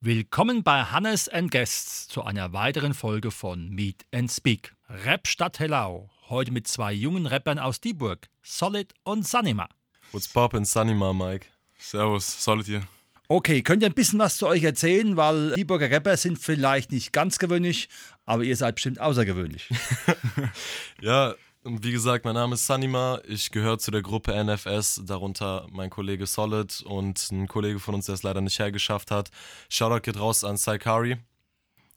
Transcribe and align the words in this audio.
Willkommen 0.00 0.62
bei 0.62 0.82
Hannes 0.82 1.28
and 1.28 1.50
Guests 1.50 2.08
zu 2.08 2.24
einer 2.24 2.52
weiteren 2.52 2.92
Folge 2.92 3.30
von 3.30 3.70
Meet 3.70 4.04
and 4.12 4.30
Speak. 4.30 4.74
Rap 4.88 5.26
Stadt 5.26 5.60
Hellau. 5.60 6.10
Heute 6.30 6.52
mit 6.52 6.66
zwei 6.66 6.94
jungen 6.94 7.26
Rappern 7.26 7.58
aus 7.58 7.82
Dieburg, 7.82 8.28
Solid 8.42 8.94
und 9.02 9.28
Sanima. 9.28 9.68
What's 10.10 10.26
poppin', 10.26 10.64
Sanima, 10.64 11.12
Mike? 11.12 11.48
Servus, 11.78 12.42
Solid 12.42 12.64
hier. 12.64 12.82
Okay, 13.28 13.62
könnt 13.62 13.82
ihr 13.82 13.90
ein 13.90 13.94
bisschen 13.94 14.18
was 14.18 14.38
zu 14.38 14.46
euch 14.46 14.62
erzählen, 14.62 15.18
weil 15.18 15.52
Dieburger 15.54 15.90
Rapper 15.90 16.16
sind 16.16 16.38
vielleicht 16.38 16.92
nicht 16.92 17.12
ganz 17.12 17.38
gewöhnlich, 17.38 17.90
aber 18.24 18.42
ihr 18.42 18.56
seid 18.56 18.76
bestimmt 18.76 19.00
außergewöhnlich. 19.00 19.68
ja, 21.02 21.34
wie 21.62 21.92
gesagt, 21.92 22.24
mein 22.24 22.34
Name 22.34 22.54
ist 22.54 22.66
Sanima. 22.66 23.20
Ich 23.28 23.50
gehöre 23.50 23.78
zu 23.78 23.90
der 23.90 24.00
Gruppe 24.00 24.32
NFS, 24.32 25.02
darunter 25.04 25.66
mein 25.72 25.90
Kollege 25.90 26.26
Solid 26.26 26.80
und 26.86 27.30
ein 27.32 27.48
Kollege 27.48 27.80
von 27.80 27.94
uns, 27.94 28.06
der 28.06 28.14
es 28.14 28.22
leider 28.22 28.40
nicht 28.40 28.58
hergeschafft 28.58 29.10
hat. 29.10 29.30
Shoutout 29.68 30.00
geht 30.00 30.18
raus 30.18 30.42
an 30.42 30.56
Saikari. 30.56 31.18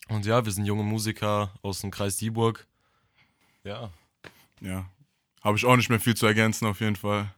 Und 0.09 0.25
ja, 0.25 0.43
wir 0.43 0.51
sind 0.51 0.65
junge 0.65 0.83
Musiker 0.83 1.53
aus 1.61 1.79
dem 1.79 1.91
Kreis 1.91 2.17
Dieburg. 2.17 2.67
Ja. 3.63 3.89
Ja. 4.61 4.89
Habe 5.41 5.57
ich 5.57 5.65
auch 5.65 5.75
nicht 5.75 5.89
mehr 5.89 5.99
viel 5.99 6.15
zu 6.15 6.25
ergänzen, 6.25 6.65
auf 6.65 6.81
jeden 6.81 6.95
Fall. 6.95 7.33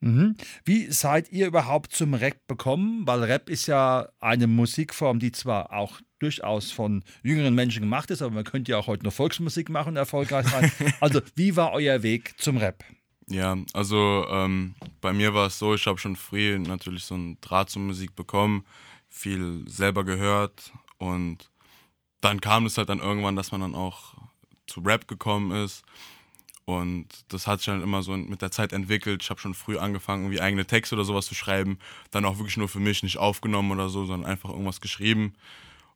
Mhm. 0.00 0.36
Wie 0.64 0.90
seid 0.90 1.30
ihr 1.30 1.46
überhaupt 1.46 1.92
zum 1.92 2.14
Rap 2.14 2.48
gekommen? 2.48 3.06
Weil 3.06 3.24
Rap 3.24 3.50
ist 3.50 3.66
ja 3.66 4.08
eine 4.18 4.46
Musikform, 4.46 5.18
die 5.18 5.32
zwar 5.32 5.72
auch 5.72 6.00
durchaus 6.18 6.70
von 6.70 7.04
jüngeren 7.22 7.54
Menschen 7.54 7.82
gemacht 7.82 8.10
ist, 8.10 8.22
aber 8.22 8.34
man 8.34 8.44
könnte 8.44 8.72
ja 8.72 8.78
auch 8.78 8.86
heute 8.86 9.04
noch 9.04 9.12
Volksmusik 9.12 9.68
machen 9.68 9.90
und 9.90 9.96
erfolgreich 9.96 10.46
sein. 10.48 10.72
also, 11.00 11.20
wie 11.34 11.56
war 11.56 11.72
euer 11.72 12.02
Weg 12.02 12.34
zum 12.38 12.56
Rap? 12.56 12.84
Ja, 13.26 13.56
also 13.74 14.26
ähm, 14.28 14.74
bei 15.00 15.12
mir 15.12 15.34
war 15.34 15.46
es 15.46 15.58
so, 15.58 15.74
ich 15.74 15.86
habe 15.86 15.98
schon 15.98 16.16
früh 16.16 16.58
natürlich 16.58 17.04
so 17.04 17.14
einen 17.14 17.40
Draht 17.40 17.70
zur 17.70 17.82
Musik 17.82 18.16
bekommen, 18.16 18.64
viel 19.08 19.64
selber 19.68 20.04
gehört 20.04 20.72
und 20.98 21.50
dann 22.20 22.40
kam 22.40 22.66
es 22.66 22.76
halt 22.76 22.88
dann 22.88 22.98
irgendwann, 22.98 23.36
dass 23.36 23.52
man 23.52 23.60
dann 23.60 23.74
auch 23.74 24.14
zu 24.70 24.80
Rap 24.80 25.08
gekommen 25.08 25.52
ist 25.64 25.84
und 26.64 27.06
das 27.28 27.46
hat 27.46 27.60
sich 27.60 27.66
dann 27.66 27.82
immer 27.82 28.02
so 28.02 28.16
mit 28.16 28.42
der 28.42 28.50
Zeit 28.50 28.72
entwickelt. 28.72 29.22
Ich 29.22 29.30
habe 29.30 29.40
schon 29.40 29.54
früh 29.54 29.78
angefangen, 29.78 30.24
irgendwie 30.24 30.40
eigene 30.40 30.66
Texte 30.66 30.94
oder 30.94 31.04
sowas 31.04 31.26
zu 31.26 31.34
schreiben, 31.34 31.78
dann 32.10 32.24
auch 32.24 32.38
wirklich 32.38 32.56
nur 32.56 32.68
für 32.68 32.80
mich, 32.80 33.02
nicht 33.02 33.18
aufgenommen 33.18 33.72
oder 33.72 33.88
so, 33.88 34.06
sondern 34.06 34.30
einfach 34.30 34.50
irgendwas 34.50 34.80
geschrieben 34.80 35.34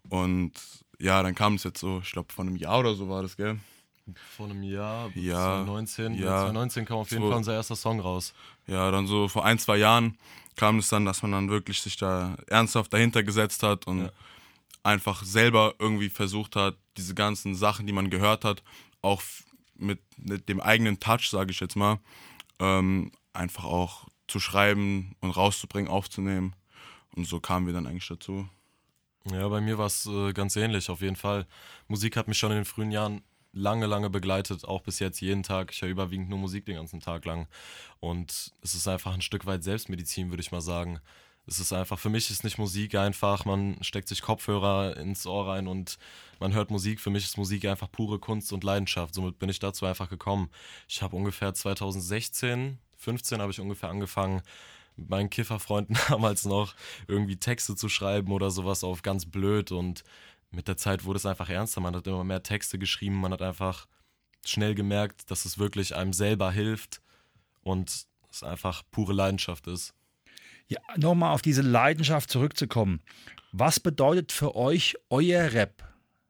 und 0.08 0.52
ja, 0.98 1.22
dann 1.22 1.34
kam 1.34 1.54
es 1.54 1.64
jetzt 1.64 1.80
so, 1.80 2.00
ich 2.02 2.12
glaube, 2.12 2.32
vor 2.32 2.44
einem 2.44 2.56
Jahr 2.56 2.80
oder 2.80 2.94
so 2.94 3.08
war 3.08 3.22
das, 3.22 3.36
gell? 3.36 3.58
Vor 4.36 4.46
einem 4.46 4.62
Jahr, 4.62 5.10
ja, 5.14 5.64
2019. 5.64 6.14
Ja, 6.14 6.40
2019 6.42 6.84
kam 6.84 6.98
auf 6.98 7.10
jeden 7.10 7.22
so, 7.22 7.28
Fall 7.28 7.38
unser 7.38 7.54
erster 7.54 7.76
Song 7.76 8.00
raus. 8.00 8.34
Ja, 8.66 8.90
dann 8.90 9.06
so 9.06 9.28
vor 9.28 9.44
ein, 9.44 9.58
zwei 9.58 9.78
Jahren 9.78 10.18
kam 10.56 10.78
es 10.78 10.88
dann, 10.88 11.04
dass 11.04 11.22
man 11.22 11.32
dann 11.32 11.48
wirklich 11.48 11.80
sich 11.80 11.96
da 11.96 12.36
ernsthaft 12.46 12.92
dahinter 12.92 13.22
gesetzt 13.22 13.62
hat 13.62 13.86
und 13.86 14.02
ja. 14.02 14.12
Einfach 14.84 15.24
selber 15.24 15.74
irgendwie 15.78 16.10
versucht 16.10 16.54
hat, 16.54 16.76
diese 16.96 17.14
ganzen 17.14 17.56
Sachen, 17.56 17.86
die 17.86 17.92
man 17.92 18.10
gehört 18.10 18.44
hat, 18.44 18.62
auch 19.02 19.22
mit, 19.74 20.00
mit 20.16 20.48
dem 20.48 20.60
eigenen 20.60 21.00
Touch, 21.00 21.28
sage 21.30 21.50
ich 21.50 21.60
jetzt 21.60 21.74
mal, 21.74 21.98
ähm, 22.60 23.10
einfach 23.32 23.64
auch 23.64 24.06
zu 24.28 24.38
schreiben 24.38 25.16
und 25.20 25.32
rauszubringen, 25.32 25.90
aufzunehmen. 25.90 26.54
Und 27.16 27.26
so 27.26 27.40
kamen 27.40 27.66
wir 27.66 27.72
dann 27.72 27.86
eigentlich 27.86 28.06
dazu. 28.06 28.48
Ja, 29.30 29.48
bei 29.48 29.60
mir 29.60 29.78
war 29.78 29.86
es 29.86 30.06
äh, 30.06 30.32
ganz 30.32 30.54
ähnlich, 30.56 30.90
auf 30.90 31.00
jeden 31.00 31.16
Fall. 31.16 31.46
Musik 31.88 32.16
hat 32.16 32.28
mich 32.28 32.38
schon 32.38 32.50
in 32.50 32.58
den 32.58 32.64
frühen 32.64 32.92
Jahren 32.92 33.22
lange, 33.52 33.86
lange 33.86 34.10
begleitet, 34.10 34.64
auch 34.64 34.82
bis 34.82 34.98
jetzt 34.98 35.20
jeden 35.20 35.42
Tag. 35.42 35.72
Ich 35.72 35.80
höre 35.80 35.88
überwiegend 35.88 36.28
nur 36.28 36.38
Musik 36.38 36.66
den 36.66 36.76
ganzen 36.76 37.00
Tag 37.00 37.24
lang. 37.24 37.46
Und 38.00 38.52
es 38.60 38.74
ist 38.74 38.86
einfach 38.86 39.14
ein 39.14 39.22
Stück 39.22 39.46
weit 39.46 39.64
Selbstmedizin, 39.64 40.30
würde 40.30 40.42
ich 40.42 40.52
mal 40.52 40.60
sagen. 40.60 41.00
Es 41.46 41.60
ist 41.60 41.72
einfach, 41.72 41.98
für 41.98 42.08
mich 42.08 42.30
ist 42.30 42.42
nicht 42.42 42.58
Musik 42.58 42.94
einfach, 42.94 43.44
man 43.44 43.76
steckt 43.82 44.08
sich 44.08 44.22
Kopfhörer 44.22 44.96
ins 44.96 45.26
Ohr 45.26 45.48
rein 45.48 45.66
und 45.66 45.98
man 46.40 46.54
hört 46.54 46.70
Musik. 46.70 47.00
Für 47.00 47.10
mich 47.10 47.24
ist 47.24 47.36
Musik 47.36 47.66
einfach 47.66 47.90
pure 47.90 48.18
Kunst 48.18 48.52
und 48.52 48.64
Leidenschaft. 48.64 49.14
Somit 49.14 49.38
bin 49.38 49.50
ich 49.50 49.58
dazu 49.58 49.84
einfach 49.84 50.08
gekommen. 50.08 50.48
Ich 50.88 51.02
habe 51.02 51.16
ungefähr 51.16 51.52
2016, 51.52 52.78
15 52.96 53.40
habe 53.40 53.52
ich 53.52 53.60
ungefähr 53.60 53.90
angefangen, 53.90 54.42
mit 54.96 55.10
meinen 55.10 55.30
Kifferfreunden 55.30 55.98
damals 56.08 56.44
noch 56.44 56.74
irgendwie 57.08 57.36
Texte 57.36 57.76
zu 57.76 57.88
schreiben 57.88 58.32
oder 58.32 58.50
sowas 58.50 58.84
auf 58.84 59.02
ganz 59.02 59.26
blöd 59.26 59.72
und 59.72 60.04
mit 60.50 60.68
der 60.68 60.76
Zeit 60.76 61.04
wurde 61.04 61.18
es 61.18 61.26
einfach 61.26 61.50
ernster. 61.50 61.80
Man 61.80 61.96
hat 61.96 62.06
immer 62.06 62.24
mehr 62.24 62.42
Texte 62.42 62.78
geschrieben, 62.78 63.20
man 63.20 63.32
hat 63.32 63.42
einfach 63.42 63.86
schnell 64.46 64.74
gemerkt, 64.74 65.30
dass 65.30 65.44
es 65.44 65.58
wirklich 65.58 65.94
einem 65.96 66.12
selber 66.12 66.50
hilft 66.52 67.02
und 67.62 68.06
es 68.30 68.42
einfach 68.42 68.82
pure 68.90 69.12
Leidenschaft 69.12 69.66
ist. 69.66 69.94
Ja, 70.68 70.80
nochmal 70.96 71.34
auf 71.34 71.42
diese 71.42 71.62
Leidenschaft 71.62 72.30
zurückzukommen. 72.30 73.00
Was 73.52 73.80
bedeutet 73.80 74.32
für 74.32 74.56
euch 74.56 74.96
euer 75.10 75.52
Rap? 75.52 75.84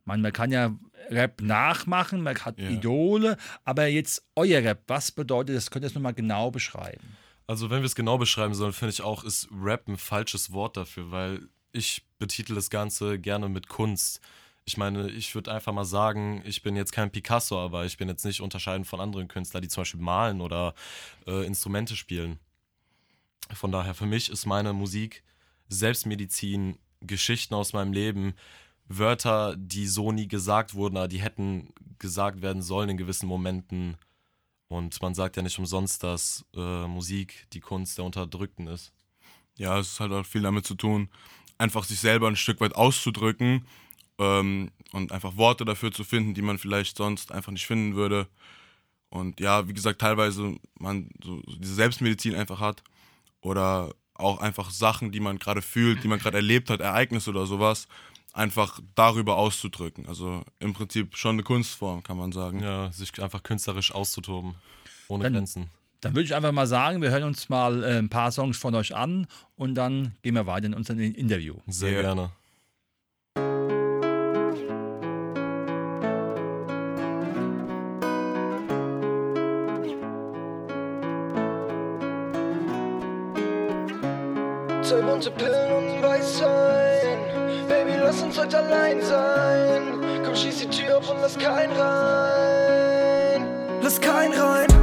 Man, 0.04 0.20
man 0.20 0.32
kann 0.32 0.50
ja 0.50 0.76
Rap 1.08 1.40
nachmachen, 1.40 2.22
man 2.22 2.36
hat 2.38 2.58
ja. 2.58 2.70
Idole, 2.70 3.36
aber 3.64 3.86
jetzt 3.86 4.26
euer 4.36 4.62
Rap, 4.62 4.82
was 4.86 5.12
bedeutet 5.12 5.56
das? 5.56 5.70
Könnt 5.70 5.84
ihr 5.84 5.88
das 5.88 5.94
nochmal 5.94 6.14
genau 6.14 6.50
beschreiben? 6.50 7.16
Also, 7.46 7.70
wenn 7.70 7.80
wir 7.80 7.86
es 7.86 7.94
genau 7.94 8.16
beschreiben 8.18 8.54
sollen, 8.54 8.72
finde 8.72 8.92
ich 8.92 9.02
auch, 9.02 9.22
ist 9.22 9.48
Rap 9.52 9.86
ein 9.86 9.98
falsches 9.98 10.52
Wort 10.52 10.76
dafür, 10.76 11.10
weil 11.10 11.48
ich 11.72 12.02
betitel 12.18 12.54
das 12.54 12.70
Ganze 12.70 13.18
gerne 13.18 13.48
mit 13.48 13.68
Kunst. 13.68 14.20
Ich 14.64 14.78
meine, 14.78 15.10
ich 15.10 15.34
würde 15.34 15.52
einfach 15.52 15.74
mal 15.74 15.84
sagen, 15.84 16.42
ich 16.46 16.62
bin 16.62 16.74
jetzt 16.74 16.92
kein 16.92 17.10
Picasso, 17.10 17.58
aber 17.58 17.84
ich 17.84 17.98
bin 17.98 18.08
jetzt 18.08 18.24
nicht 18.24 18.40
unterscheidend 18.40 18.86
von 18.86 19.00
anderen 19.00 19.28
Künstlern, 19.28 19.60
die 19.60 19.68
zum 19.68 19.82
Beispiel 19.82 20.00
malen 20.00 20.40
oder 20.40 20.74
äh, 21.26 21.44
Instrumente 21.46 21.96
spielen. 21.96 22.38
Von 23.52 23.72
daher, 23.72 23.94
für 23.94 24.06
mich 24.06 24.30
ist 24.30 24.46
meine 24.46 24.72
Musik 24.72 25.22
Selbstmedizin, 25.68 26.78
Geschichten 27.00 27.54
aus 27.54 27.72
meinem 27.72 27.92
Leben, 27.92 28.34
Wörter, 28.86 29.56
die 29.56 29.86
so 29.86 30.12
nie 30.12 30.28
gesagt 30.28 30.74
wurden, 30.74 31.08
die 31.08 31.20
hätten 31.20 31.72
gesagt 31.98 32.42
werden 32.42 32.62
sollen 32.62 32.90
in 32.90 32.96
gewissen 32.96 33.26
Momenten 33.26 33.96
und 34.68 35.00
man 35.02 35.14
sagt 35.14 35.36
ja 35.36 35.42
nicht 35.42 35.58
umsonst, 35.58 36.02
dass 36.02 36.44
äh, 36.54 36.86
Musik 36.86 37.46
die 37.52 37.60
Kunst 37.60 37.98
der 37.98 38.04
Unterdrückten 38.04 38.66
ist. 38.66 38.92
Ja, 39.56 39.78
es 39.78 40.00
hat 40.00 40.10
auch 40.10 40.26
viel 40.26 40.42
damit 40.42 40.66
zu 40.66 40.74
tun, 40.74 41.08
einfach 41.58 41.84
sich 41.84 42.00
selber 42.00 42.28
ein 42.28 42.36
Stück 42.36 42.60
weit 42.60 42.74
auszudrücken 42.74 43.66
ähm, 44.18 44.70
und 44.92 45.12
einfach 45.12 45.36
Worte 45.36 45.64
dafür 45.64 45.92
zu 45.92 46.04
finden, 46.04 46.34
die 46.34 46.42
man 46.42 46.58
vielleicht 46.58 46.96
sonst 46.96 47.30
einfach 47.30 47.52
nicht 47.52 47.66
finden 47.66 47.94
würde. 47.94 48.26
Und 49.10 49.38
ja, 49.38 49.68
wie 49.68 49.74
gesagt, 49.74 50.00
teilweise 50.00 50.56
man 50.78 51.10
so 51.22 51.40
diese 51.58 51.74
Selbstmedizin 51.74 52.34
einfach 52.34 52.60
hat 52.60 52.82
oder 53.44 53.94
auch 54.14 54.40
einfach 54.40 54.70
Sachen, 54.70 55.12
die 55.12 55.20
man 55.20 55.38
gerade 55.38 55.62
fühlt, 55.62 56.02
die 56.02 56.08
man 56.08 56.18
gerade 56.18 56.38
erlebt 56.38 56.70
hat, 56.70 56.80
Ereignisse 56.80 57.30
oder 57.30 57.46
sowas, 57.46 57.88
einfach 58.32 58.80
darüber 58.94 59.36
auszudrücken. 59.36 60.06
Also 60.06 60.42
im 60.58 60.72
Prinzip 60.72 61.16
schon 61.16 61.36
eine 61.36 61.42
Kunstform, 61.42 62.02
kann 62.02 62.16
man 62.16 62.32
sagen. 62.32 62.60
Ja, 62.60 62.90
sich 62.90 63.22
einfach 63.22 63.42
künstlerisch 63.42 63.92
auszutoben, 63.92 64.54
ohne 65.08 65.24
dann, 65.24 65.34
Grenzen. 65.34 65.68
Dann 66.00 66.14
würde 66.14 66.24
ich 66.24 66.34
einfach 66.34 66.52
mal 66.52 66.66
sagen, 66.66 67.02
wir 67.02 67.10
hören 67.10 67.24
uns 67.24 67.48
mal 67.48 67.82
äh, 67.82 67.98
ein 67.98 68.08
paar 68.08 68.32
Songs 68.32 68.56
von 68.56 68.74
euch 68.74 68.94
an 68.94 69.26
und 69.56 69.74
dann 69.74 70.14
gehen 70.22 70.34
wir 70.34 70.46
weiter 70.46 70.66
in 70.66 70.74
unser 70.74 70.94
Interview. 70.94 71.56
Sehr 71.66 71.92
yeah. 71.92 72.02
gerne. 72.02 72.30
Bunte 85.14 85.30
Pillen 85.30 85.72
und 85.72 86.02
weiß 86.02 86.38
sein 86.38 86.74
lass 88.04 88.20
uns 88.20 88.36
heute 88.36 88.58
allein 88.58 89.00
sein. 89.00 90.00
Komm, 90.24 90.34
schieß 90.34 90.58
die 90.58 90.66
Tür 90.66 90.98
auf 90.98 91.08
und 91.08 91.20
lass 91.20 91.38
keinen 91.38 91.72
rein. 91.72 93.46
Lass 93.80 94.00
keinen 94.00 94.32
rein. 94.32 94.73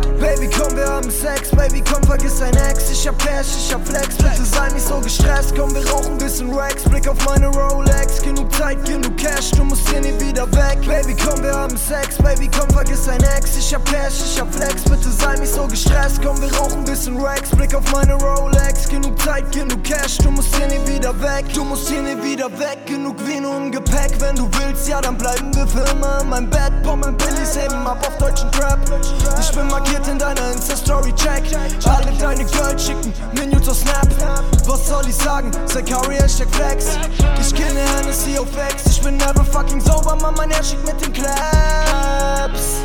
Baby, 0.42 0.56
komm, 0.58 0.76
wir 0.76 0.88
haben 0.88 1.12
Sex. 1.12 1.52
Baby, 1.52 1.84
komm, 1.88 2.02
vergiss 2.02 2.40
dein 2.40 2.56
Ex. 2.56 2.90
Ich 2.90 3.08
hab 3.08 3.16
Cash, 3.20 3.46
ich 3.56 3.72
hab 3.72 3.88
Flex. 3.88 4.16
Bitte 4.18 4.44
sei 4.44 4.70
nicht 4.70 4.88
so 4.88 5.00
gestresst. 5.00 5.54
Komm, 5.56 5.72
wir 5.76 5.88
rauchen 5.88 6.18
bisschen 6.18 6.52
Rex. 6.52 6.82
Blick 6.82 7.08
auf 7.08 7.24
meine 7.28 7.50
Rolex. 7.50 8.24
Genug 8.24 8.52
Zeit, 8.56 8.84
genug 8.84 9.16
Cash. 9.18 9.52
Du 9.52 9.64
musst 9.64 9.88
hier 9.90 10.02
nie 10.02 10.20
wieder 10.20 10.52
weg. 10.54 10.80
Baby, 10.88 11.16
komm, 11.24 11.44
wir 11.44 11.54
haben 11.54 11.78
Sex. 11.78 12.18
Baby, 12.18 12.50
komm, 12.58 12.68
vergiss 12.72 13.06
dein 13.06 13.22
Ex. 13.22 13.56
Ich 13.56 13.72
hab 13.72 13.86
Cash, 13.86 14.16
ich 14.26 14.42
hab 14.42 14.52
Flex. 14.52 14.82
Bitte 14.82 15.12
sei 15.12 15.36
nicht 15.36 15.54
so 15.54 15.68
gestresst. 15.68 16.20
Komm, 16.24 16.42
wir 16.42 16.52
rauchen 16.58 16.86
bisschen 16.86 17.22
Rex. 17.22 17.52
Blick 17.52 17.76
auf 17.76 17.92
meine 17.92 18.16
Rolex. 18.16 18.90
Genug 18.90 19.22
Zeit, 19.22 19.52
genug 19.52 19.84
Cash. 19.84 20.18
Du 20.18 20.32
musst 20.32 20.56
hier 20.56 20.66
nie 20.66 20.82
wieder 20.88 21.14
weg. 21.22 21.54
Du 21.54 21.64
musst 21.64 21.88
hier 21.88 22.02
nie 22.02 22.18
wieder 22.24 22.50
weg. 22.58 22.80
Genug 22.88 23.16
Vino 23.28 23.58
im 23.58 23.72
Gepäck. 23.72 24.20
Wenn 24.20 24.36
du 24.36 24.50
willst, 24.58 24.88
ja, 24.88 25.02
dann 25.02 25.20
bleiben 25.20 25.54
wir 25.54 25.68
für 25.68 25.88
immer 25.92 26.22
in 26.22 26.30
meinem 26.30 26.50
Bett. 26.50 26.74
Pommeln 26.82 27.16
Billies 27.16 27.56
heben 27.56 27.86
ab 27.86 28.00
auf 28.08 28.18
deutschen 28.18 28.52
Trap. 28.52 28.80
Insta-Story 30.92 31.14
check. 31.14 31.44
Alle 31.88 32.12
deine 32.18 32.46
Girls 32.46 32.86
schicken 32.86 33.14
Minutes 33.34 33.70
auf 33.70 33.78
Snap. 33.78 34.08
Was 34.66 34.88
soll 34.88 35.08
ich 35.08 35.16
sagen? 35.16 35.52
Zachary 35.66 36.16
Hashtag 36.16 36.50
Flex. 36.52 36.98
Ich 37.40 37.54
kenne 37.56 37.80
Hennessy 37.80 38.38
auf 38.38 38.48
X. 38.72 38.98
Ich 38.98 39.02
bin 39.02 39.18
never 39.18 39.44
fucking 39.46 39.82
sober, 39.82 40.16
Mann, 40.16 40.34
mein 40.36 40.52
Herz 40.52 40.70
schickt 40.70 40.86
mit 40.86 41.02
den 41.02 41.14
Claps. 41.14 42.82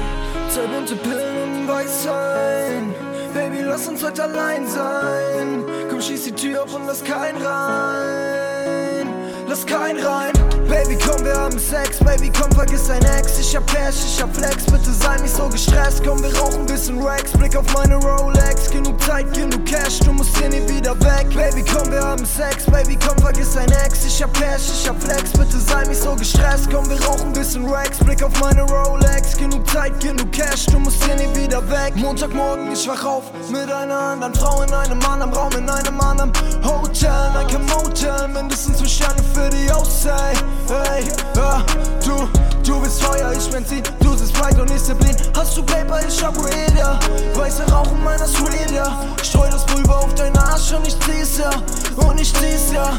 Zwei 0.52 0.66
bunte 0.66 0.96
Pillen 0.96 1.62
und 1.62 1.68
weiß 1.68 2.04
sein. 2.04 2.94
Baby, 3.34 3.62
lass 3.62 3.86
uns 3.86 4.02
heute 4.02 4.24
allein 4.24 4.66
sein. 4.66 5.64
Komm, 5.90 6.00
schieß 6.00 6.24
die 6.24 6.32
Tür 6.32 6.62
auf 6.62 6.74
und 6.74 6.86
lass 6.86 7.04
keinen 7.04 7.42
rein. 7.42 9.08
Lass 9.48 9.66
keinen 9.66 10.04
rein. 10.04 10.32
Baby, 10.68 10.98
komm, 10.98 11.24
wir 11.24 11.34
haben 11.34 11.58
Sex. 11.58 11.98
Baby, 12.00 12.30
komm, 12.30 12.50
vergiss 12.52 12.88
dein 12.88 13.04
Ex. 13.04 13.38
Ich 13.38 13.54
hab 13.54 13.66
Cash, 13.68 13.94
ich 14.04 14.20
hab 14.20 14.34
Flex. 14.34 14.66
Bitte 14.66 14.92
sei 14.92 15.16
nicht 15.18 15.34
so 15.34 15.48
gestresst. 15.48 16.02
Komm, 16.04 16.22
wir 16.22 16.36
rauchen 16.36 16.66
bisschen 16.66 17.00
Rex. 17.02 17.32
Blick 17.32 17.56
auf 17.56 17.66
meine 17.72 17.96
Rolex. 17.96 18.70
Genug 18.70 19.00
Zeit, 19.00 19.32
genug 19.32 19.64
Cash. 19.64 20.00
Du 20.00 20.12
musst 20.12 20.36
hier 20.36 20.48
nie 20.48 20.68
wieder 20.68 20.98
weg. 21.00 21.28
Baby, 21.34 21.64
komm, 21.64 21.92
wir 21.92 22.02
haben 22.02 22.24
Sex. 22.26 22.66
Baby, 22.66 22.98
komm, 23.04 23.16
vergiss 23.18 23.54
dein 23.54 23.70
Ex. 23.70 24.04
Ich 24.04 24.20
hab 24.22 24.32
Cash, 24.34 24.70
ich 24.72 24.88
hab 24.88 25.00
Flex. 25.00 25.30
Bitte 25.32 25.58
sei 25.58 25.84
nicht 25.84 26.02
so 26.02 26.16
gestresst. 26.16 26.68
Komm, 26.70 26.88
wir 26.90 27.00
rauchen 27.04 27.32
bisschen 27.32 27.68
Rex. 27.68 27.98
Blick 27.98 28.22
auf 28.22 28.32
meine 28.40 28.62
Rolex. 28.62 29.36
Genug 29.36 29.68
Zeit, 29.70 29.98
genug 30.00 30.32
Cash. 30.32 30.66
Du 30.66 30.80
musst 30.80 31.02
hier 31.04 31.14
nie 31.14 31.32
wieder 31.36 31.62
weg. 31.70 31.94
Montagmorgen, 31.94 32.72
ich 32.72 32.88
wach 32.88 33.04
auf 33.04 33.24
mit 33.50 33.70
einer 33.70 33.98
anderen 33.98 34.34
Frau 34.34 34.62
in 34.62 34.72
einem 34.72 35.00
anderen 35.04 35.32
Raum, 35.32 35.52
in 35.52 35.68
einem 35.68 36.00
anderen 36.00 36.32
Hotel. 36.64 37.30
Like 37.34 37.54
a 37.54 37.58
Motel. 37.58 38.28
Mindestens 38.28 38.78
zwei 38.78 38.88
Sterne 38.88 39.22
für 39.32 39.48
die 39.50 39.70
Aussage. 39.70 40.55
Hey, 40.68 41.04
ja, 41.34 41.64
du, 42.04 42.28
du 42.64 42.80
bist 42.80 43.02
Feuer, 43.02 43.32
ich 43.32 43.48
Benzin, 43.50 43.82
du 44.00 44.10
bist 44.12 44.36
Sprite 44.36 44.62
und 44.62 44.70
ich 44.70 44.76
Disziplin. 44.76 45.16
Hast 45.34 45.56
du 45.56 45.62
Paper, 45.62 46.00
ich 46.06 46.22
hab 46.22 46.36
Reader. 46.36 46.98
Weiße 47.34 47.62
Rauch 47.72 47.90
in 47.92 48.04
meiner 48.04 48.26
ja. 48.74 49.04
Streu 49.22 49.48
das 49.50 49.64
Pulver 49.66 49.98
auf 49.98 50.14
deinen 50.14 50.36
Arsch 50.36 50.72
und 50.72 50.86
ich 50.86 50.98
zieh's 51.00 51.38
ja, 51.38 51.50
und 51.96 52.20
ich 52.20 52.32
zieh's 52.34 52.72
ja. 52.72 52.98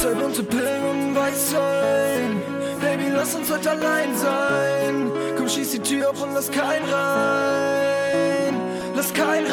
Zwei 0.00 0.14
bunte 0.14 0.42
Pillen 0.42 0.84
und 0.90 1.14
Weißwein. 1.14 2.42
Baby, 2.80 3.10
lass 3.14 3.34
uns 3.34 3.50
heute 3.50 3.70
allein 3.70 4.16
sein. 4.16 5.10
Komm, 5.36 5.48
schieß 5.48 5.72
die 5.72 5.80
Tür 5.80 6.10
auf 6.10 6.22
und 6.22 6.34
lass 6.34 6.50
keinen 6.50 6.88
rein. 6.88 8.54
Lass 8.94 9.12
keinen 9.12 9.46
rein. 9.46 9.49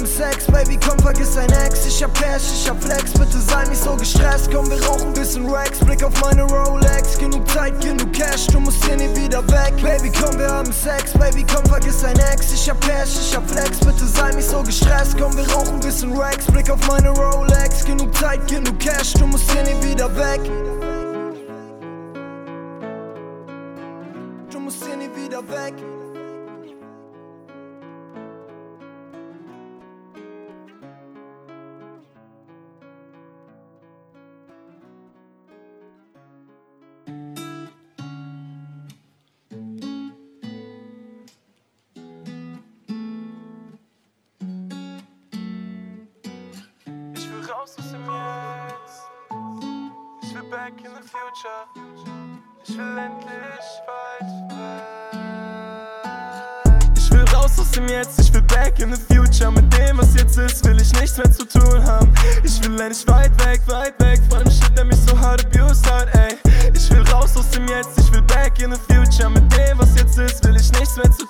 Haben 0.00 0.06
Sex. 0.06 0.46
Baby, 0.46 0.78
komm, 0.82 0.98
vergiss 1.00 1.34
dein 1.34 1.50
Ex. 1.66 1.84
Ich 1.84 2.02
hab 2.02 2.14
Cash, 2.14 2.42
ich 2.54 2.70
hab 2.70 2.82
Flex. 2.82 3.12
Bitte 3.12 3.38
sei 3.38 3.64
nicht 3.64 3.84
so 3.84 3.94
gestresst. 3.96 4.50
Komm, 4.50 4.70
wir 4.70 4.82
rauchen 4.86 5.12
bisschen 5.12 5.46
Rex. 5.50 5.78
Blick 5.80 6.02
auf 6.02 6.18
meine 6.22 6.44
Rolex. 6.44 7.18
Genug 7.18 7.46
Zeit, 7.50 7.78
genug 7.82 8.10
Cash. 8.14 8.46
Du 8.46 8.60
musst 8.60 8.82
hier 8.86 8.96
nie 8.96 9.14
wieder 9.14 9.46
weg. 9.48 9.74
Baby, 9.82 10.10
komm, 10.10 10.38
wir 10.38 10.48
haben 10.48 10.72
Sex. 10.72 11.12
Baby, 11.12 11.44
komm, 11.44 11.66
vergiss 11.66 12.00
dein 12.00 12.18
Ex. 12.32 12.50
Ich 12.50 12.70
hab 12.70 12.80
Cash, 12.80 13.10
ich 13.20 13.36
hab 13.36 13.46
Flex. 13.50 13.78
Bitte 13.80 14.06
sei 14.06 14.30
nicht 14.30 14.48
so 14.48 14.62
gestresst. 14.62 15.18
Komm, 15.18 15.36
wir 15.36 15.46
rauchen 15.52 15.78
bisschen 15.80 16.16
Rex. 16.16 16.46
Blick 16.46 16.70
auf 16.70 16.80
meine 16.88 17.10
Rolex. 17.10 17.84
Genug 17.84 18.16
Zeit, 18.16 18.48
genug 18.48 18.78
Cash. 18.78 19.12
Du 19.12 19.26
musst 19.26 19.50
hier 19.50 19.64
nie 19.64 19.84
wieder 19.84 20.08
weg. 20.16 20.40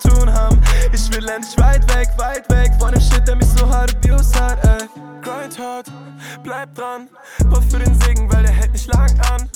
Tun 0.00 0.32
haben. 0.32 0.60
Ich 0.92 1.10
will 1.12 1.28
endlich 1.28 1.58
weit 1.58 1.86
weg, 1.94 2.08
weit 2.16 2.48
weg 2.50 2.72
von 2.78 2.92
dem 2.92 3.00
Shit, 3.00 3.26
der 3.26 3.36
mich 3.36 3.48
so 3.56 3.68
hart 3.68 3.94
abused 3.96 4.40
hat, 4.40 4.64
ey. 4.64 4.88
Grind 5.22 5.58
hard, 5.58 5.86
bleib 6.42 6.74
dran. 6.74 7.08
Boah 7.46 7.62
für 7.62 7.78
den 7.78 7.98
Segen, 8.00 8.30
weil 8.32 8.42
der 8.42 8.52
hält 8.52 8.72
nicht 8.72 8.86
lang 8.86 9.10
an. 9.32 9.48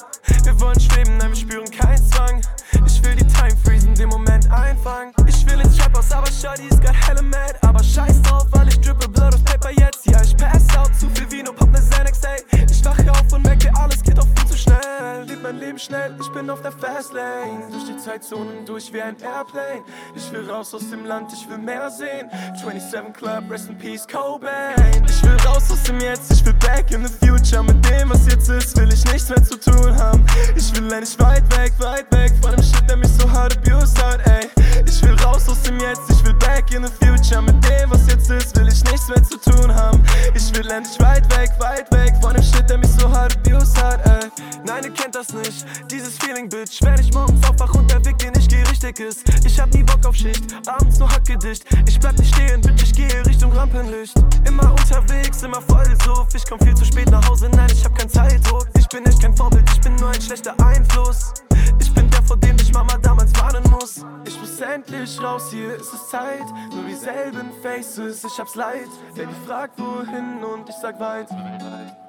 Wir 0.44 0.61
wollen 0.61 0.79
schweben, 0.79 1.17
nein, 1.17 1.31
wir 1.31 1.37
spüren 1.37 1.70
keinen 1.70 2.05
Zwang. 2.11 2.41
Ich 2.87 3.03
will 3.05 3.17
die 3.17 3.26
Time 3.26 3.56
freezen, 3.65 3.94
den 3.94 4.09
Moment 4.09 4.50
einfangen. 4.50 5.12
Ich 5.26 5.47
will 5.47 5.61
ins 5.61 5.76
Trap 5.76 5.94
aber 6.15 6.31
Shawty 6.31 6.69
ist 6.69 6.81
grad 6.81 6.94
helle 7.09 7.23
mad. 7.23 7.55
Aber 7.62 7.82
scheiß 7.82 8.23
drauf, 8.23 8.47
weil 8.53 8.69
ich 8.69 8.81
drippe 8.81 9.09
Blood 9.09 9.35
auf 9.35 9.44
Paper 9.44 9.71
jetzt. 9.71 10.06
Ja, 10.06 10.23
ich 10.23 10.37
pass 10.37 10.76
out, 10.76 10.91
zu 10.99 11.09
viel 11.11 11.31
Vino, 11.31 11.53
pop 11.53 11.71
ne 11.71 11.81
Xanax, 11.81 12.21
ey. 12.25 12.65
Ich 12.71 12.85
wache 12.85 13.11
auf 13.11 13.32
und 13.32 13.43
merke, 13.43 13.71
alles 13.76 14.03
geht 14.03 14.19
auch 14.19 14.26
viel 14.37 14.47
zu 14.47 14.56
schnell. 14.56 15.25
Leb 15.26 15.43
mein 15.43 15.59
Leben 15.59 15.79
schnell, 15.79 16.17
ich 16.21 16.29
bin 16.32 16.50
auf 16.50 16.62
der 16.62 16.73
Fastlane. 16.73 17.69
Durch 17.71 17.85
die 17.85 17.97
Zeitzonen 17.97 18.65
durch 18.67 18.93
wie 18.93 19.03
ein 19.03 19.17
Airplane. 19.21 19.82
Ich 20.15 20.31
will 20.32 20.49
raus 20.49 20.75
aus 20.75 20.88
dem 20.91 21.05
Land, 21.05 21.32
ich 21.32 21.49
will 21.49 21.59
mehr 21.59 21.91
sehen. 21.91 22.31
27 22.55 23.12
Club, 23.15 23.50
rest 23.50 23.69
in 23.69 23.79
peace, 23.79 24.06
Cobain. 24.06 25.05
Ich 25.09 25.23
will 25.23 25.37
raus 25.47 25.71
aus 25.71 25.82
dem 25.85 26.00
Jetzt, 26.00 26.32
ich 26.32 26.44
will 26.44 26.55
back 26.55 26.91
in 26.91 27.06
the 27.06 27.26
future. 27.26 27.62
Mit 27.62 27.85
dem, 27.88 28.11
was 28.11 28.26
jetzt 28.26 28.49
ist, 28.49 28.76
will 28.76 28.93
ich 28.93 29.05
nichts 29.06 29.29
mehr 29.29 29.43
zu 29.43 29.59
tun 29.59 29.97
haben. 29.97 30.25
Ich 30.56 30.75
will 30.76 30.93
endlich 30.93 31.19
weit 31.19 31.44
weg, 31.56 31.73
weit 31.79 32.12
weg 32.12 32.32
von 32.43 32.53
dem 32.53 32.63
Shit, 32.64 32.88
der 32.88 32.96
mich 32.96 33.11
so 33.11 33.31
hart 33.31 33.56
abused 33.58 34.02
hat, 34.02 34.20
ey. 34.26 34.49
Ich 34.87 35.02
will 35.02 35.14
raus 35.25 35.49
aus 35.49 35.62
dem 35.62 35.78
Jetzt, 35.78 36.02
ich 36.11 36.25
will 36.25 36.34
back 36.34 36.72
in 36.72 36.84
the 36.84 36.93
future. 37.05 37.43
Mit 37.43 37.62
dem, 37.64 37.90
was 37.90 38.06
jetzt 38.08 38.31
ist, 38.31 38.56
will 38.56 38.69
ich 38.69 38.82
nichts 38.84 39.08
mehr 39.08 39.22
zu 39.22 39.38
tun 39.38 39.75
haben. 39.75 40.02
Ich 40.34 40.55
will 40.56 40.70
endlich 40.70 40.99
weit 41.00 41.28
weg, 41.37 41.50
weit 41.58 41.90
weg 41.93 42.14
von 42.20 42.34
dem 42.34 42.43
Shit, 42.43 42.69
der 42.69 42.78
mich 42.78 42.90
so 42.90 43.11
hart 43.11 43.37
abused 43.37 43.76
hat, 43.82 44.05
ey. 44.06 44.31
Nein, 44.66 44.84
ihr 44.84 44.90
kennt 44.93 45.14
das 45.14 45.32
nicht, 45.32 45.66
dieses 45.90 46.16
Feeling, 46.16 46.49
Bitch. 46.49 46.81
Wenn 46.82 46.99
ich 46.99 47.12
morgens 47.12 47.46
aufwach 47.49 47.75
und 47.75 47.90
der 47.90 48.02
Weg, 48.05 48.16
den 48.19 48.32
ich 48.38 48.49
geh, 48.49 48.62
richtig 48.62 48.99
ist. 48.99 49.22
Ich 49.44 49.61
hab 49.61 49.72
nie 49.75 49.82
Bock 49.82 50.05
auf 50.06 50.14
Schicht, 50.14 50.55
abends 50.66 50.99
nur 50.99 51.11
hackgedicht. 51.11 51.64
Ich 51.87 52.00
bleib 52.00 52.19
nicht 52.19 52.34
stehen, 52.34 52.61
Bitch, 52.62 52.82
ich 52.82 52.93
gehe 52.94 53.26
Richtung 53.26 53.52
Rampenlicht. 53.52 54.14
Immer 54.47 54.71
unterwegs, 54.71 55.42
immer 55.42 55.61
voll 55.61 55.85
gesucht. 55.85 56.35
Ich 56.35 56.44
komm 56.49 56.59
viel 56.61 56.75
zu 56.75 56.85
spät 56.85 57.11
nach 57.11 57.28
Hause, 57.28 57.49
nein, 57.50 57.68
ich 57.71 57.85
hab 57.85 57.97
keinen 57.97 58.09
Zeitdruck. 58.09 58.66
Ich 58.78 58.88
bin 58.88 59.04
echt 59.04 59.21
kein 59.21 59.37
Vorbild, 59.37 59.68
ich 59.71 59.80
bin 59.80 59.97
nur 59.97 60.09
ein 60.09 60.21
schlechter 60.21 60.54
Einfluss. 60.64 61.35
Ich 61.78 61.92
bin 61.92 62.03
vor 62.26 62.37
dem 62.37 62.57
dich 62.57 62.73
Mama 62.73 62.97
damals 63.02 63.33
warnen 63.40 63.62
muss. 63.71 64.04
Ich 64.25 64.38
muss 64.40 64.61
endlich 64.61 65.23
raus, 65.23 65.45
hier 65.50 65.76
ist 65.76 65.93
es 65.93 66.09
Zeit. 66.09 66.45
Nur 66.73 66.85
dieselben 66.85 67.50
Faces, 67.62 68.25
ich 68.25 68.38
hab's 68.38 68.54
leid. 68.54 68.88
Baby 69.14 69.33
fragt 69.47 69.78
wohin 69.78 70.43
und 70.43 70.69
ich 70.69 70.75
sag 70.81 70.99
weit, 71.00 71.28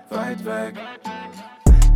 weit 0.10 0.46
weg. 0.46 0.76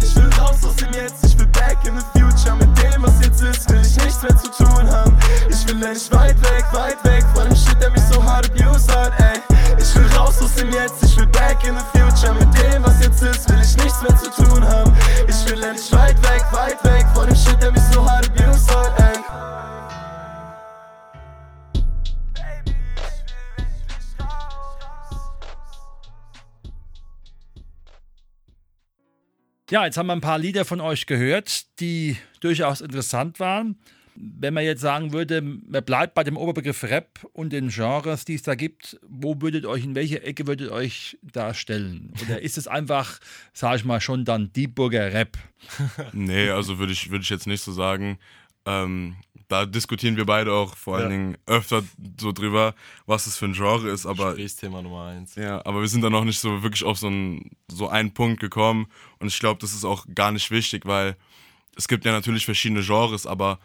Ich 0.01 0.15
will 0.15 0.29
raus 0.39 0.63
aus 0.65 0.75
dem 0.75 0.91
Jetzt, 0.93 1.23
ich 1.25 1.37
will 1.39 1.47
back 1.47 1.77
in 1.85 1.97
the 1.97 2.05
future. 2.13 2.55
Mit 2.55 2.69
dem, 2.83 3.03
was 3.03 3.19
jetzt 3.23 3.41
ist, 3.41 3.69
will 3.69 3.81
ich 3.81 3.95
nichts 4.03 4.21
mehr 4.21 4.37
zu 4.37 4.51
tun 4.51 4.89
haben. 4.89 5.17
Ich 5.49 5.67
will 5.67 5.81
endlich 5.83 6.11
weit 6.11 6.41
weg, 6.41 6.65
weit 6.71 7.03
weg 7.03 7.23
von 7.33 7.47
dem 7.47 7.55
Shit, 7.55 7.81
der 7.81 7.91
mich 7.91 8.03
so 8.11 8.23
hart 8.23 8.49
abused 8.49 8.93
hat, 8.95 9.13
ey. 9.19 9.48
Ich 9.79 9.95
will 9.95 10.07
raus 10.17 10.41
aus 10.41 10.55
dem 10.55 10.71
Jetzt, 10.71 11.03
ich 11.03 11.17
will 11.17 11.27
back 11.27 11.63
in 11.63 11.75
the 11.75 11.83
future. 11.93 12.33
Mit 12.33 12.53
dem, 12.59 12.83
was 12.83 12.99
jetzt 13.01 13.21
ist, 13.21 13.49
will 13.49 13.59
ich 13.61 13.77
nichts 13.77 14.01
mehr 14.01 14.15
zu 14.17 14.29
tun 14.31 14.63
haben. 14.63 14.93
Ich 15.27 15.49
will 15.49 15.63
endlich 15.63 15.91
weit 15.91 16.21
weg, 16.23 16.43
weit 16.51 16.83
weg 16.83 17.05
von 17.13 17.27
dem 17.27 17.35
Shit, 17.35 17.61
der 17.61 17.71
mich 17.71 17.81
so 17.91 18.05
hart 18.05 18.29
abused 18.29 18.69
hat, 18.75 18.99
ey. 18.99 19.19
Ja, 29.71 29.85
jetzt 29.85 29.97
haben 29.97 30.07
wir 30.07 30.13
ein 30.13 30.21
paar 30.21 30.39
Lieder 30.39 30.65
von 30.65 30.81
euch 30.81 31.05
gehört, 31.05 31.79
die 31.79 32.17
durchaus 32.39 32.81
interessant 32.81 33.39
waren. 33.39 33.77
Wenn 34.21 34.53
man 34.53 34.65
jetzt 34.65 34.81
sagen 34.81 35.13
würde, 35.13 35.41
man 35.41 35.83
bleibt 35.85 36.13
bei 36.13 36.25
dem 36.25 36.35
Oberbegriff 36.35 36.83
Rap 36.83 37.25
und 37.31 37.53
den 37.53 37.69
Genres, 37.69 38.25
die 38.25 38.33
es 38.33 38.43
da 38.43 38.55
gibt, 38.55 38.99
wo 39.07 39.41
würdet 39.41 39.65
euch, 39.65 39.85
in 39.85 39.95
welche 39.95 40.21
Ecke 40.21 40.45
würdet 40.45 40.71
euch 40.71 41.17
da 41.23 41.53
stellen? 41.53 42.11
Oder 42.25 42.41
ist 42.41 42.57
es 42.57 42.67
einfach, 42.67 43.19
sage 43.53 43.77
ich 43.77 43.85
mal, 43.85 44.01
schon 44.01 44.25
dann 44.25 44.51
Dieburger 44.51 45.13
Rap? 45.13 45.37
Nee, 46.13 46.49
also 46.49 46.79
würde 46.79 46.91
ich, 46.91 47.11
würd 47.11 47.23
ich 47.23 47.29
jetzt 47.29 47.47
nicht 47.47 47.61
so 47.63 47.71
sagen. 47.71 48.17
Ähm, 48.65 49.15
da 49.47 49.65
diskutieren 49.65 50.17
wir 50.17 50.25
beide 50.25 50.51
auch 50.53 50.75
vor 50.75 50.97
allen 50.97 51.03
Ja. 51.03 51.09
Dingen 51.09 51.37
öfter 51.45 51.83
so 52.19 52.31
drüber, 52.33 52.75
was 53.05 53.25
es 53.25 53.37
für 53.37 53.45
ein 53.45 53.53
Genre 53.53 53.89
ist, 53.89 54.05
aber 54.05 54.33
Gesprächsthema 54.33 54.81
Nummer 54.81 55.05
eins. 55.05 55.35
Ja, 55.35 55.65
aber 55.65 55.79
wir 55.81 55.87
sind 55.87 56.01
da 56.01 56.09
noch 56.09 56.25
nicht 56.25 56.39
so 56.39 56.61
wirklich 56.61 56.83
auf 56.83 56.97
so 56.99 57.07
einen, 57.07 57.51
so 57.71 57.87
einen 57.87 58.13
Punkt 58.13 58.41
gekommen. 58.41 58.87
Und 59.19 59.27
ich 59.27 59.39
glaube, 59.39 59.59
das 59.61 59.73
ist 59.73 59.85
auch 59.85 60.05
gar 60.13 60.31
nicht 60.31 60.51
wichtig, 60.51 60.85
weil 60.85 61.15
es 61.77 61.87
gibt 61.87 62.03
ja 62.05 62.11
natürlich 62.11 62.45
verschiedene 62.45 62.81
Genres, 62.83 63.25
aber 63.25 63.59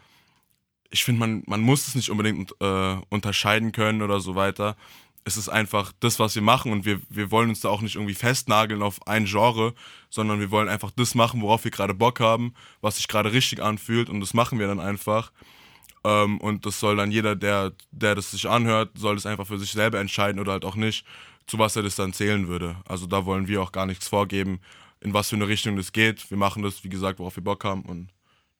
ich 0.89 1.03
finde, 1.03 1.19
man, 1.19 1.43
man 1.47 1.61
muss 1.61 1.87
es 1.87 1.95
nicht 1.95 2.09
unbedingt 2.09 2.53
äh, 2.59 2.95
unterscheiden 3.09 3.71
können 3.71 4.01
oder 4.01 4.19
so 4.19 4.35
weiter. 4.35 4.75
Es 5.23 5.37
ist 5.37 5.49
einfach 5.49 5.91
das, 5.99 6.19
was 6.19 6.35
wir 6.35 6.43
machen 6.43 6.71
und 6.71 6.85
wir, 6.85 7.01
wir 7.09 7.31
wollen 7.31 7.49
uns 7.49 7.61
da 7.61 7.69
auch 7.69 7.81
nicht 7.81 7.95
irgendwie 7.95 8.13
festnageln 8.13 8.83
auf 8.83 9.07
ein 9.07 9.25
Genre, 9.25 9.73
sondern 10.09 10.39
wir 10.39 10.51
wollen 10.51 10.69
einfach 10.69 10.91
das 10.91 11.15
machen, 11.15 11.41
worauf 11.41 11.63
wir 11.63 11.71
gerade 11.71 11.95
Bock 11.95 12.19
haben, 12.19 12.53
was 12.81 12.97
sich 12.97 13.07
gerade 13.07 13.33
richtig 13.33 13.61
anfühlt 13.61 14.09
und 14.09 14.19
das 14.19 14.33
machen 14.33 14.59
wir 14.59 14.67
dann 14.67 14.79
einfach. 14.79 15.31
Ähm, 16.03 16.39
und 16.39 16.65
das 16.67 16.79
soll 16.79 16.95
dann 16.97 17.11
jeder, 17.11 17.35
der, 17.35 17.73
der 17.91 18.13
das 18.13 18.31
sich 18.31 18.47
anhört, 18.47 18.91
soll 18.95 19.15
es 19.15 19.25
einfach 19.25 19.47
für 19.47 19.57
sich 19.57 19.71
selber 19.71 19.99
entscheiden 19.99 20.39
oder 20.39 20.51
halt 20.53 20.65
auch 20.65 20.75
nicht, 20.75 21.05
zu 21.47 21.57
was 21.57 21.75
er 21.75 21.83
das 21.83 21.95
dann 21.95 22.13
zählen 22.13 22.47
würde. 22.47 22.77
Also 22.85 23.07
da 23.07 23.25
wollen 23.25 23.47
wir 23.47 23.61
auch 23.63 23.71
gar 23.71 23.87
nichts 23.87 24.07
vorgeben, 24.07 24.59
in 25.01 25.13
was 25.13 25.29
für 25.29 25.35
eine 25.35 25.47
Richtung 25.47 25.75
das 25.75 25.91
geht. 25.91 26.29
Wir 26.29 26.37
machen 26.37 26.61
das, 26.61 26.83
wie 26.83 26.89
gesagt, 26.89 27.17
worauf 27.17 27.35
wir 27.35 27.43
Bock 27.43 27.63
haben 27.63 27.81
und 27.81 28.09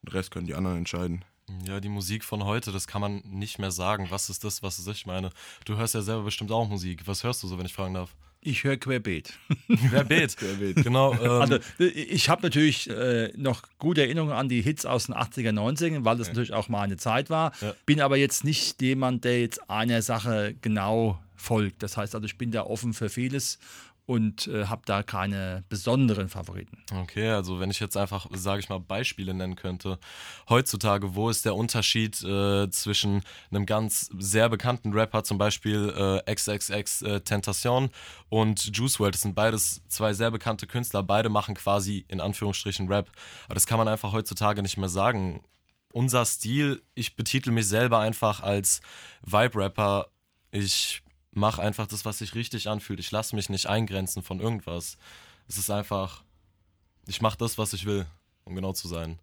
den 0.01 0.11
Rest 0.11 0.31
können 0.31 0.47
die 0.47 0.55
anderen 0.55 0.77
entscheiden. 0.77 1.23
Ja, 1.67 1.79
die 1.79 1.89
Musik 1.89 2.23
von 2.23 2.43
heute, 2.43 2.71
das 2.71 2.87
kann 2.87 3.01
man 3.01 3.21
nicht 3.25 3.59
mehr 3.59 3.71
sagen. 3.71 4.07
Was 4.09 4.29
ist 4.29 4.43
das, 4.43 4.63
was 4.63 4.85
ich 4.87 5.05
meine? 5.05 5.29
Du 5.65 5.77
hörst 5.77 5.93
ja 5.93 6.01
selber 6.01 6.23
bestimmt 6.23 6.51
auch 6.51 6.67
Musik. 6.67 7.03
Was 7.05 7.23
hörst 7.23 7.43
du 7.43 7.47
so, 7.47 7.57
wenn 7.57 7.65
ich 7.65 7.73
fragen 7.73 7.93
darf? 7.93 8.15
Ich 8.41 8.63
höre 8.63 8.77
Querbeet. 8.77 9.33
Querbeet. 9.89 10.37
Querbeet. 10.37 10.83
Genau. 10.83 11.13
Ähm, 11.13 11.41
also, 11.41 11.57
ich 11.79 12.29
habe 12.29 12.43
natürlich 12.43 12.89
äh, 12.89 13.31
noch 13.35 13.63
gute 13.79 14.01
Erinnerungen 14.01 14.33
an 14.33 14.49
die 14.49 14.61
Hits 14.61 14.85
aus 14.85 15.07
den 15.07 15.15
80er, 15.15 15.51
90er, 15.51 16.05
weil 16.05 16.17
das 16.17 16.27
ja. 16.27 16.33
natürlich 16.33 16.53
auch 16.53 16.69
mal 16.69 16.81
eine 16.81 16.97
Zeit 16.97 17.29
war. 17.29 17.53
Ja. 17.61 17.73
Bin 17.85 18.01
aber 18.01 18.17
jetzt 18.17 18.43
nicht 18.43 18.81
jemand, 18.81 19.23
der 19.23 19.41
jetzt 19.41 19.69
einer 19.69 20.01
Sache 20.01 20.55
genau 20.61 21.19
folgt. 21.35 21.81
Das 21.83 21.97
heißt 21.97 22.15
also, 22.15 22.25
ich 22.25 22.37
bin 22.37 22.51
da 22.51 22.63
offen 22.63 22.93
für 22.93 23.09
vieles 23.09 23.59
und 24.05 24.47
äh, 24.47 24.65
habe 24.65 24.83
da 24.85 25.01
keine 25.01 25.63
besonderen 25.67 26.29
Favoriten. 26.29 26.83
Okay, 26.93 27.29
also 27.29 27.59
wenn 27.59 27.71
ich 27.71 27.79
jetzt 27.79 27.97
einfach, 27.97 28.27
sage 28.33 28.59
ich 28.59 28.69
mal, 28.69 28.79
Beispiele 28.79 29.33
nennen 29.33 29.55
könnte, 29.55 29.97
heutzutage, 30.47 31.15
wo 31.15 31.29
ist 31.29 31.45
der 31.45 31.55
Unterschied 31.55 32.21
äh, 32.23 32.69
zwischen 32.69 33.23
einem 33.49 33.65
ganz 33.65 34.11
sehr 34.17 34.49
bekannten 34.49 34.93
Rapper, 34.93 35.23
zum 35.23 35.37
Beispiel 35.37 36.21
äh, 36.25 36.33
XXX 36.33 37.01
äh, 37.01 37.21
Tentation 37.21 37.89
und 38.29 38.75
Juice 38.77 38.99
WRLD, 38.99 39.15
das 39.15 39.21
sind 39.21 39.35
beides 39.35 39.81
zwei 39.87 40.13
sehr 40.13 40.29
bekannte 40.29 40.67
Künstler, 40.67 41.01
beide 41.01 41.29
machen 41.29 41.55
quasi 41.55 42.05
in 42.07 42.21
Anführungsstrichen 42.21 42.87
Rap, 42.87 43.09
aber 43.45 43.55
das 43.55 43.65
kann 43.65 43.79
man 43.79 43.87
einfach 43.87 44.11
heutzutage 44.11 44.61
nicht 44.61 44.77
mehr 44.77 44.89
sagen. 44.89 45.43
Unser 45.91 46.25
Stil, 46.25 46.83
ich 46.93 47.15
betitel 47.15 47.51
mich 47.51 47.67
selber 47.67 47.99
einfach 47.99 48.41
als 48.41 48.81
Vibe-Rapper. 49.23 50.07
Ich 50.51 51.04
mach 51.35 51.59
einfach 51.59 51.85
das, 51.85 52.05
was 52.05 52.17
sich 52.17 52.33
richtig 52.33 52.67
anfühlt. 52.67 52.99
Ich 52.99 53.11
lasse 53.11 53.35
mich 53.35 53.49
nicht 53.49 53.67
eingrenzen 53.67 54.23
von 54.23 54.39
irgendwas. 54.39 54.97
Es 55.47 55.57
ist 55.57 55.69
einfach, 55.69 56.23
ich 57.07 57.21
mache 57.21 57.37
das, 57.37 57.57
was 57.57 57.73
ich 57.73 57.85
will, 57.85 58.05
um 58.45 58.55
genau 58.55 58.73
zu 58.73 58.87
sein. 58.87 59.19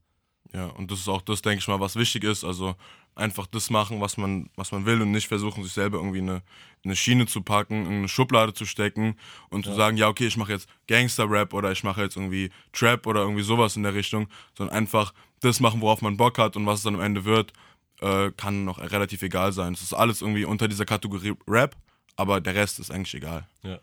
Ja, 0.52 0.66
und 0.66 0.90
das 0.90 1.00
ist 1.00 1.08
auch 1.08 1.22
das, 1.22 1.40
denke 1.40 1.60
ich 1.60 1.68
mal, 1.68 1.80
was 1.80 1.96
wichtig 1.96 2.24
ist. 2.24 2.44
Also 2.44 2.76
einfach 3.14 3.46
das 3.46 3.70
machen, 3.70 4.00
was 4.00 4.18
man, 4.18 4.50
was 4.56 4.72
man 4.72 4.84
will 4.84 5.00
und 5.00 5.10
nicht 5.10 5.28
versuchen, 5.28 5.64
sich 5.64 5.72
selber 5.72 5.98
irgendwie 5.98 6.18
eine, 6.18 6.42
eine 6.84 6.96
Schiene 6.96 7.26
zu 7.26 7.40
packen, 7.42 7.86
in 7.86 7.92
eine 7.92 8.08
Schublade 8.08 8.52
zu 8.52 8.66
stecken 8.66 9.16
und 9.48 9.64
ja. 9.64 9.72
zu 9.72 9.76
sagen, 9.76 9.96
ja, 9.96 10.08
okay, 10.08 10.26
ich 10.26 10.36
mache 10.36 10.52
jetzt 10.52 10.68
Gangster-Rap 10.88 11.54
oder 11.54 11.72
ich 11.72 11.82
mache 11.82 12.02
jetzt 12.02 12.16
irgendwie 12.16 12.50
Trap 12.72 13.06
oder 13.06 13.22
irgendwie 13.22 13.42
sowas 13.42 13.76
in 13.76 13.82
der 13.82 13.94
Richtung, 13.94 14.28
sondern 14.56 14.76
einfach 14.76 15.14
das 15.40 15.60
machen, 15.60 15.80
worauf 15.80 16.02
man 16.02 16.16
Bock 16.18 16.38
hat 16.38 16.56
und 16.56 16.66
was 16.66 16.80
es 16.80 16.84
dann 16.84 16.94
am 16.94 17.00
Ende 17.00 17.24
wird, 17.24 17.52
äh, 18.00 18.30
kann 18.36 18.64
noch 18.64 18.78
relativ 18.78 19.22
egal 19.22 19.52
sein. 19.52 19.72
Es 19.72 19.82
ist 19.82 19.94
alles 19.94 20.20
irgendwie 20.20 20.44
unter 20.44 20.68
dieser 20.68 20.84
Kategorie 20.84 21.34
Rap 21.48 21.76
aber 22.16 22.40
der 22.40 22.54
Rest 22.54 22.78
ist 22.80 22.90
eigentlich 22.90 23.14
egal. 23.14 23.46
Ja. 23.62 23.78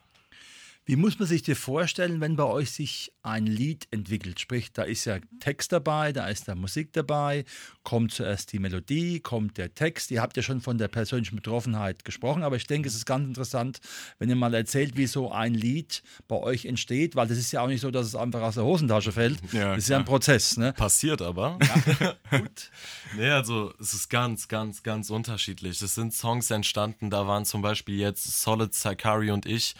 Wie 0.89 0.95
muss 0.95 1.19
man 1.19 1.27
sich 1.27 1.43
dir 1.43 1.55
vorstellen, 1.55 2.19
wenn 2.19 2.35
bei 2.35 2.45
euch 2.45 2.71
sich 2.71 3.13
ein 3.21 3.45
Lied 3.45 3.87
entwickelt? 3.91 4.39
Sprich, 4.39 4.73
da 4.73 4.81
ist 4.81 5.05
ja 5.05 5.19
Text 5.39 5.71
dabei, 5.71 6.11
da 6.11 6.27
ist 6.27 6.47
da 6.47 6.55
Musik 6.55 6.93
dabei, 6.93 7.45
kommt 7.83 8.11
zuerst 8.11 8.53
die 8.53 8.57
Melodie, 8.57 9.19
kommt 9.19 9.59
der 9.59 9.75
Text. 9.75 10.09
Ihr 10.09 10.19
habt 10.19 10.35
ja 10.35 10.41
schon 10.41 10.61
von 10.61 10.79
der 10.79 10.87
persönlichen 10.87 11.35
Betroffenheit 11.35 12.05
gesprochen, 12.05 12.41
aber 12.41 12.55
ich 12.55 12.65
denke, 12.65 12.87
es 12.87 12.95
ist 12.95 13.05
ganz 13.05 13.27
interessant, 13.27 13.81
wenn 14.17 14.29
ihr 14.29 14.35
mal 14.35 14.51
erzählt, 14.55 14.97
wie 14.97 15.05
so 15.05 15.31
ein 15.31 15.53
Lied 15.53 16.01
bei 16.27 16.37
euch 16.37 16.65
entsteht, 16.65 17.15
weil 17.15 17.27
das 17.27 17.37
ist 17.37 17.51
ja 17.51 17.61
auch 17.61 17.67
nicht 17.67 17.81
so, 17.81 17.91
dass 17.91 18.07
es 18.07 18.15
einfach 18.15 18.41
aus 18.41 18.55
der 18.55 18.63
Hosentasche 18.63 19.11
fällt. 19.11 19.37
Ja, 19.53 19.75
das 19.75 19.83
ist 19.83 19.89
ja 19.89 19.97
ein 19.99 20.05
Prozess. 20.05 20.57
Ne? 20.57 20.73
Passiert 20.73 21.21
aber. 21.21 21.59
Ja, 21.61 22.39
gut. 22.39 22.71
nee, 23.15 23.29
also 23.29 23.75
es 23.79 23.93
ist 23.93 24.09
ganz, 24.09 24.47
ganz, 24.47 24.81
ganz 24.81 25.11
unterschiedlich. 25.11 25.79
Es 25.83 25.93
sind 25.93 26.15
Songs 26.15 26.49
entstanden, 26.49 27.11
da 27.11 27.27
waren 27.27 27.45
zum 27.45 27.61
Beispiel 27.61 27.99
jetzt 27.99 28.41
Solid, 28.41 28.73
Sakari 28.73 29.29
und 29.29 29.45
ich 29.45 29.75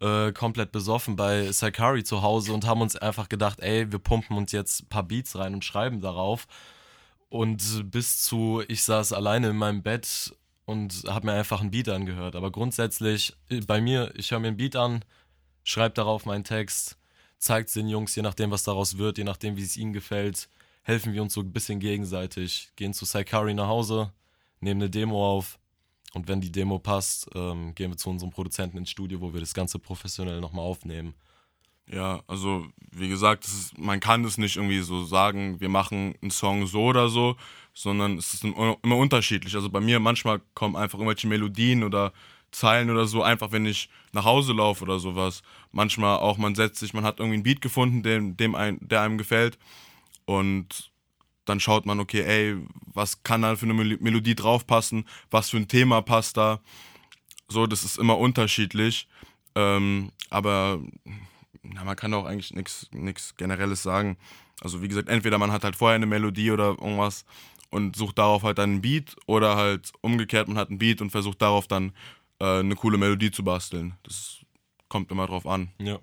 äh, 0.00 0.32
komplett 0.32 0.72
besoffen 0.72 1.16
bei 1.16 1.52
Sakari 1.52 2.04
zu 2.04 2.22
Hause 2.22 2.52
und 2.52 2.66
haben 2.66 2.80
uns 2.80 2.96
einfach 2.96 3.28
gedacht, 3.28 3.60
ey, 3.60 3.90
wir 3.92 3.98
pumpen 3.98 4.36
uns 4.36 4.52
jetzt 4.52 4.82
ein 4.82 4.88
paar 4.88 5.02
Beats 5.02 5.36
rein 5.36 5.54
und 5.54 5.64
schreiben 5.64 6.00
darauf. 6.00 6.46
Und 7.28 7.90
bis 7.90 8.22
zu, 8.22 8.62
ich 8.66 8.82
saß 8.82 9.12
alleine 9.12 9.50
in 9.50 9.56
meinem 9.56 9.82
Bett 9.82 10.34
und 10.64 11.04
habe 11.06 11.26
mir 11.26 11.34
einfach 11.34 11.60
einen 11.60 11.70
Beat 11.70 11.88
angehört. 11.88 12.34
Aber 12.34 12.50
grundsätzlich, 12.50 13.36
äh, 13.50 13.60
bei 13.60 13.80
mir, 13.80 14.12
ich 14.16 14.30
höre 14.30 14.40
mir 14.40 14.48
einen 14.48 14.56
Beat 14.56 14.74
an, 14.76 15.04
schreibe 15.64 15.94
darauf 15.94 16.26
meinen 16.26 16.44
Text, 16.44 16.96
zeigt 17.38 17.68
es 17.68 17.74
den 17.74 17.88
Jungs, 17.88 18.14
je 18.16 18.22
nachdem, 18.22 18.50
was 18.50 18.64
daraus 18.64 18.98
wird, 18.98 19.18
je 19.18 19.24
nachdem, 19.24 19.56
wie 19.56 19.62
es 19.62 19.76
ihnen 19.76 19.92
gefällt, 19.92 20.48
helfen 20.82 21.12
wir 21.12 21.22
uns 21.22 21.34
so 21.34 21.40
ein 21.40 21.52
bisschen 21.52 21.78
gegenseitig, 21.78 22.72
gehen 22.76 22.94
zu 22.94 23.04
Saikari 23.04 23.54
nach 23.54 23.68
Hause, 23.68 24.12
nehmen 24.60 24.80
eine 24.80 24.90
Demo 24.90 25.36
auf 25.36 25.59
und 26.14 26.28
wenn 26.28 26.40
die 26.40 26.52
Demo 26.52 26.78
passt, 26.78 27.28
ähm, 27.34 27.74
gehen 27.74 27.90
wir 27.90 27.96
zu 27.96 28.10
unserem 28.10 28.30
Produzenten 28.30 28.78
ins 28.78 28.90
Studio, 28.90 29.20
wo 29.20 29.32
wir 29.32 29.40
das 29.40 29.54
Ganze 29.54 29.78
professionell 29.78 30.40
nochmal 30.40 30.64
aufnehmen. 30.64 31.14
Ja, 31.92 32.22
also 32.28 32.66
wie 32.92 33.08
gesagt, 33.08 33.44
ist, 33.44 33.76
man 33.76 33.98
kann 33.98 34.22
das 34.22 34.38
nicht 34.38 34.56
irgendwie 34.56 34.80
so 34.80 35.04
sagen, 35.04 35.60
wir 35.60 35.68
machen 35.68 36.14
einen 36.22 36.30
Song 36.30 36.66
so 36.66 36.84
oder 36.84 37.08
so, 37.08 37.36
sondern 37.74 38.16
es 38.16 38.34
ist 38.34 38.44
immer 38.44 38.96
unterschiedlich. 38.96 39.54
Also 39.54 39.70
bei 39.70 39.80
mir 39.80 39.98
manchmal 39.98 40.40
kommen 40.54 40.76
einfach 40.76 40.98
irgendwelche 40.98 41.26
Melodien 41.26 41.82
oder 41.82 42.12
Zeilen 42.52 42.90
oder 42.90 43.06
so, 43.06 43.22
einfach 43.22 43.52
wenn 43.52 43.66
ich 43.66 43.88
nach 44.12 44.24
Hause 44.24 44.52
laufe 44.52 44.84
oder 44.84 44.98
sowas. 44.98 45.42
Manchmal 45.72 46.18
auch, 46.18 46.38
man 46.38 46.54
setzt 46.54 46.80
sich, 46.80 46.94
man 46.94 47.04
hat 47.04 47.18
irgendwie 47.18 47.34
einen 47.34 47.42
Beat 47.44 47.60
gefunden, 47.60 48.02
dem, 48.02 48.36
dem 48.36 48.54
ein, 48.54 48.78
der 48.80 49.02
einem 49.02 49.18
gefällt 49.18 49.58
und 50.26 50.89
dann 51.50 51.60
schaut 51.60 51.84
man, 51.84 52.00
okay, 52.00 52.22
ey, 52.22 52.56
was 52.94 53.22
kann 53.22 53.42
da 53.42 53.56
für 53.56 53.66
eine 53.66 53.74
Melodie 53.74 54.34
draufpassen, 54.34 55.04
was 55.30 55.50
für 55.50 55.58
ein 55.58 55.68
Thema 55.68 56.00
passt 56.00 56.36
da. 56.36 56.60
So, 57.48 57.66
das 57.66 57.84
ist 57.84 57.98
immer 57.98 58.16
unterschiedlich. 58.18 59.08
Ähm, 59.54 60.12
aber 60.30 60.80
na, 61.62 61.84
man 61.84 61.96
kann 61.96 62.14
auch 62.14 62.24
eigentlich 62.24 62.54
nichts 62.54 63.36
Generelles 63.36 63.82
sagen. 63.82 64.16
Also 64.60 64.82
wie 64.82 64.88
gesagt, 64.88 65.08
entweder 65.08 65.38
man 65.38 65.52
hat 65.52 65.64
halt 65.64 65.76
vorher 65.76 65.96
eine 65.96 66.06
Melodie 66.06 66.50
oder 66.50 66.68
irgendwas 66.68 67.24
und 67.70 67.96
sucht 67.96 68.18
darauf 68.18 68.42
halt 68.42 68.58
dann 68.58 68.70
einen 68.70 68.82
Beat 68.82 69.16
oder 69.26 69.56
halt 69.56 69.92
umgekehrt, 70.00 70.48
man 70.48 70.58
hat 70.58 70.68
einen 70.68 70.78
Beat 70.78 71.00
und 71.00 71.10
versucht 71.10 71.42
darauf 71.42 71.66
dann 71.66 71.92
äh, 72.38 72.60
eine 72.60 72.76
coole 72.76 72.98
Melodie 72.98 73.30
zu 73.30 73.42
basteln. 73.42 73.94
Das 74.02 74.38
kommt 74.88 75.10
immer 75.10 75.26
drauf 75.26 75.46
an. 75.46 75.70
Ja. 75.78 75.98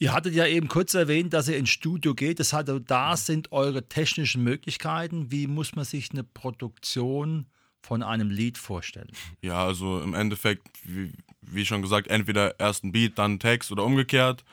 Ihr 0.00 0.12
hattet 0.12 0.34
ja 0.34 0.46
eben 0.46 0.68
kurz 0.68 0.94
erwähnt, 0.94 1.32
dass 1.32 1.48
ihr 1.48 1.56
ins 1.56 1.70
Studio 1.70 2.14
geht. 2.14 2.38
Das 2.38 2.52
heißt, 2.52 2.68
da 2.86 3.16
sind 3.16 3.50
eure 3.50 3.88
technischen 3.88 4.44
Möglichkeiten. 4.44 5.32
Wie 5.32 5.48
muss 5.48 5.74
man 5.74 5.84
sich 5.84 6.12
eine 6.12 6.22
Produktion 6.22 7.46
von 7.82 8.04
einem 8.04 8.30
Lied 8.30 8.58
vorstellen? 8.58 9.10
Ja, 9.42 9.64
also 9.64 10.00
im 10.00 10.14
Endeffekt, 10.14 10.68
wie, 10.84 11.12
wie 11.40 11.66
schon 11.66 11.82
gesagt, 11.82 12.06
entweder 12.08 12.60
erst 12.60 12.84
ein 12.84 12.92
Beat, 12.92 13.18
dann 13.18 13.40
Text 13.40 13.72
oder 13.72 13.84
umgekehrt. 13.84 14.44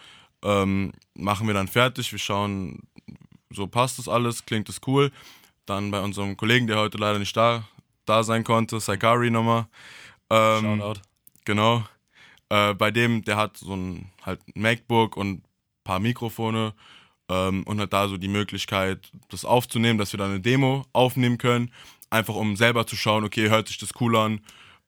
Ähm, 0.44 0.94
machen 1.14 1.46
wir 1.46 1.54
dann 1.54 1.68
fertig. 1.68 2.12
Wir 2.12 2.20
schauen, 2.20 2.82
so 3.52 3.68
passt 3.68 4.00
das 4.00 4.08
alles, 4.08 4.46
klingt 4.46 4.68
das 4.68 4.82
cool. 4.88 5.12
Dann 5.68 5.92
bei 5.92 6.02
unserem 6.02 6.38
Kollegen, 6.38 6.66
der 6.66 6.78
heute 6.78 6.98
leider 6.98 7.20
nicht 7.20 7.38
da, 7.38 7.68
da 8.06 8.24
sein 8.24 8.44
konnte, 8.44 8.80
Saikari 8.80 9.30
nochmal. 9.30 9.68
Ähm, 10.30 10.80
Shoutout. 10.80 11.02
Genau. 11.46 11.84
Äh, 12.56 12.74
bei 12.74 12.92
dem, 12.92 13.24
der 13.24 13.36
hat 13.36 13.58
so 13.58 13.76
ein 13.76 14.12
halt 14.22 14.40
MacBook 14.56 15.18
und 15.18 15.30
ein 15.30 15.44
paar 15.84 16.00
Mikrofone 16.00 16.74
ähm, 17.28 17.64
und 17.64 17.82
hat 17.82 17.92
da 17.92 18.08
so 18.08 18.18
die 18.18 18.30
Möglichkeit, 18.30 19.12
das 19.30 19.44
aufzunehmen, 19.44 20.00
dass 20.00 20.14
wir 20.14 20.18
dann 20.18 20.30
eine 20.30 20.40
Demo 20.40 20.86
aufnehmen 20.94 21.38
können. 21.38 21.72
Einfach 22.10 22.36
um 22.36 22.56
selber 22.56 22.88
zu 22.88 22.96
schauen, 22.96 23.26
okay, 23.26 23.50
hört 23.50 23.68
sich 23.68 23.78
das 23.78 23.90
cool 24.00 24.16
an? 24.16 24.40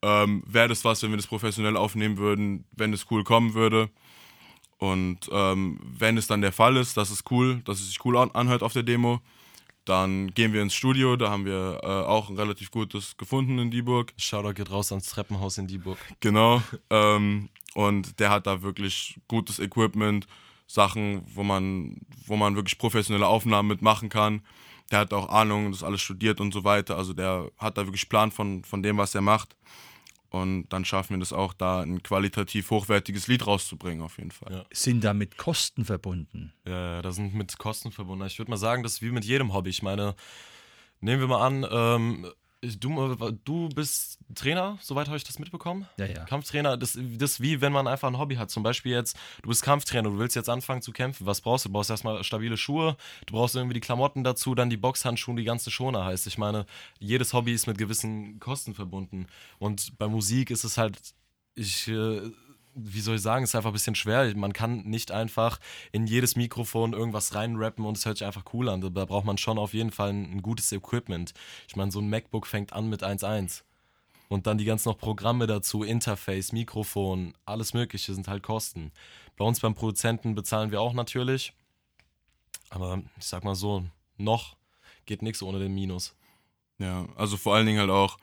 Ähm, 0.01 0.43
Wäre 0.45 0.69
das 0.69 0.86
was, 0.86 1.03
wenn 1.03 1.09
wir 1.09 1.17
das 1.17 1.27
professionell 1.27 1.75
aufnehmen 1.75 2.17
würden, 2.17 2.65
wenn 2.71 2.93
es 2.93 3.07
cool 3.12 3.24
kommen 3.24 3.53
würde? 3.53 3.89
Und 4.77 5.27
ähm, 5.31 5.79
wenn 5.81 6.17
es 6.17 6.27
dann 6.27 6.41
der 6.41 6.53
Fall 6.53 6.77
ist, 6.77 6.95
dass 6.95 7.09
es 7.09 7.24
cool, 7.31 7.62
dass 7.65 7.79
es 7.79 7.88
sich 7.88 8.05
cool 8.05 8.15
anhört 8.15 8.63
auf 8.63 8.74
der 8.74 8.83
Demo, 8.83 9.19
dann 9.88 10.34
gehen 10.34 10.53
wir 10.53 10.62
ins 10.62 10.74
Studio, 10.74 11.15
da 11.15 11.29
haben 11.29 11.46
wir 11.46 11.79
äh, 11.82 11.88
auch 11.88 12.29
ein 12.29 12.36
relativ 12.36 12.72
gutes 12.72 13.15
gefunden 13.17 13.58
in 13.60 13.72
Dieburg. 13.72 14.13
Shoutout 14.17 14.53
geht 14.53 14.70
raus 14.70 14.91
ans 14.91 15.10
Treppenhaus 15.10 15.58
in 15.58 15.67
Dieburg. 15.67 15.98
Genau. 16.20 16.62
Ähm, 16.89 17.50
und 17.74 18.20
der 18.20 18.29
hat 18.29 18.48
da 18.48 18.62
wirklich 18.62 19.20
gutes 19.27 19.60
Equipment, 19.60 20.27
Sachen, 20.67 21.24
wo 21.34 21.44
man, 21.44 22.01
wo 22.25 22.36
man 22.36 22.56
wirklich 22.56 22.77
professionelle 22.77 23.27
Aufnahmen 23.27 23.70
mitmachen 23.70 24.10
kann. 24.10 24.41
Der 24.91 25.00
hat 25.00 25.13
auch 25.13 25.29
Ahnung, 25.29 25.72
das 25.72 25.84
alles 25.84 26.01
studiert 26.01 26.41
und 26.41 26.53
so 26.53 26.63
weiter. 26.63 26.98
Also 26.98 27.13
der 27.13 27.50
hat 27.58 27.77
da 27.77 27.86
wirklich 27.86 28.10
Plan 28.10 28.32
von, 28.32 28.63
von 28.63 28.84
dem, 28.84 28.98
was 28.98 29.15
er 29.15 29.22
macht. 29.22 29.56
Und 30.29 30.67
dann 30.69 30.84
schaffen 30.84 31.15
wir 31.15 31.19
das 31.19 31.31
auch, 31.31 31.53
da 31.53 31.81
ein 31.81 32.03
qualitativ 32.03 32.69
hochwertiges 32.69 33.27
Lied 33.27 33.48
rauszubringen, 33.48 34.03
auf 34.03 34.17
jeden 34.17 34.31
Fall. 34.31 34.51
Ja. 34.51 34.65
Sind 34.72 35.03
damit 35.03 35.38
Kosten 35.38 35.86
verbunden? 35.86 36.53
Ja, 36.65 37.01
da 37.01 37.12
sind 37.12 37.34
mit 37.34 37.57
Kosten 37.57 37.91
verbunden. 37.91 38.25
Ich 38.27 38.38
würde 38.38 38.51
mal 38.51 38.57
sagen, 38.57 38.84
das 38.84 38.93
ist 38.93 39.01
wie 39.01 39.12
mit 39.12 39.24
jedem 39.24 39.53
Hobby. 39.53 39.69
Ich 39.69 39.81
meine, 39.81 40.15
Nehmen 41.00 41.22
wir 41.22 41.27
mal 41.27 41.46
an, 41.46 41.65
ähm, 41.69 42.31
du, 42.61 43.15
du 43.43 43.69
bist 43.69 44.19
Trainer, 44.35 44.77
soweit 44.81 45.07
habe 45.07 45.17
ich 45.17 45.23
das 45.23 45.39
mitbekommen. 45.39 45.87
Ja, 45.97 46.05
ja. 46.05 46.25
Kampftrainer, 46.25 46.77
das, 46.77 46.93
das 46.93 47.31
ist 47.31 47.41
wie 47.41 47.61
wenn 47.61 47.71
man 47.71 47.87
einfach 47.87 48.07
ein 48.07 48.17
Hobby 48.17 48.35
hat. 48.35 48.49
Zum 48.49 48.63
Beispiel 48.63 48.91
jetzt, 48.91 49.17
du 49.41 49.49
bist 49.49 49.63
Kampftrainer, 49.63 50.09
du 50.09 50.17
willst 50.17 50.35
jetzt 50.35 50.49
anfangen 50.49 50.81
zu 50.81 50.91
kämpfen. 50.91 51.25
Was 51.25 51.41
brauchst 51.41 51.65
du? 51.65 51.69
Du 51.69 51.73
brauchst 51.73 51.89
erstmal 51.89 52.23
stabile 52.23 52.57
Schuhe, 52.57 52.97
du 53.25 53.33
brauchst 53.33 53.55
irgendwie 53.55 53.75
die 53.75 53.79
Klamotten 53.79 54.23
dazu, 54.23 54.55
dann 54.55 54.69
die 54.69 54.77
Boxhandschuhe, 54.77 55.35
die 55.35 55.43
ganze 55.43 55.71
Schoner 55.71 56.05
heißt. 56.05 56.27
Ich 56.27 56.37
meine, 56.37 56.65
jedes 56.99 57.33
Hobby 57.33 57.53
ist 57.53 57.67
mit 57.67 57.77
gewissen 57.77 58.39
Kosten 58.39 58.73
verbunden. 58.73 59.27
Und 59.59 59.97
bei 59.97 60.07
Musik 60.07 60.49
ist 60.49 60.63
es 60.63 60.77
halt, 60.77 60.97
ich. 61.55 61.87
Äh, 61.87 62.31
wie 62.77 63.01
soll 63.01 63.15
ich 63.15 63.22
sagen, 63.22 63.43
ist 63.43 63.55
einfach 63.55 63.72
ein 63.72 63.74
bisschen 63.74 63.96
schwer. 63.96 64.36
Man 64.36 64.53
kann 64.53 64.84
nicht 64.84 65.12
einfach 65.12 65.60
in 65.91 66.05
jedes 66.05 66.36
Mikrofon 66.36 66.93
irgendwas 66.93 67.34
reinrappen 67.34 67.86
und 67.86 67.98
es 67.98 68.05
hört 68.05 68.19
sich 68.19 68.27
einfach 68.27 68.46
cool 68.53 68.69
an. 68.69 68.81
Da 68.81 69.05
braucht 69.05 69.25
man 69.25 69.38
schon 69.38 69.57
auf 69.57 69.74
jeden 69.74 69.91
Fall 69.91 70.12
ein, 70.12 70.41
gutes 70.41 70.72
Equipment. 70.72 71.34
Ich 71.67 71.75
meine, 71.75 71.91
so 71.91 72.00
ein 72.00 72.10
MacBook 72.10 72.46
fängt 72.46 72.74
an 72.74 72.89
mit 72.89 73.03
1.1. 73.03 73.63
Und 74.29 74.46
dann 74.46 74.57
die 74.57 74.65
ganzen 74.65 74.89
noch 74.89 74.98
Programme 74.98 75.48
dazu, 75.48 75.84
Interface, 75.84 76.51
Mikrofon, 76.51 77.34
alles 77.46 77.74
Mögliche 77.74 78.13
sind 78.13 78.27
halt 78.27 78.43
Kosten. 78.43 78.91
Bei 79.38 79.46
uns 79.46 79.60
beim 79.60 79.74
Produzenten 79.74 80.36
bezahlen 80.36 80.72
wir 80.72 80.81
auch 80.81 80.93
natürlich. 80.93 81.53
Aber 82.69 83.01
ich 83.17 83.25
sag 83.25 83.43
mal 83.43 83.55
so, 83.55 83.86
noch 84.17 84.55
geht 85.05 85.22
nichts 85.22 85.41
ohne 85.41 85.60
den 85.60 85.74
Minus. 85.74 86.13
Ja, 86.77 87.07
also 87.15 87.38
vor 87.38 87.55
allen 87.55 87.65
Dingen 87.65 87.79
halt 87.79 87.89
auch, 87.89 88.17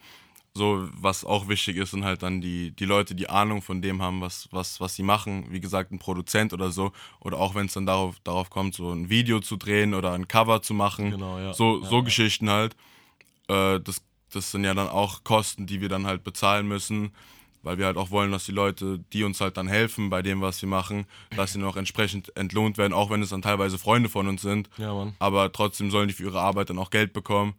so, 0.57 0.89
was 0.97 1.25
auch 1.25 1.49
wichtig 1.49 1.77
ist, 1.79 1.91
sind 1.91 2.05
halt 2.05 2.23
dann 2.23 2.41
die, 2.41 2.71
die 2.71 2.85
Leute, 2.85 3.17
die 3.17 3.29
Ahnung 3.29 3.61
von 3.61 3.83
dem 3.83 4.01
haben, 4.01 4.21
was, 4.21 4.49
was, 4.53 4.81
was 4.81 4.95
sie 4.95 5.03
machen. 5.03 5.47
Wie 5.51 5.59
gesagt, 5.59 5.91
ein 5.91 5.99
Produzent 5.99 6.53
oder 6.53 6.71
so. 6.71 6.93
Oder 7.19 7.39
auch 7.39 7.57
wenn 7.57 7.67
es 7.67 7.73
dann 7.73 7.87
darauf, 7.87 8.21
darauf 8.23 8.51
kommt, 8.51 8.75
so 8.75 8.93
ein 8.93 9.11
Video 9.11 9.41
zu 9.41 9.57
drehen 9.57 9.95
oder 9.95 10.13
ein 10.13 10.29
Cover 10.29 10.63
zu 10.63 10.73
machen. 10.73 11.11
Genau, 11.11 11.41
ja. 11.41 11.53
So, 11.55 11.81
ja, 11.81 11.89
so 11.89 11.97
ja. 11.97 12.03
Geschichten 12.05 12.51
halt. 12.51 12.77
Äh, 13.49 13.81
das, 13.81 14.01
das 14.33 14.53
sind 14.53 14.63
ja 14.63 14.75
dann 14.75 14.89
auch 14.89 15.25
Kosten, 15.25 15.67
die 15.67 15.81
wir 15.81 15.89
dann 15.89 16.07
halt 16.07 16.23
bezahlen 16.23 16.69
müssen. 16.69 17.11
Weil 17.65 17.79
wir 17.79 17.87
halt 17.87 17.97
auch 17.97 18.11
wollen, 18.11 18.31
dass 18.31 18.45
die 18.45 18.53
Leute, 18.53 19.01
die 19.13 19.25
uns 19.25 19.41
halt 19.41 19.57
dann 19.57 19.67
helfen 19.67 20.09
bei 20.09 20.23
dem, 20.23 20.41
was 20.41 20.59
sie 20.59 20.67
machen, 20.67 21.07
dass 21.35 21.55
sie 21.55 21.59
noch 21.59 21.77
entsprechend 21.77 22.37
entlohnt 22.37 22.79
werden, 22.79 22.93
auch 22.93 23.11
wenn 23.11 23.23
es 23.23 23.31
dann 23.31 23.43
teilweise 23.43 23.79
Freunde 23.79 24.09
von 24.11 24.29
uns 24.29 24.43
sind. 24.43 24.69
Ja, 24.77 24.93
Mann. 24.95 25.15
Aber 25.19 25.51
trotzdem 25.51 25.91
sollen 25.91 26.09
die 26.09 26.15
für 26.15 26.25
ihre 26.25 26.41
Arbeit 26.41 26.71
dann 26.71 26.79
auch 26.79 26.91
Geld 26.91 27.13
bekommen. 27.13 27.55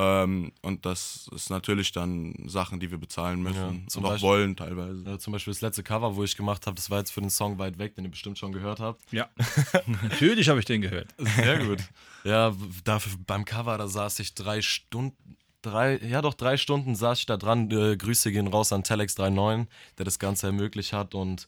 Ähm, 0.00 0.52
und 0.62 0.86
das 0.86 1.28
ist 1.34 1.50
natürlich 1.50 1.90
dann 1.90 2.34
Sachen, 2.46 2.78
die 2.78 2.90
wir 2.90 2.98
bezahlen 2.98 3.42
müssen 3.42 3.56
Ja, 3.56 3.66
und 3.68 3.90
zum 3.90 4.04
auch 4.04 4.10
Beispiel- 4.10 4.28
wollen 4.28 4.54
teilweise. 4.56 5.02
Ja, 5.04 5.18
zum 5.18 5.32
Beispiel 5.32 5.52
das 5.52 5.60
letzte 5.60 5.82
Cover, 5.82 6.14
wo 6.14 6.22
ich 6.22 6.36
gemacht 6.36 6.66
habe, 6.66 6.76
das 6.76 6.88
war 6.88 6.98
jetzt 6.98 7.10
für 7.10 7.20
den 7.20 7.30
Song 7.30 7.58
Weit 7.58 7.78
Weg, 7.78 7.96
den 7.96 8.04
ihr 8.04 8.10
bestimmt 8.10 8.38
schon 8.38 8.52
gehört 8.52 8.78
habt. 8.78 9.00
Ja. 9.12 9.28
Natürlich 10.02 10.48
habe 10.48 10.60
ich 10.60 10.66
den 10.66 10.82
gehört. 10.82 11.08
Sehr 11.18 11.58
gut. 11.66 11.80
ja, 12.22 12.54
dafür, 12.84 13.12
beim 13.26 13.44
Cover, 13.44 13.76
da 13.76 13.88
saß 13.88 14.20
ich 14.20 14.34
drei 14.34 14.62
Stunden, 14.62 15.36
drei, 15.62 15.96
ja 15.98 16.22
doch 16.22 16.34
drei 16.34 16.56
Stunden 16.56 16.94
saß 16.94 17.18
ich 17.20 17.26
da 17.26 17.36
dran. 17.36 17.68
Äh, 17.70 17.96
Grüße 17.96 18.30
gehen 18.30 18.46
raus 18.46 18.72
an 18.72 18.82
Telex39, 18.84 19.66
der 19.98 20.04
das 20.04 20.18
Ganze 20.20 20.46
ermöglicht 20.46 20.92
hat. 20.92 21.14
Und 21.16 21.46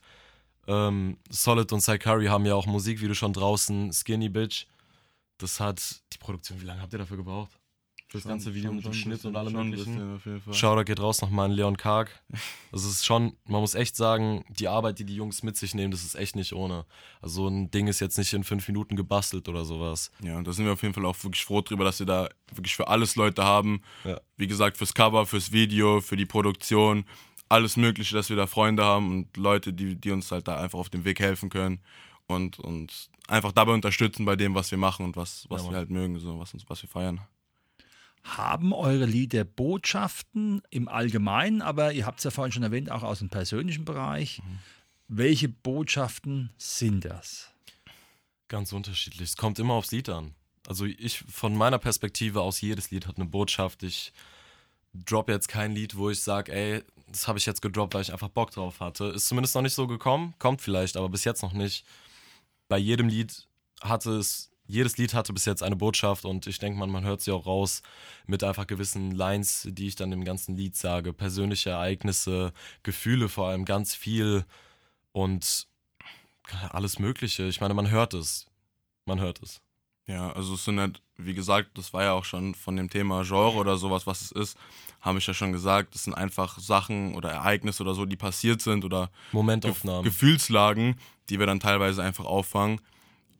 ähm, 0.66 1.18
Solid 1.28 1.72
und 1.72 1.80
Saikari 1.80 2.26
haben 2.26 2.46
ja 2.46 2.54
auch 2.54 2.66
Musikvideo 2.66 3.14
schon 3.14 3.32
draußen, 3.32 3.92
Skinny 3.92 4.28
Bitch. 4.28 4.66
Das 5.38 5.60
hat 5.60 6.00
die 6.12 6.18
Produktion, 6.18 6.60
wie 6.60 6.64
lange 6.66 6.82
habt 6.82 6.92
ihr 6.92 6.98
dafür 6.98 7.16
gebraucht? 7.18 7.52
Für 8.10 8.18
das 8.18 8.26
ganze 8.26 8.52
Video 8.56 8.72
mit 8.72 8.84
dem 8.84 8.92
Schnitt 8.92 9.24
und 9.24 9.36
allem 9.36 9.52
schon 9.52 9.70
möglichen? 9.70 10.52
Shoutout 10.52 10.84
geht 10.84 10.98
raus 10.98 11.22
nochmal 11.22 11.44
an 11.44 11.52
Leon 11.52 11.76
Karg. 11.76 12.10
Das 12.72 12.84
ist 12.84 13.04
schon, 13.06 13.36
man 13.46 13.60
muss 13.60 13.74
echt 13.74 13.96
sagen, 13.96 14.44
die 14.48 14.66
Arbeit, 14.68 14.98
die 14.98 15.04
die 15.04 15.14
Jungs 15.14 15.42
mit 15.42 15.56
sich 15.56 15.74
nehmen, 15.74 15.90
das 15.90 16.04
ist 16.04 16.14
echt 16.16 16.36
nicht 16.36 16.52
ohne. 16.52 16.86
Also 17.20 17.42
so 17.42 17.48
ein 17.48 17.70
Ding 17.70 17.86
ist 17.86 18.00
jetzt 18.00 18.16
nicht 18.18 18.32
in 18.32 18.42
fünf 18.44 18.66
Minuten 18.68 18.94
gebastelt 18.96 19.48
oder 19.48 19.64
sowas. 19.64 20.10
Ja, 20.22 20.38
und 20.38 20.46
da 20.46 20.52
sind 20.52 20.64
wir 20.64 20.72
auf 20.72 20.82
jeden 20.82 20.94
Fall 20.94 21.04
auch 21.04 21.16
wirklich 21.22 21.44
froh 21.44 21.60
drüber, 21.60 21.84
dass 21.84 21.98
wir 22.00 22.06
da 22.06 22.28
wirklich 22.52 22.74
für 22.74 22.88
alles 22.88 23.14
Leute 23.14 23.44
haben. 23.44 23.82
Ja. 24.04 24.20
Wie 24.36 24.46
gesagt, 24.48 24.76
fürs 24.76 24.94
Cover, 24.94 25.24
fürs 25.26 25.52
Video, 25.52 26.00
für 26.00 26.16
die 26.16 26.26
Produktion, 26.26 27.04
alles 27.48 27.76
Mögliche, 27.76 28.14
dass 28.14 28.28
wir 28.28 28.36
da 28.36 28.46
Freunde 28.48 28.84
haben 28.84 29.10
und 29.10 29.36
Leute, 29.36 29.72
die, 29.72 29.94
die 29.94 30.10
uns 30.10 30.30
halt 30.32 30.48
da 30.48 30.56
einfach 30.56 30.78
auf 30.80 30.88
dem 30.90 31.04
Weg 31.04 31.20
helfen 31.20 31.48
können 31.48 31.80
und, 32.26 32.58
und 32.58 33.08
einfach 33.28 33.52
dabei 33.52 33.72
unterstützen 33.72 34.24
bei 34.24 34.34
dem, 34.36 34.54
was 34.54 34.70
wir 34.72 34.78
machen 34.78 35.04
und 35.04 35.16
was, 35.16 35.46
was 35.48 35.64
Ja, 35.64 35.70
wir 35.70 35.76
halt 35.76 35.90
mögen, 35.90 36.18
so 36.18 36.38
was, 36.40 36.54
uns, 36.54 36.64
was 36.68 36.82
wir 36.82 36.88
feiern. 36.88 37.20
Haben 38.22 38.72
eure 38.72 39.06
Lieder 39.06 39.44
Botschaften 39.44 40.62
im 40.70 40.88
Allgemeinen, 40.88 41.62
aber 41.62 41.92
ihr 41.92 42.06
habt 42.06 42.18
es 42.18 42.24
ja 42.24 42.30
vorhin 42.30 42.52
schon 42.52 42.62
erwähnt, 42.62 42.90
auch 42.90 43.02
aus 43.02 43.20
dem 43.20 43.30
persönlichen 43.30 43.84
Bereich. 43.84 44.42
Welche 45.08 45.48
Botschaften 45.48 46.50
sind 46.58 47.04
das? 47.04 47.50
Ganz 48.48 48.72
unterschiedlich. 48.72 49.30
Es 49.30 49.36
kommt 49.36 49.58
immer 49.58 49.74
aufs 49.74 49.90
Lied 49.90 50.08
an. 50.08 50.34
Also 50.68 50.84
ich, 50.84 51.18
von 51.18 51.56
meiner 51.56 51.78
Perspektive 51.78 52.42
aus, 52.42 52.60
jedes 52.60 52.90
Lied 52.90 53.06
hat 53.06 53.16
eine 53.16 53.26
Botschaft. 53.26 53.82
Ich 53.82 54.12
drop 54.92 55.28
jetzt 55.28 55.48
kein 55.48 55.72
Lied, 55.72 55.96
wo 55.96 56.10
ich 56.10 56.20
sage, 56.20 56.52
ey, 56.52 56.82
das 57.08 57.26
habe 57.26 57.38
ich 57.38 57.46
jetzt 57.46 57.62
gedroppt, 57.62 57.94
weil 57.94 58.02
ich 58.02 58.12
einfach 58.12 58.28
Bock 58.28 58.50
drauf 58.50 58.80
hatte. 58.80 59.06
Ist 59.06 59.26
zumindest 59.26 59.54
noch 59.54 59.62
nicht 59.62 59.74
so 59.74 59.86
gekommen, 59.86 60.34
kommt 60.38 60.60
vielleicht, 60.60 60.96
aber 60.96 61.08
bis 61.08 61.24
jetzt 61.24 61.42
noch 61.42 61.52
nicht. 61.52 61.84
Bei 62.68 62.78
jedem 62.78 63.08
Lied 63.08 63.48
hatte 63.80 64.12
es, 64.12 64.49
jedes 64.70 64.96
Lied 64.96 65.14
hatte 65.14 65.32
bis 65.32 65.44
jetzt 65.44 65.62
eine 65.62 65.76
Botschaft 65.76 66.24
und 66.24 66.46
ich 66.46 66.58
denke 66.58 66.78
mal, 66.78 66.86
man 66.86 67.04
hört 67.04 67.20
sie 67.20 67.32
auch 67.32 67.46
raus 67.46 67.82
mit 68.26 68.44
einfach 68.44 68.66
gewissen 68.66 69.10
Lines, 69.10 69.66
die 69.70 69.88
ich 69.88 69.96
dann 69.96 70.12
im 70.12 70.24
ganzen 70.24 70.56
Lied 70.56 70.76
sage. 70.76 71.12
Persönliche 71.12 71.70
Ereignisse, 71.70 72.52
Gefühle 72.82 73.28
vor 73.28 73.48
allem, 73.48 73.64
ganz 73.64 73.94
viel 73.94 74.44
und 75.12 75.66
alles 76.70 76.98
Mögliche. 76.98 77.44
Ich 77.44 77.60
meine, 77.60 77.74
man 77.74 77.90
hört 77.90 78.14
es. 78.14 78.46
Man 79.04 79.20
hört 79.20 79.42
es. 79.42 79.60
Ja, 80.06 80.32
also 80.32 80.54
es 80.54 80.64
sind 80.64 80.80
halt, 80.80 81.00
wie 81.16 81.34
gesagt, 81.34 81.78
das 81.78 81.92
war 81.92 82.02
ja 82.02 82.12
auch 82.12 82.24
schon 82.24 82.54
von 82.54 82.74
dem 82.76 82.90
Thema 82.90 83.22
Genre 83.22 83.54
oder 83.54 83.76
sowas, 83.76 84.06
was 84.06 84.22
es 84.22 84.32
ist, 84.32 84.58
habe 85.00 85.18
ich 85.18 85.26
ja 85.26 85.34
schon 85.34 85.52
gesagt, 85.52 85.94
es 85.94 86.04
sind 86.04 86.14
einfach 86.14 86.58
Sachen 86.58 87.14
oder 87.14 87.30
Ereignisse 87.30 87.82
oder 87.84 87.94
so, 87.94 88.06
die 88.06 88.16
passiert 88.16 88.60
sind 88.60 88.84
oder 88.84 89.10
Momentaufnahmen. 89.30 90.02
Gefühlslagen, 90.02 90.98
die 91.28 91.38
wir 91.38 91.46
dann 91.46 91.60
teilweise 91.60 92.02
einfach 92.02 92.24
auffangen. 92.24 92.80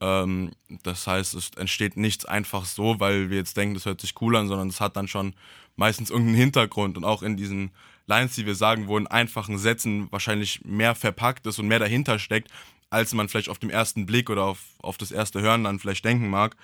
Ähm, 0.01 0.53
das 0.83 1.07
heißt, 1.07 1.35
es 1.35 1.51
entsteht 1.57 1.97
nichts 1.97 2.25
einfach 2.25 2.65
so, 2.65 3.01
weil 3.01 3.31
wir 3.31 3.37
jetzt 3.37 3.57
denken, 3.57 3.75
das 3.75 3.85
hört 3.85 4.01
sich 4.01 4.15
cool 4.21 4.37
an, 4.37 4.49
sondern 4.49 4.69
es 4.69 4.81
hat 4.81 4.97
dann 4.97 5.09
schon 5.09 5.35
meistens 5.77 6.11
irgendeinen 6.11 6.39
Hintergrund 6.39 6.97
und 6.97 7.05
auch 7.05 7.23
in 7.23 7.37
diesen 7.37 7.71
Lines, 8.07 8.35
die 8.35 8.47
wir 8.47 8.55
sagen, 8.55 8.89
wo 8.89 8.99
in 8.99 9.07
einfachen 9.07 9.59
Sätzen 9.59 10.11
wahrscheinlich 10.11 10.65
mehr 10.65 10.95
verpackt 10.95 11.47
ist 11.47 11.59
und 11.59 11.69
mehr 11.69 11.79
dahinter 11.79 12.19
steckt, 12.19 12.51
als 12.89 13.15
man 13.15 13.29
vielleicht 13.29 13.49
auf 13.49 13.59
dem 13.59 13.71
ersten 13.71 14.05
Blick 14.07 14.31
oder 14.31 14.45
auf, 14.45 14.61
auf 14.81 14.99
das 14.99 15.13
erste 15.13 15.41
Hören 15.41 15.65
dann 15.65 15.79
vielleicht 15.79 16.05
denken 16.05 16.29
mag. 16.29 16.57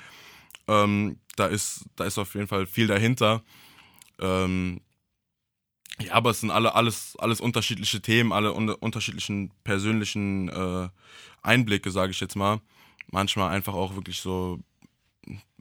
Ähm, 0.66 1.18
da, 1.36 1.46
ist, 1.46 1.84
da 1.94 2.04
ist 2.04 2.18
auf 2.18 2.34
jeden 2.34 2.48
Fall 2.48 2.66
viel 2.66 2.88
dahinter. 2.88 3.42
Ähm, 4.18 4.80
ja, 6.00 6.14
aber 6.14 6.30
es 6.30 6.40
sind 6.40 6.50
alle 6.50 6.74
alles, 6.74 7.16
alles 7.18 7.40
unterschiedliche 7.40 8.02
Themen, 8.02 8.32
alle 8.32 8.52
un 8.52 8.68
unterschiedlichen 8.68 9.50
persönlichen 9.62 10.48
äh, 10.48 10.88
Einblicke, 11.42 11.90
sage 11.90 12.10
ich 12.10 12.20
jetzt 12.20 12.36
mal. 12.36 12.60
Manchmal 13.10 13.54
einfach 13.54 13.74
auch 13.74 13.94
wirklich 13.94 14.20
so 14.20 14.60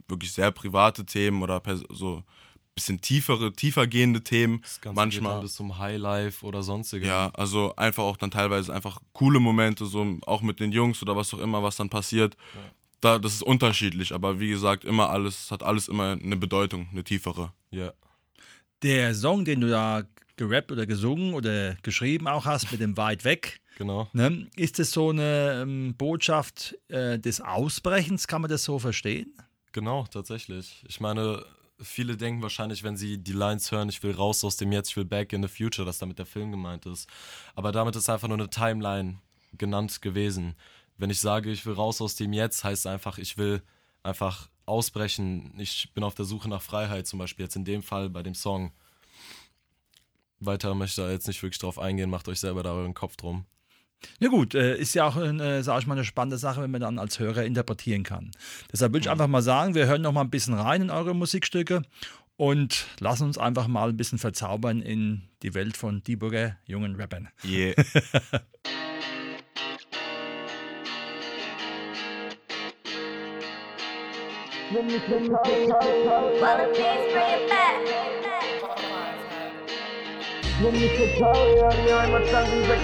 wirklich 0.08 0.32
sehr 0.32 0.52
private 0.52 1.06
Themen 1.06 1.42
oder 1.42 1.62
so 1.90 2.24
bisschen 2.76 3.00
tiefere, 3.00 3.54
tiefer 3.54 3.88
gehende 3.88 4.22
Themen. 4.22 4.60
Das 4.62 4.82
Ganze 4.82 4.96
manchmal- 4.96 5.32
geht 5.32 5.36
dann 5.38 5.42
bis 5.42 5.56
zum 5.56 5.78
Highlife 5.80 6.46
oder 6.46 6.62
sonstige. 6.62 7.08
Ja, 7.08 7.30
also 7.34 7.74
einfach 7.78 8.04
auch 8.04 8.18
dann 8.18 8.32
teilweise 8.32 8.74
einfach 8.74 9.00
coole 9.14 9.40
Momente, 9.40 9.86
so 9.86 10.18
auch 10.26 10.42
mit 10.42 10.60
den 10.60 10.72
Jungs 10.74 11.02
oder 11.02 11.16
was 11.16 11.34
auch 11.34 11.40
immer, 11.40 11.64
was 11.64 11.78
dann 11.78 11.90
passiert. 11.90 12.36
Da, 13.00 13.18
das 13.18 13.34
ist 13.34 13.44
unterschiedlich, 13.44 14.14
aber 14.14 14.40
wie 14.40 14.50
gesagt, 14.50 14.84
immer 14.84 15.10
alles, 15.10 15.52
hat 15.52 15.64
alles 15.64 15.88
immer 15.88 16.12
eine 16.22 16.36
Bedeutung, 16.38 16.88
eine 16.92 17.04
tiefere. 17.04 17.54
ja. 17.72 17.94
Der 18.84 19.16
Song, 19.16 19.46
den 19.46 19.62
du 19.62 19.70
da 19.70 20.04
gerappt 20.36 20.72
oder 20.72 20.86
gesungen 20.86 21.34
oder 21.34 21.76
geschrieben 21.82 22.28
auch 22.28 22.46
hast, 22.46 22.72
mit 22.72 22.82
dem 22.82 22.98
Weit 22.98 23.24
weg, 23.24 23.62
Genau. 23.76 24.10
ne? 24.14 24.48
ist 24.56 24.80
das 24.80 24.92
so 24.92 25.10
eine 25.10 25.62
ähm, 25.62 25.96
Botschaft 25.98 26.78
äh, 26.88 27.20
des 27.20 27.42
Ausbrechens? 27.42 28.28
Kann 28.28 28.42
man 28.42 28.50
das 28.50 28.64
so 28.64 28.80
verstehen? 28.80 29.34
Genau, 29.74 30.06
tatsächlich. 30.06 30.84
Ich 30.88 31.02
meine, 31.02 31.46
viele 31.82 32.16
denken 32.16 32.42
wahrscheinlich, 32.42 32.84
wenn 32.84 32.96
sie 32.96 33.18
die 33.18 33.34
Lines 33.34 33.72
hören, 33.72 33.90
ich 33.90 34.02
will 34.04 34.14
raus 34.14 34.44
aus 34.44 34.58
dem 34.58 34.72
Jetzt, 34.72 34.92
ich 34.92 34.98
will 34.98 35.06
back 35.06 35.34
in 35.34 35.44
the 35.44 35.50
future, 35.50 35.86
dass 35.86 35.98
damit 35.98 36.20
der 36.20 36.26
Film 36.26 36.52
gemeint 36.52 36.86
ist. 36.86 37.10
Aber 37.56 37.72
damit 37.72 37.96
ist 37.96 38.10
einfach 38.10 38.28
nur 38.28 38.38
eine 38.38 38.50
Timeline 38.50 39.20
genannt 39.58 40.02
gewesen. 40.02 40.56
Wenn 40.98 41.10
ich 41.10 41.20
sage, 41.20 41.52
ich 41.52 41.66
will 41.66 41.74
raus 41.74 42.02
aus 42.02 42.16
dem 42.16 42.32
Jetzt, 42.32 42.64
heißt 42.64 42.86
es 42.86 42.92
einfach, 42.92 43.18
ich 43.18 43.38
will 43.38 43.62
einfach 44.04 44.50
ausbrechen. 44.66 45.54
Ich 45.58 45.94
bin 45.94 46.04
auf 46.04 46.16
der 46.16 46.26
Suche 46.26 46.50
nach 46.50 46.62
Freiheit, 46.62 47.08
zum 47.08 47.20
Beispiel 47.20 47.46
jetzt 47.46 47.56
in 47.56 47.66
dem 47.66 47.84
Fall 47.84 48.10
bei 48.10 48.24
dem 48.24 48.36
Song. 48.36 48.72
Weiter 50.40 50.74
möchte 50.76 51.02
ich 51.02 51.08
da 51.08 51.12
jetzt 51.12 51.28
nicht 51.28 51.42
wirklich 51.42 51.60
drauf 51.60 51.80
eingehen, 51.80 52.10
macht 52.10 52.28
euch 52.28 52.40
selber 52.40 52.64
da 52.64 52.74
euren 52.74 52.94
Kopf 52.94 53.16
drum. 53.16 53.46
Ja 54.20 54.30
gut, 54.30 54.56
äh, 54.56 54.78
ist 54.78 54.94
ja 54.96 55.06
auch, 55.06 55.18
äh, 55.18 55.62
sage 55.62 55.80
ich 55.82 55.88
mal, 55.88 55.96
eine 55.96 56.06
spannende 56.06 56.38
Sache, 56.38 56.62
wenn 56.62 56.72
man 56.72 56.82
dann 56.82 57.00
als 57.00 57.20
Hörer 57.20 57.44
interpretieren 57.44 58.04
kann. 58.04 58.32
Deshalb 58.72 58.94
würde 58.94 59.06
ich 59.06 59.10
einfach 59.10 59.28
mal 59.28 59.42
sagen, 59.42 59.76
wir 59.76 59.88
hören 59.88 60.02
noch 60.02 60.12
mal 60.12 60.22
ein 60.22 60.30
bisschen 60.30 60.54
rein 60.54 60.84
in 60.84 60.90
eure 60.90 61.16
Musikstücke 61.16 61.82
und 62.38 62.88
lassen 63.00 63.24
uns 63.24 63.38
einfach 63.38 63.68
mal 63.68 63.90
ein 63.90 63.98
bisschen 63.98 64.20
verzaubern 64.20 64.82
in 64.82 65.24
die 65.42 65.54
Welt 65.54 65.78
von 65.78 66.04
Dieburger 66.04 66.58
jungen 66.66 66.96
Rappern. 66.96 67.30
Yeah. 67.44 67.74
Well, 74.72 74.82
please 74.82 75.28
bring 77.14 77.30
it 77.30 77.50
back. 77.50 78.25
Nimm 80.62 80.72
mich 80.72 80.92
total, 80.96 81.36
ja, 81.60 81.70
die 81.70 81.94
Heimat 81.94 82.26
stand 82.30 82.48
in 82.48 82.64
6 82.64 82.80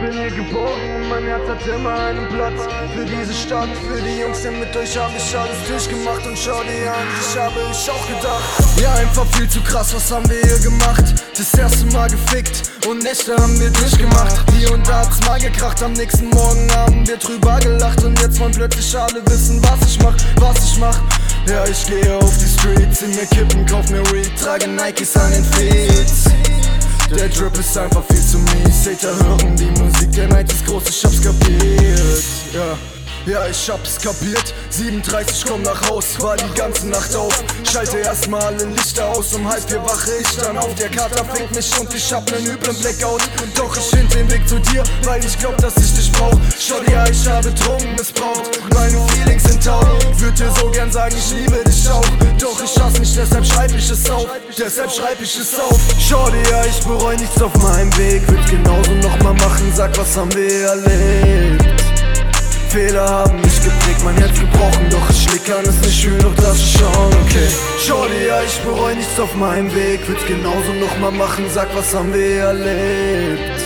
Bin 0.00 0.12
hier 0.12 0.30
geboren 0.30 0.80
und 0.94 1.08
mein 1.08 1.24
Herz 1.24 1.42
hat 1.48 1.66
immer 1.66 1.92
einen 1.92 2.28
Platz. 2.28 2.60
Für 2.94 3.04
diese 3.04 3.34
Stadt, 3.34 3.68
für 3.82 4.00
die 4.00 4.20
Jungs, 4.20 4.42
denn 4.42 4.60
mit 4.60 4.76
euch 4.76 4.96
hab 4.96 5.10
ich 5.16 5.36
alles 5.36 5.56
durchgemacht. 5.66 6.24
Und 6.24 6.38
schau 6.38 6.62
dir 6.62 6.92
an, 6.94 7.08
ich 7.18 7.36
habe 7.36 7.58
ich 7.72 7.90
auch 7.90 8.06
gedacht. 8.06 8.44
Ja, 8.80 8.92
einfach 8.94 9.26
viel 9.34 9.48
zu 9.48 9.60
krass, 9.62 9.92
was 9.92 10.12
haben 10.12 10.28
wir 10.30 10.40
hier 10.40 10.58
gemacht? 10.60 11.02
Das 11.36 11.52
erste 11.58 11.84
Mal 11.86 12.08
gefickt 12.08 12.62
und 12.86 13.02
Nächte 13.02 13.34
haben 13.34 13.58
wir 13.58 13.70
durchgemacht. 13.70 14.36
Hier 14.56 14.72
und 14.72 14.86
da 14.86 15.00
hat's 15.00 15.18
mal 15.26 15.40
gekracht, 15.40 15.82
am 15.82 15.94
nächsten 15.94 16.28
Morgen 16.30 16.70
haben 16.76 17.04
wir 17.04 17.16
drüber 17.16 17.58
gelacht. 17.58 18.04
Und 18.04 18.20
jetzt 18.20 18.38
wollen 18.38 18.52
plötzlich 18.52 18.96
alle 18.96 19.20
wissen, 19.26 19.60
was 19.64 19.90
ich 19.90 19.98
mach, 20.00 20.14
was 20.36 20.64
ich 20.64 20.78
mach. 20.78 21.00
Ja, 21.48 21.64
ich 21.64 21.84
gehe 21.86 22.16
auf 22.18 22.38
die 22.38 22.46
Streets, 22.46 23.02
in 23.02 23.16
mir 23.16 23.26
Kippen, 23.26 23.66
kauf 23.66 23.90
mir 23.90 24.02
Weed, 24.12 24.30
trage 24.40 24.68
Nikes 24.68 25.16
an 25.16 25.32
den 25.32 25.44
Feeds. 25.44 26.43
Der 27.10 27.28
Drip 27.28 27.58
ist 27.58 27.76
einfach 27.76 28.02
viel 28.04 28.20
zu 28.20 28.38
mies. 28.38 28.86
Hater 28.86 29.14
hören 29.24 29.56
die 29.56 29.80
Musik, 29.80 30.12
der 30.12 30.28
Night 30.28 30.52
ist 30.52 30.66
groß, 30.66 30.88
ich 30.88 31.04
hab's 31.04 31.22
kapiert. 31.22 32.24
Ja. 32.52 32.78
Ja, 33.26 33.46
ich 33.48 33.70
hab's 33.70 33.98
kapiert. 33.98 34.52
37 34.68 35.46
komm 35.48 35.62
nach 35.62 35.88
Haus, 35.88 36.20
war 36.20 36.36
die 36.36 36.54
ganze 36.54 36.86
Nacht 36.88 37.14
auf. 37.16 37.32
Schalte 37.70 37.98
erstmal 37.98 38.42
alle 38.42 38.64
Lichter 38.66 39.08
aus, 39.08 39.32
um 39.32 39.48
halb 39.48 39.62
vier 39.66 39.82
wache 39.82 40.10
ich 40.20 40.36
dann 40.36 40.58
auf. 40.58 40.74
Der 40.74 40.90
Kater 40.90 41.24
fickt 41.24 41.54
mich 41.54 41.80
und 41.80 41.94
ich 41.94 42.12
hab 42.12 42.30
nen 42.30 42.44
üblen 42.44 42.76
Blackout. 42.76 43.22
Doch 43.54 43.74
ich 43.78 43.84
find 43.84 44.12
den 44.14 44.30
Weg 44.30 44.46
zu 44.46 44.58
dir, 44.58 44.84
weil 45.04 45.24
ich 45.24 45.38
glaub, 45.38 45.56
dass 45.56 45.74
ich 45.78 45.94
dich 45.94 46.12
brauch. 46.12 46.38
Schau 46.58 46.82
ja, 46.92 47.08
ich 47.08 47.26
habe 47.26 47.50
Drogen 47.52 47.94
missbraucht. 47.96 48.60
Meine 48.74 48.98
Feelings 49.08 49.44
sind 49.44 49.64
taub. 49.64 49.86
Würd 50.18 50.38
dir 50.38 50.52
so 50.60 50.70
gern 50.70 50.92
sagen, 50.92 51.14
ich 51.16 51.30
liebe 51.34 51.64
dich 51.64 51.90
auch. 51.90 52.04
Doch 52.38 52.62
ich 52.62 52.78
hasse 52.78 53.00
mich, 53.00 53.14
deshalb 53.14 53.46
schreib 53.46 53.74
ich 53.74 53.88
es 53.88 54.10
auf. 54.10 54.26
Deshalb 54.58 54.90
schreib 54.90 55.18
ich 55.22 55.34
es 55.34 55.58
auf. 55.58 55.80
Schau 55.98 56.28
dir, 56.28 56.64
ich 56.68 56.84
bereu 56.84 57.16
nichts 57.16 57.40
auf 57.40 57.54
meinem 57.54 57.96
Weg. 57.96 58.28
Würd 58.28 58.50
genauso 58.50 58.90
nochmal 58.92 59.34
machen, 59.34 59.72
sag, 59.74 59.96
was 59.96 60.14
haben 60.14 60.34
wir 60.34 60.68
erlebt. 60.68 61.83
Fehler 62.74 63.08
haben 63.08 63.40
mich 63.40 63.62
geprägt, 63.62 64.02
mein 64.02 64.16
Herz 64.16 64.40
gebrochen, 64.40 64.90
doch 64.90 65.08
ich 65.08 65.22
schläg 65.22 65.44
kann 65.44 65.64
es 65.64 65.80
nicht 65.80 66.02
fühlen, 66.02 66.18
doch 66.18 66.34
das 66.34 66.56
ist 66.56 66.76
schon 66.76 66.88
okay. 66.88 67.48
Dir, 67.86 68.26
ja, 68.26 68.42
ich 68.42 68.58
bereu 68.62 68.92
nichts 68.96 69.20
auf 69.20 69.32
meinem 69.36 69.72
Weg, 69.72 70.00
würd's 70.08 70.26
genauso 70.26 70.72
nochmal 70.80 71.12
machen, 71.12 71.44
sag, 71.54 71.68
was 71.76 71.94
haben 71.94 72.12
wir 72.12 72.40
erlebt. 72.42 73.63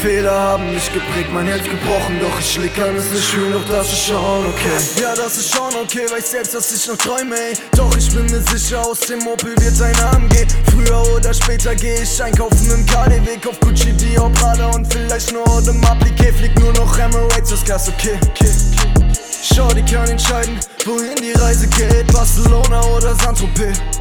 Fehler 0.00 0.32
haben 0.32 0.72
mich 0.72 0.92
geprägt, 0.92 1.30
mein 1.32 1.46
Herz 1.46 1.64
gebrochen, 1.64 2.18
doch 2.20 2.38
ich 2.38 2.52
schläg 2.52 2.74
kann 2.74 2.94
es 2.96 3.10
nicht 3.10 3.24
fühlen, 3.24 3.52
doch 3.52 3.64
das 3.68 3.92
ist 3.92 4.06
schon 4.06 4.46
okay. 4.46 5.00
Ja, 5.00 5.14
das 5.14 5.38
ist 5.38 5.54
schon 5.54 5.74
okay, 5.82 6.06
weiß 6.10 6.30
selbst, 6.30 6.54
dass 6.54 6.72
ich 6.72 6.86
noch 6.86 6.96
träume, 6.96 7.34
ey. 7.34 7.54
Doch 7.76 7.96
ich 7.96 8.10
bin 8.14 8.26
mir 8.26 8.42
sicher, 8.52 8.80
aus 8.80 9.00
dem 9.00 9.26
Opel 9.26 9.54
wird 9.58 9.80
ein 9.80 9.98
Arm 10.04 10.28
gehen. 10.28 10.48
Früher 10.70 11.02
oder 11.14 11.32
später 11.32 11.74
geh 11.74 11.94
ich 12.02 12.22
einkaufen 12.22 12.70
im 12.70 12.84
KDW, 12.84 13.36
kauf 13.42 13.58
Gucci, 13.60 13.92
Dior, 13.92 14.30
Prada 14.32 14.68
und 14.70 14.92
vielleicht 14.92 15.32
nur 15.32 15.44
dem 15.62 15.80
Appliqué, 15.82 16.32
flieg 16.32 16.58
nur 16.60 16.72
noch 16.74 16.98
Emirates, 16.98 17.50
das 17.50 17.64
Gas, 17.64 17.88
okay, 17.88 18.18
okay, 18.30 18.50
okay. 18.72 19.16
Schau, 19.42 19.68
die 19.68 19.82
kann 19.82 20.08
entscheiden, 20.08 20.58
wohin 20.84 21.16
die 21.16 21.32
Reise 21.32 21.66
geht, 21.68 22.12
Barcelona 22.12 22.82
oder 22.82 23.14
Saint-Tropez. 23.14 23.95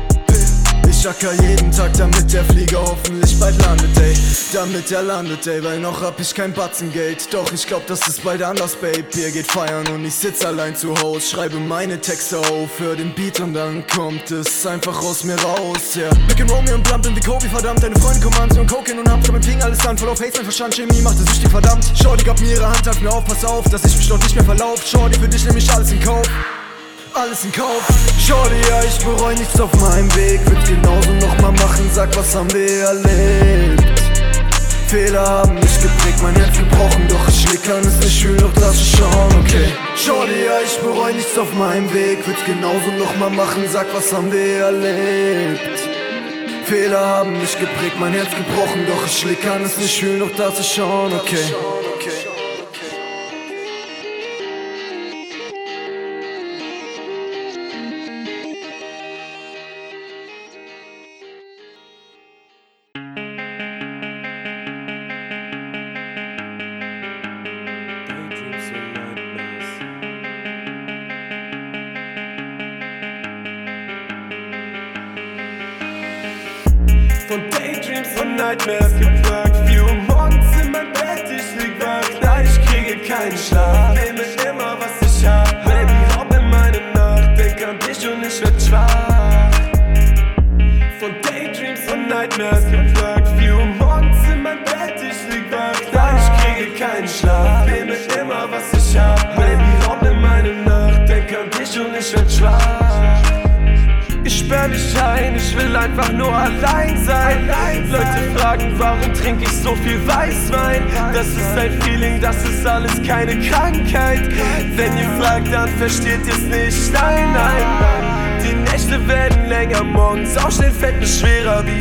Ich 0.88 1.08
acker 1.08 1.34
jeden 1.42 1.72
Tag, 1.72 1.94
damit 1.98 2.32
der 2.34 2.44
Flieger 2.46 2.82
hoffentlich 2.82 3.40
bald 3.40 3.62
landet, 3.62 3.98
ey. 4.00 4.14
Damit 4.54 4.92
er 4.92 5.04
landet, 5.04 5.46
ey, 5.48 5.64
weil 5.64 5.80
noch 5.80 6.02
hab 6.02 6.20
ich 6.20 6.34
kein 6.34 6.54
Batzengeld. 6.54 7.34
Doch 7.34 7.52
ich 7.52 7.68
glaub, 7.68 7.86
das 7.88 8.08
ist 8.08 8.24
bald 8.24 8.42
anders, 8.42 8.76
Babe. 8.76 9.06
Ihr 9.16 9.32
geht 9.32 9.48
feiern 9.48 9.88
und 9.88 10.06
ich 10.06 10.16
sitz 10.16 10.44
allein 10.44 10.76
zu 10.76 10.96
Hause. 11.02 11.28
Schreibe 11.28 11.60
meine 11.60 12.00
Texte 12.00 12.38
auf, 12.38 12.70
hör 12.80 12.96
den 12.96 13.14
Beat 13.14 13.40
und 13.40 13.54
dann 13.54 13.86
kommt 13.88 14.32
es 14.32 14.66
einfach 14.66 15.02
aus 15.04 15.24
mir 15.24 15.40
raus. 15.42 15.96
Yeah. 15.96 16.10
Mick 16.28 16.42
and 16.42 16.52
Romeo 16.52 16.76
und 16.76 16.84
Blunt 16.84 17.04
bin 17.04 17.16
wie 17.16 17.22
Kobe, 17.22 17.48
verdammt. 17.50 17.84
Deine 17.84 17.96
Freunde 18.00 18.22
kommen 18.22 18.38
an, 18.38 18.58
und 18.58 18.72
Cocaine 18.72 19.00
und 19.00 19.10
hab 19.10 19.26
schon 19.26 19.36
mit 19.36 19.46
Fing 19.46 19.62
alles 19.62 19.86
an. 19.86 19.98
Voll 19.98 20.10
auf 20.10 20.20
Haze, 20.20 20.38
mein 20.38 20.44
Verstand, 20.44 20.76
Chemie 20.76 21.02
macht 21.02 21.20
es 21.20 21.26
süchtig, 21.26 21.52
verdammt. 21.52 21.86
Shorty 22.02 22.24
gab 22.24 22.40
mir 22.40 22.52
ihre 22.52 22.68
Hand, 22.68 22.86
halt 22.86 23.02
mir 23.02 23.12
auf, 23.12 23.26
pass 23.26 23.46
auf, 23.46 23.66
dass 23.70 23.86
ich 23.86 23.96
mich 23.96 24.08
dort 24.08 24.24
nicht 24.24 24.36
mehr 24.36 24.46
verlauft. 24.46 24.88
Shorty, 24.88 25.20
für 25.20 25.28
dich 25.28 25.46
nehm 25.46 25.58
ich 25.58 25.72
alles 25.72 25.92
in 25.92 26.00
Kauf 26.00 26.26
alles 27.16 27.46
in 27.46 27.52
Kauf. 27.52 27.84
Shorty, 28.20 28.56
ja, 28.70 28.84
ich 28.84 29.04
bereu 29.04 29.34
nichts 29.34 29.60
auf 29.60 29.74
meinem 29.80 30.14
Weg. 30.16 30.40
Würd 30.46 30.66
genauso 30.66 31.12
nochmal 31.14 31.52
machen, 31.54 31.90
sag, 31.94 32.16
was 32.16 32.36
haben 32.36 32.52
wir 32.54 32.84
erlebt. 32.84 33.84
Fehler 34.88 35.28
haben 35.28 35.56
mich 35.56 35.82
geprägt, 35.82 36.22
mein 36.22 36.36
Herz 36.36 36.58
gebrochen, 36.58 37.08
doch 37.10 37.28
ich 37.28 37.42
schläg 37.42 37.64
kann 37.64 37.80
es 37.80 37.98
nicht 38.00 38.22
fühlen, 38.22 38.38
doch 38.38 38.54
das 38.54 38.76
ist 38.76 38.98
schon 38.98 39.40
okay. 39.42 39.74
Shorty, 39.96 40.46
ja, 40.46 40.60
ich 40.64 40.78
bereu 40.78 41.12
nichts 41.12 41.38
auf 41.38 41.52
meinem 41.54 41.92
Weg. 41.94 42.26
Würd 42.26 42.46
genauso 42.46 42.92
nochmal 42.92 43.32
machen, 43.32 43.64
sag, 43.72 43.88
was 43.94 44.14
haben 44.14 44.32
wir 44.32 44.66
erlebt. 44.66 45.80
Fehler 46.66 47.06
haben 47.06 47.40
mich 47.40 47.58
geprägt, 47.60 48.00
mein 48.00 48.14
Herz 48.14 48.30
gebrochen, 48.30 48.86
doch 48.88 49.06
ich 49.06 49.20
schläg 49.20 49.42
kann 49.42 49.64
es 49.64 49.78
nicht 49.78 50.00
fühlen, 50.00 50.20
doch 50.20 50.36
das 50.36 50.60
ist 50.60 50.74
schon 50.74 51.14
okay. 51.14 51.54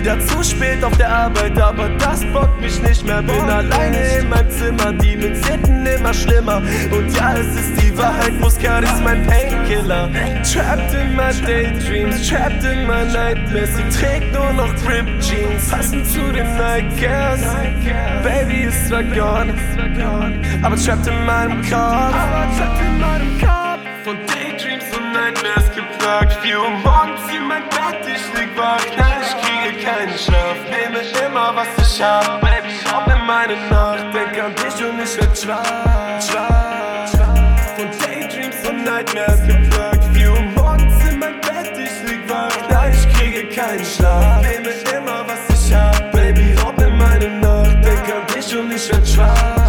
Wieder 0.04 0.20
zu 0.20 0.44
spät 0.44 0.84
auf 0.84 0.94
der 0.98 1.08
Arbeit, 1.08 1.58
aber 1.58 1.88
das 1.98 2.20
bockt 2.26 2.60
mich 2.60 2.78
nicht 2.82 3.06
mehr. 3.06 3.22
Bin 3.22 3.48
alleine 3.48 4.18
in 4.18 4.28
meinem 4.28 4.50
Zimmer, 4.50 4.92
die 4.92 5.16
mit 5.16 5.42
Sitten 5.42 5.86
immer 5.86 6.12
schlimmer. 6.12 6.60
Und 6.90 7.08
ja, 7.16 7.32
es 7.32 7.46
ist 7.46 7.80
die 7.80 7.96
Wahrheit, 7.96 8.38
Muskat 8.38 8.84
ist 8.84 9.02
mein 9.02 9.26
Painkiller. 9.26 10.10
Trapped 10.42 10.92
in 10.92 11.16
my 11.16 11.32
daydreams, 11.46 12.28
trapped 12.28 12.64
in 12.64 12.86
my 12.86 13.02
nightmares. 13.14 13.70
Sie 13.76 13.98
trägt 13.98 14.30
nur 14.34 14.52
noch 14.52 14.74
Rip 14.86 15.08
Jeans, 15.22 15.70
passend 15.70 16.06
zu 16.06 16.20
den 16.34 16.54
Nightcares. 16.58 17.40
Baby 18.22 18.64
ist 18.64 18.88
zwar 18.88 19.04
gone, 19.04 19.54
aber 20.62 20.76
trapped 20.76 21.06
in 21.06 21.24
meinem 21.24 21.62
Kopf. 21.62 21.72
Aber 21.72 22.46
trapped 22.58 22.80
in 22.82 23.00
meinem 23.00 23.40
Kopf. 23.40 23.80
Von 24.04 24.18
Daydreams 24.26 24.84
und 24.98 25.12
Nightmares 25.14 25.70
geplagt. 25.74 26.34
4 26.42 26.60
Uhr 26.60 26.68
morgens 26.84 27.22
in 27.34 27.48
mein 27.48 27.62
Bett, 27.70 28.06
ich 28.06 28.38
lieg 28.38 28.50
wach. 28.54 28.84
Nein, 28.98 29.22
ich 29.22 29.43
keinen 29.84 30.18
Schlaf. 30.18 30.56
Nehme 30.70 31.00
immer, 31.26 31.54
was 31.54 31.68
ich 31.78 32.02
hab. 32.02 32.42
Raub 32.92 33.06
in 33.06 33.26
meine 33.26 33.56
Nacht. 33.70 34.04
Denk 34.14 34.42
an 34.42 34.54
dich 34.54 34.84
und 34.84 35.00
ich 35.00 35.16
werd 35.18 35.38
schwach. 35.38 36.20
Schwach. 36.20 37.08
Von 37.76 37.88
Daydreams 38.00 38.68
und 38.68 38.84
Nightmares 38.84 39.42
geplagt. 39.46 40.04
4 40.14 40.30
Uhr 40.30 40.40
morgens 40.56 41.08
in 41.08 41.18
mein 41.18 41.40
Bett, 41.40 41.72
ich 41.76 42.08
lieg 42.08 42.28
wach. 42.28 42.56
Nein, 42.70 42.92
ich 42.92 43.12
kriege 43.14 43.48
keinen 43.48 43.84
Schlaf. 43.84 44.42
Nehme 44.42 44.70
immer, 44.96 45.24
was 45.26 45.68
ich 45.68 45.74
hab. 45.74 46.12
Baby, 46.12 46.54
raub 46.62 46.80
in 46.80 46.96
meine 46.96 47.28
Nacht. 47.40 47.84
Denk 47.84 48.06
an 48.14 48.26
dich 48.34 48.56
und 48.56 48.72
ich 48.72 48.90
werd 48.90 49.06
schwach. 49.06 49.63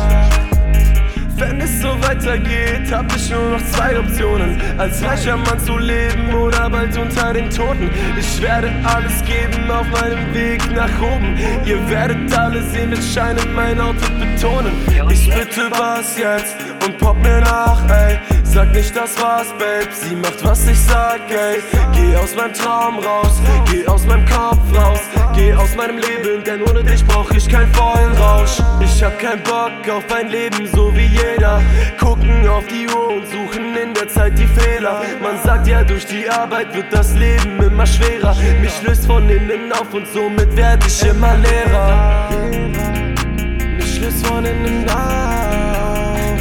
Weitergeht, 2.07 2.91
hab 2.91 3.15
ich 3.15 3.29
nur 3.31 3.51
noch 3.51 3.65
zwei 3.71 3.97
Optionen. 3.97 4.61
Als 4.77 5.03
reicher 5.03 5.37
Mann 5.37 5.59
zu 5.59 5.77
leben 5.77 6.33
oder 6.35 6.69
bald 6.69 6.95
unter 6.97 7.33
den 7.33 7.49
Toten. 7.49 7.89
Ich 8.19 8.41
werde 8.41 8.71
alles 8.83 9.23
geben 9.25 9.69
auf 9.71 9.87
meinem 9.87 10.33
Weg 10.33 10.61
nach 10.71 10.89
oben. 11.01 11.35
Ihr 11.65 11.89
werdet 11.89 12.31
alle 12.37 12.61
sehen, 12.69 12.91
mit 12.91 13.03
Scheinen 13.03 13.53
mein 13.55 13.79
Outfit 13.79 14.19
betonen. 14.19 14.73
Ich 15.09 15.27
bitte 15.29 15.71
was 15.71 16.17
jetzt 16.17 16.55
und 16.85 16.97
pop 16.99 17.17
mir 17.17 17.41
nach, 17.41 17.81
ey. 17.89 18.19
Sag 18.43 18.71
nicht, 18.71 18.95
das 18.95 19.19
war's, 19.19 19.47
Babe. 19.57 19.89
Sie 19.91 20.15
macht, 20.15 20.43
was 20.43 20.67
ich 20.67 20.79
sag, 20.79 21.21
ey. 21.29 21.61
Geh 21.93 22.15
aus 22.17 22.35
meinem 22.35 22.53
Traum 22.53 22.99
raus, 22.99 23.41
geh 23.71 23.85
aus 23.87 24.05
meinem 24.05 24.25
Kopf 24.25 24.61
raus. 24.77 25.01
Meinem 25.75 25.97
Leben, 25.97 26.41
denn 26.45 26.61
ohne 26.63 26.83
dich 26.83 27.05
brauch 27.05 27.29
ich 27.31 27.49
kein 27.49 27.67
Feuerrausch. 27.73 28.59
Ich 28.79 29.03
hab 29.03 29.19
keinen 29.19 29.43
Bock 29.43 29.73
auf 29.91 30.09
ein 30.13 30.29
Leben 30.29 30.67
so 30.67 30.95
wie 30.95 31.07
jeder. 31.07 31.61
Gucken 31.99 32.47
auf 32.47 32.63
die 32.67 32.87
Uhr 32.87 33.09
und 33.09 33.27
suchen 33.27 33.75
in 33.75 33.93
der 33.93 34.07
Zeit 34.07 34.37
die 34.39 34.47
Fehler. 34.47 35.01
Man 35.21 35.37
sagt 35.43 35.67
ja, 35.67 35.83
durch 35.83 36.05
die 36.05 36.29
Arbeit 36.29 36.73
wird 36.73 36.93
das 36.93 37.13
Leben 37.15 37.61
immer 37.61 37.85
schwerer. 37.85 38.35
Mich 38.61 38.81
löst 38.83 39.05
von 39.05 39.29
innen 39.29 39.71
auf 39.73 39.93
und 39.93 40.07
somit 40.07 40.55
werd 40.55 40.85
ich 40.87 41.03
immer 41.05 41.35
leerer. 41.35 42.29
Mich 43.77 43.99
löst 43.99 44.25
von 44.25 44.45
innen 44.45 44.89
auf. 44.89 46.39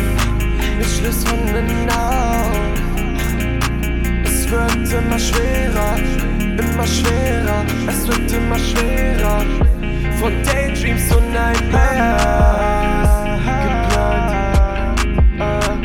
Mich 0.78 1.02
löst 1.02 1.28
von 1.28 1.38
innen 1.48 1.88
auf. 1.90 2.50
Es 4.24 4.48
wird 4.48 5.02
immer 5.02 5.18
schwerer, 5.18 5.96
immer 6.58 6.86
schwerer. 6.86 7.64
Es 7.88 8.06
wird 8.06 8.32
immer 8.32 8.58
schwerer. 8.58 9.42
Von 10.18 10.32
Daydreams 10.44 11.08
zu 11.08 11.20
Nightmares 11.20 13.10
geplant. 13.64 14.32
Ah. 15.38 15.76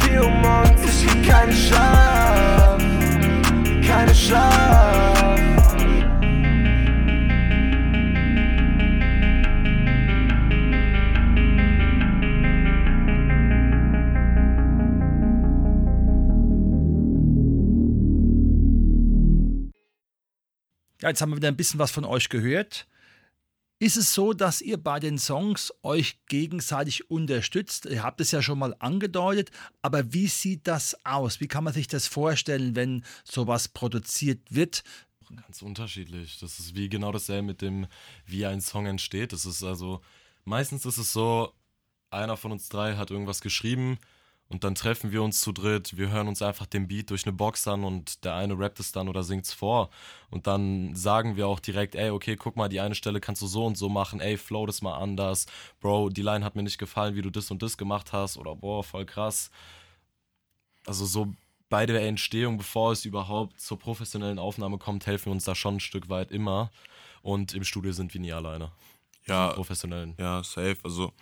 Vier 0.00 0.22
Uhr 0.22 0.30
morgens, 0.30 0.82
ich 0.84 1.06
krieg 1.06 1.28
keine 1.28 1.52
Schlaf, 1.52 2.78
keine 3.86 4.14
Schlaf. 4.14 4.81
Ja, 21.02 21.08
jetzt 21.08 21.20
haben 21.20 21.30
wir 21.30 21.36
wieder 21.36 21.48
ein 21.48 21.56
bisschen 21.56 21.80
was 21.80 21.90
von 21.90 22.04
euch 22.04 22.28
gehört. 22.28 22.86
Ist 23.80 23.96
es 23.96 24.14
so, 24.14 24.32
dass 24.32 24.60
ihr 24.60 24.76
bei 24.76 25.00
den 25.00 25.18
Songs 25.18 25.74
euch 25.82 26.24
gegenseitig 26.26 27.10
unterstützt? 27.10 27.86
Ihr 27.86 28.04
habt 28.04 28.20
es 28.20 28.30
ja 28.30 28.40
schon 28.40 28.60
mal 28.60 28.76
angedeutet, 28.78 29.50
aber 29.82 30.12
wie 30.12 30.28
sieht 30.28 30.68
das 30.68 30.96
aus? 31.04 31.40
Wie 31.40 31.48
kann 31.48 31.64
man 31.64 31.72
sich 31.72 31.88
das 31.88 32.06
vorstellen, 32.06 32.76
wenn 32.76 33.04
sowas 33.24 33.66
produziert 33.66 34.38
wird? 34.50 34.84
Ganz 35.34 35.60
unterschiedlich. 35.62 36.38
Das 36.38 36.60
ist 36.60 36.76
wie 36.76 36.88
genau 36.88 37.10
dasselbe 37.10 37.48
mit 37.48 37.62
dem, 37.62 37.88
wie 38.24 38.46
ein 38.46 38.60
Song 38.60 38.86
entsteht. 38.86 39.32
Das 39.32 39.44
ist 39.44 39.64
also, 39.64 40.02
meistens 40.44 40.86
ist 40.86 40.98
es 40.98 41.12
so, 41.12 41.52
einer 42.10 42.36
von 42.36 42.52
uns 42.52 42.68
drei 42.68 42.94
hat 42.94 43.10
irgendwas 43.10 43.40
geschrieben 43.40 43.98
und 44.52 44.64
dann 44.64 44.74
treffen 44.74 45.12
wir 45.12 45.22
uns 45.22 45.40
zu 45.40 45.50
dritt, 45.50 45.96
wir 45.96 46.10
hören 46.10 46.28
uns 46.28 46.42
einfach 46.42 46.66
den 46.66 46.86
Beat 46.86 47.08
durch 47.08 47.24
eine 47.24 47.32
Box 47.32 47.66
an 47.66 47.84
und 47.84 48.22
der 48.22 48.34
eine 48.34 48.58
rappt 48.58 48.80
es 48.80 48.92
dann 48.92 49.08
oder 49.08 49.22
singt 49.22 49.46
es 49.46 49.54
vor. 49.54 49.88
Und 50.28 50.46
dann 50.46 50.94
sagen 50.94 51.36
wir 51.36 51.48
auch 51.48 51.58
direkt, 51.58 51.94
ey, 51.94 52.10
okay, 52.10 52.36
guck 52.36 52.54
mal, 52.54 52.68
die 52.68 52.80
eine 52.80 52.94
Stelle 52.94 53.18
kannst 53.18 53.40
du 53.40 53.46
so 53.46 53.64
und 53.64 53.78
so 53.78 53.88
machen, 53.88 54.20
ey, 54.20 54.36
flow 54.36 54.66
das 54.66 54.82
mal 54.82 54.98
anders. 54.98 55.46
Bro, 55.80 56.10
die 56.10 56.20
Line 56.20 56.44
hat 56.44 56.54
mir 56.54 56.62
nicht 56.62 56.76
gefallen, 56.76 57.14
wie 57.14 57.22
du 57.22 57.30
das 57.30 57.50
und 57.50 57.62
das 57.62 57.78
gemacht 57.78 58.12
hast 58.12 58.36
oder 58.36 58.54
boah, 58.54 58.84
voll 58.84 59.06
krass. 59.06 59.50
Also 60.84 61.06
so 61.06 61.32
bei 61.70 61.86
der 61.86 62.06
Entstehung, 62.06 62.58
bevor 62.58 62.92
es 62.92 63.06
überhaupt 63.06 63.58
zur 63.58 63.78
professionellen 63.78 64.38
Aufnahme 64.38 64.76
kommt, 64.76 65.06
helfen 65.06 65.26
wir 65.26 65.32
uns 65.32 65.44
da 65.44 65.54
schon 65.54 65.76
ein 65.76 65.80
Stück 65.80 66.10
weit 66.10 66.30
immer. 66.30 66.70
Und 67.22 67.54
im 67.54 67.64
Studio 67.64 67.92
sind 67.92 68.12
wir 68.12 68.20
nie 68.20 68.34
alleine. 68.34 68.70
Ja, 69.26 69.54
professionellen. 69.54 70.14
Ja, 70.18 70.44
safe. 70.44 70.76
Also 70.82 71.14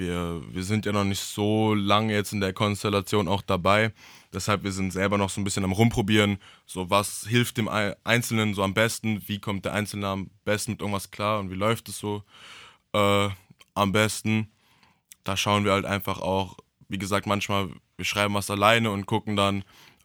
wir, 0.00 0.42
wir 0.50 0.64
sind 0.64 0.86
ja 0.86 0.92
noch 0.92 1.04
nicht 1.04 1.20
so 1.20 1.74
lange 1.74 2.12
jetzt 2.12 2.32
in 2.32 2.40
der 2.40 2.52
Konstellation 2.52 3.28
auch 3.28 3.42
dabei. 3.42 3.92
Deshalb 4.32 4.64
wir 4.64 4.72
sind 4.72 4.92
selber 4.92 5.18
noch 5.18 5.30
so 5.30 5.40
ein 5.40 5.44
bisschen 5.44 5.62
am 5.62 5.72
rumprobieren. 5.72 6.38
So 6.66 6.90
was 6.90 7.26
hilft 7.28 7.58
dem 7.58 7.68
Ei- 7.68 7.94
Einzelnen 8.02 8.54
so 8.54 8.62
am 8.64 8.74
besten? 8.74 9.22
Wie 9.28 9.38
kommt 9.38 9.64
der 9.66 9.74
Einzelne 9.74 10.08
am 10.08 10.30
besten 10.44 10.72
mit 10.72 10.80
irgendwas 10.80 11.10
klar 11.10 11.38
und 11.38 11.50
wie 11.50 11.54
läuft 11.54 11.88
es 11.88 11.98
so 11.98 12.24
äh, 12.92 13.28
am 13.74 13.92
besten? 13.92 14.50
Da 15.22 15.36
schauen 15.36 15.64
wir 15.64 15.72
halt 15.72 15.84
einfach 15.84 16.20
auch, 16.20 16.56
wie 16.88 16.98
gesagt, 16.98 17.26
manchmal 17.26 17.68
wir 17.96 18.04
schreiben 18.04 18.34
was 18.34 18.50
alleine 18.50 18.90
und 18.90 19.04
gucken 19.04 19.36
dann, 19.36 19.62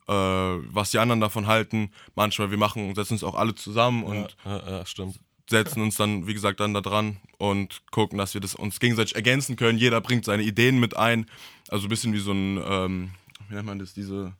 äh, 0.08 0.14
was 0.14 0.92
die 0.92 1.00
anderen 1.00 1.22
davon 1.22 1.48
halten. 1.48 1.92
Manchmal 2.16 2.52
wir 2.52 2.58
machen, 2.58 2.94
setzen 2.94 3.14
uns 3.14 3.24
auch 3.24 3.36
alle 3.36 3.56
zusammen 3.56 4.04
und 4.04 4.36
Ja, 4.44 4.58
ja, 4.58 4.70
ja, 4.70 4.86
stimmt. 4.86 5.20
Setzen 5.50 5.82
uns 5.82 5.96
dann, 5.96 6.28
wie 6.28 6.34
gesagt, 6.34 6.60
dann 6.60 6.74
da 6.74 6.82
dran 6.82 7.18
und 7.38 7.82
gucken, 7.92 8.18
dass 8.18 8.34
wir 8.34 8.42
das 8.42 8.56
uns 8.56 8.80
gegenseitig 8.80 9.16
ergänzen 9.16 9.56
können. 9.56 9.78
Jeder 9.78 10.02
bringt 10.02 10.26
seine 10.26 10.44
Ideen 10.44 10.80
mit 10.80 10.98
ein. 10.98 11.26
Also 11.70 11.86
ein 11.86 11.90
bisschen 11.90 12.14
wie 12.14 12.20
so 12.20 12.32
ein, 12.32 12.60
ähm, 12.68 13.12
wie 13.50 13.56
nennt 13.56 13.68
man 13.68 13.80
das, 13.80 13.94
diese 13.94 14.34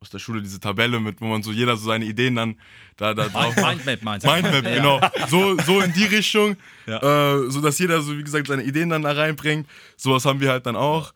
aus 0.00 0.10
der 0.10 0.18
Schule, 0.18 0.42
diese 0.42 0.58
Tabelle 0.58 0.98
mit, 0.98 1.20
wo 1.20 1.26
man 1.26 1.44
so 1.44 1.52
jeder 1.52 1.76
so 1.76 1.86
seine 1.86 2.04
Ideen 2.04 2.34
dann 2.34 2.56
da, 2.96 3.14
da 3.14 3.28
drauf. 3.28 3.54
Mindmap 3.54 4.02
meinst 4.02 4.26
du? 4.26 4.30
Mindmap, 4.32 4.64
genau. 4.64 5.00
So, 5.28 5.56
so 5.58 5.80
in 5.80 5.92
die 5.92 6.04
Richtung, 6.04 6.56
Ja. 6.86 6.96
äh, 7.36 7.50
so 7.50 7.60
dass 7.60 7.78
jeder 7.78 8.00
so, 8.02 8.18
wie 8.18 8.24
gesagt, 8.24 8.48
seine 8.48 8.64
Ideen 8.64 8.90
dann 8.90 9.02
da 9.02 9.12
reinbringt. 9.12 9.68
Sowas 9.96 10.24
haben 10.24 10.40
wir 10.40 10.50
halt 10.50 10.66
dann 10.66 10.74
auch. 10.74 11.12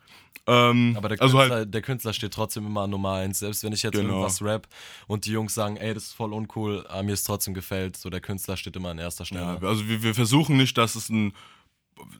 Ähm, 0.47 0.95
Aber 0.97 1.09
der 1.09 1.21
also 1.21 1.37
Künstler, 1.37 1.55
halt, 1.57 1.73
der 1.73 1.81
Künstler 1.81 2.13
steht 2.13 2.33
trotzdem 2.33 2.65
immer 2.65 2.81
an 2.81 2.89
Nummer 2.89 3.13
eins. 3.13 3.39
Selbst 3.39 3.63
wenn 3.63 3.73
ich 3.73 3.83
jetzt 3.83 3.95
Genau. 3.95 4.13
irgendwas 4.13 4.41
rap 4.41 4.67
und 5.05 5.25
die 5.25 5.31
Jungs 5.31 5.53
sagen, 5.53 5.75
ey, 5.75 5.93
das 5.93 6.03
ist 6.03 6.13
voll 6.13 6.33
uncool, 6.33 6.85
aber 6.87 7.03
mir 7.03 7.13
es 7.13 7.23
trotzdem 7.23 7.53
gefällt, 7.53 7.97
so 7.97 8.09
der 8.09 8.21
Künstler 8.21 8.55
steht 8.55 8.75
immer 8.75 8.89
an 8.89 8.97
erster 8.97 9.25
Stelle. 9.25 9.59
Ja, 9.61 9.67
also 9.67 9.87
wir, 9.87 10.01
wir 10.01 10.15
versuchen 10.15 10.55
nicht, 10.55 10.77
dass 10.77 10.95
es 10.95 11.09
ein, 11.09 11.33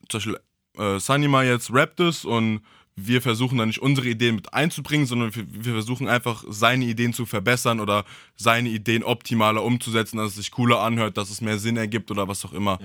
zum 0.09 0.17
Beispiel 0.17 0.39
äh, 0.77 0.99
Sanima 0.99 1.43
jetzt 1.43 1.71
rappt 1.71 2.01
es 2.01 2.25
und 2.25 2.61
wir 2.99 3.21
versuchen 3.21 3.59
dann 3.59 3.67
nicht 3.67 3.81
unsere 3.81 4.07
Ideen 4.07 4.35
mit 4.35 4.53
einzubringen, 4.53 5.05
sondern 5.05 5.31
wir, 5.33 5.73
versuchen 5.73 6.07
einfach 6.09 6.43
seine 6.49 6.83
Ideen 6.85 7.13
zu 7.13 7.27
verbessern 7.27 7.79
oder 7.79 8.05
seine 8.35 8.69
Ideen 8.69 9.03
optimaler 9.03 9.63
umzusetzen, 9.63 10.17
dass 10.17 10.31
es 10.31 10.35
sich 10.35 10.51
cooler 10.51 10.81
anhört, 10.81 11.15
dass 11.15 11.29
es 11.29 11.39
mehr 11.39 11.59
Sinn 11.59 11.77
ergibt 11.77 12.09
oder 12.09 12.27
was 12.27 12.43
auch 12.43 12.53
immer. 12.53 12.79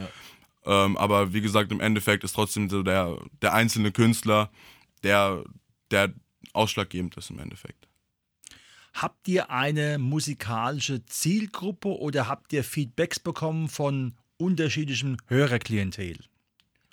Ähm, 0.67 0.99
aber 0.99 1.33
wie 1.33 1.41
gesagt, 1.41 1.73
im 1.73 1.81
Endeffekt 1.81 2.25
ist 2.25 2.35
trotzdem 2.35 2.69
so 2.69 2.83
der, 2.83 3.17
der 3.41 3.55
einzelne 3.55 3.91
Künstler, 3.91 4.51
der, 5.03 5.45
der 5.91 6.13
ausschlaggebend 6.53 7.17
ist 7.17 7.31
im 7.31 7.39
Endeffekt. 7.39 7.89
Habt 8.95 9.27
ihr 9.27 9.51
eine 9.51 9.99
musikalische 9.99 11.05
Zielgruppe 11.07 11.89
oder 11.89 12.29
habt 12.29 12.53
ihr 12.53 12.63
Feedbacks 12.63 13.19
bekommen 13.19 13.69
von 13.69 14.15
unterschiedlichem 14.37 15.17
Hörerklientel? 15.29 16.19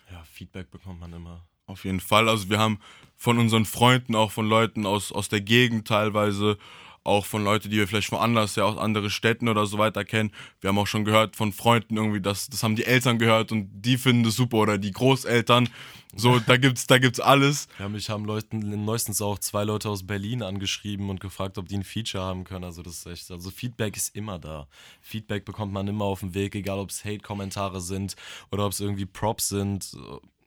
Ja, 0.10 0.24
Feedback 0.24 0.72
bekommt 0.72 1.00
man 1.02 1.12
immer. 1.14 1.46
Auf 1.66 1.86
jeden 1.86 2.00
Fall. 2.00 2.30
Also 2.30 2.50
wir 2.50 2.58
haben 2.58 2.80
von 3.16 3.38
unseren 3.38 3.66
Freunden, 3.66 4.16
auch 4.16 4.32
von 4.32 4.48
Leuten 4.48 4.86
aus, 4.86 5.12
aus 5.12 5.30
der 5.30 5.42
Gegend 5.42 5.88
teilweise, 5.88 6.58
auch 7.04 7.26
von 7.26 7.44
Leuten, 7.44 7.70
die 7.70 7.78
wir 7.78 7.88
vielleicht 7.88 8.12
woanders, 8.12 8.56
ja 8.56 8.66
aus 8.66 8.78
anderen 8.78 9.10
Städten 9.10 9.48
oder 9.48 9.66
so 9.66 9.78
weiter 9.78 10.06
kennen. 10.06 10.32
Wir 10.62 10.70
haben 10.70 10.78
auch 10.78 10.88
schon 10.88 11.06
gehört 11.06 11.36
von 11.36 11.54
Freunden 11.54 11.98
irgendwie, 11.98 12.22
dass 12.22 12.50
das 12.50 12.64
haben 12.64 12.76
die 12.76 12.86
Eltern 12.86 13.20
gehört 13.20 13.52
und 13.52 13.70
die 13.74 13.98
finden 13.98 14.24
das 14.24 14.36
super 14.36 14.58
oder 14.58 14.78
die 14.78 14.92
Großeltern. 14.92 15.70
So, 16.16 16.40
da 16.40 16.58
gibt's, 16.58 16.88
da 16.88 16.98
gibt's 16.98 17.20
alles. 17.20 17.68
Ja, 17.78 17.88
mich 17.88 18.10
haben 18.10 18.26
Leuten, 18.26 18.84
neuestens 18.84 19.22
auch 19.22 19.38
zwei 19.38 19.64
Leute 19.64 19.90
aus 19.90 20.08
Berlin 20.08 20.42
angeschrieben 20.42 21.10
und 21.10 21.20
gefragt, 21.20 21.58
ob 21.60 21.68
die 21.68 21.78
ein 21.78 21.84
Feature 21.84 22.24
haben 22.24 22.46
können. 22.46 22.64
Also 22.64 22.82
das 22.82 23.00
ist 23.00 23.06
echt, 23.06 23.32
also 23.32 23.52
Feedback 23.52 23.96
ist 23.96 24.16
immer 24.16 24.40
da. 24.40 24.68
Feedback 25.02 25.46
bekommt 25.46 25.72
man 25.72 25.88
immer 25.88 26.06
auf 26.06 26.22
dem 26.22 26.34
Weg, 26.34 26.56
egal 26.56 26.80
ob 26.80 26.90
es 26.90 27.06
Hate-Kommentare 27.06 27.80
sind 27.80 28.16
oder 28.52 28.66
ob 28.66 28.72
es 28.72 28.80
irgendwie 28.80 29.06
Props 29.06 29.50
sind. 29.50 29.96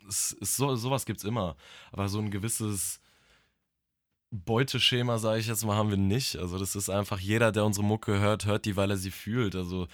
Es 0.08 0.32
ist 0.32 0.56
so, 0.56 0.74
sowas 0.74 1.06
gibt's 1.06 1.22
immer. 1.22 1.56
Aber 1.92 2.08
so 2.08 2.18
ein 2.18 2.32
gewisses 2.32 3.01
Beuteschema, 4.32 5.18
sage 5.18 5.40
ich 5.40 5.46
jetzt 5.46 5.64
mal, 5.64 5.76
haben 5.76 5.90
wir 5.90 5.98
nicht. 5.98 6.36
Also 6.36 6.58
das 6.58 6.74
ist 6.74 6.88
einfach, 6.88 7.20
jeder, 7.20 7.52
der 7.52 7.66
unsere 7.66 7.84
Mucke 7.84 8.18
hört, 8.18 8.46
hört 8.46 8.64
die, 8.64 8.76
weil 8.76 8.90
er 8.90 8.96
sie 8.96 9.10
fühlt. 9.10 9.54
Also 9.54 9.88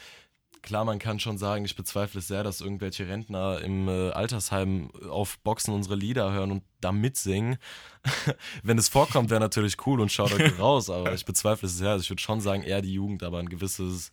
klar, 0.63 0.85
man 0.85 1.01
kann 1.01 1.19
schon 1.19 1.39
sagen, 1.39 1.65
ich 1.65 1.75
bezweifle 1.75 2.21
es 2.21 2.29
sehr, 2.29 2.45
dass 2.45 2.61
irgendwelche 2.61 3.09
Rentner 3.09 3.61
im 3.61 3.89
äh, 3.89 4.11
Altersheim 4.11 4.93
auf 5.11 5.41
Boxen 5.41 5.75
unsere 5.75 5.97
Lieder 5.97 6.33
hören 6.33 6.53
und 6.53 6.63
da 6.81 6.93
mitsingen. 6.93 7.59
Wenn 8.63 8.79
es 8.79 8.89
vorkommt, 8.89 9.29
wäre 9.29 9.41
natürlich 9.41 9.77
cool 9.87 10.01
und 10.01 10.13
schaut 10.13 10.33
euch 10.33 10.57
raus, 10.59 10.89
aber 10.89 11.13
ich 11.15 11.25
bezweifle 11.25 11.67
es 11.67 11.77
sehr. 11.77 11.91
Also 11.91 12.03
ich 12.03 12.11
würde 12.11 12.23
schon 12.23 12.41
sagen, 12.41 12.63
eher 12.63 12.81
die 12.81 12.95
Jugend, 12.95 13.25
aber 13.25 13.39
ein 13.39 13.49
gewisses 13.49 14.13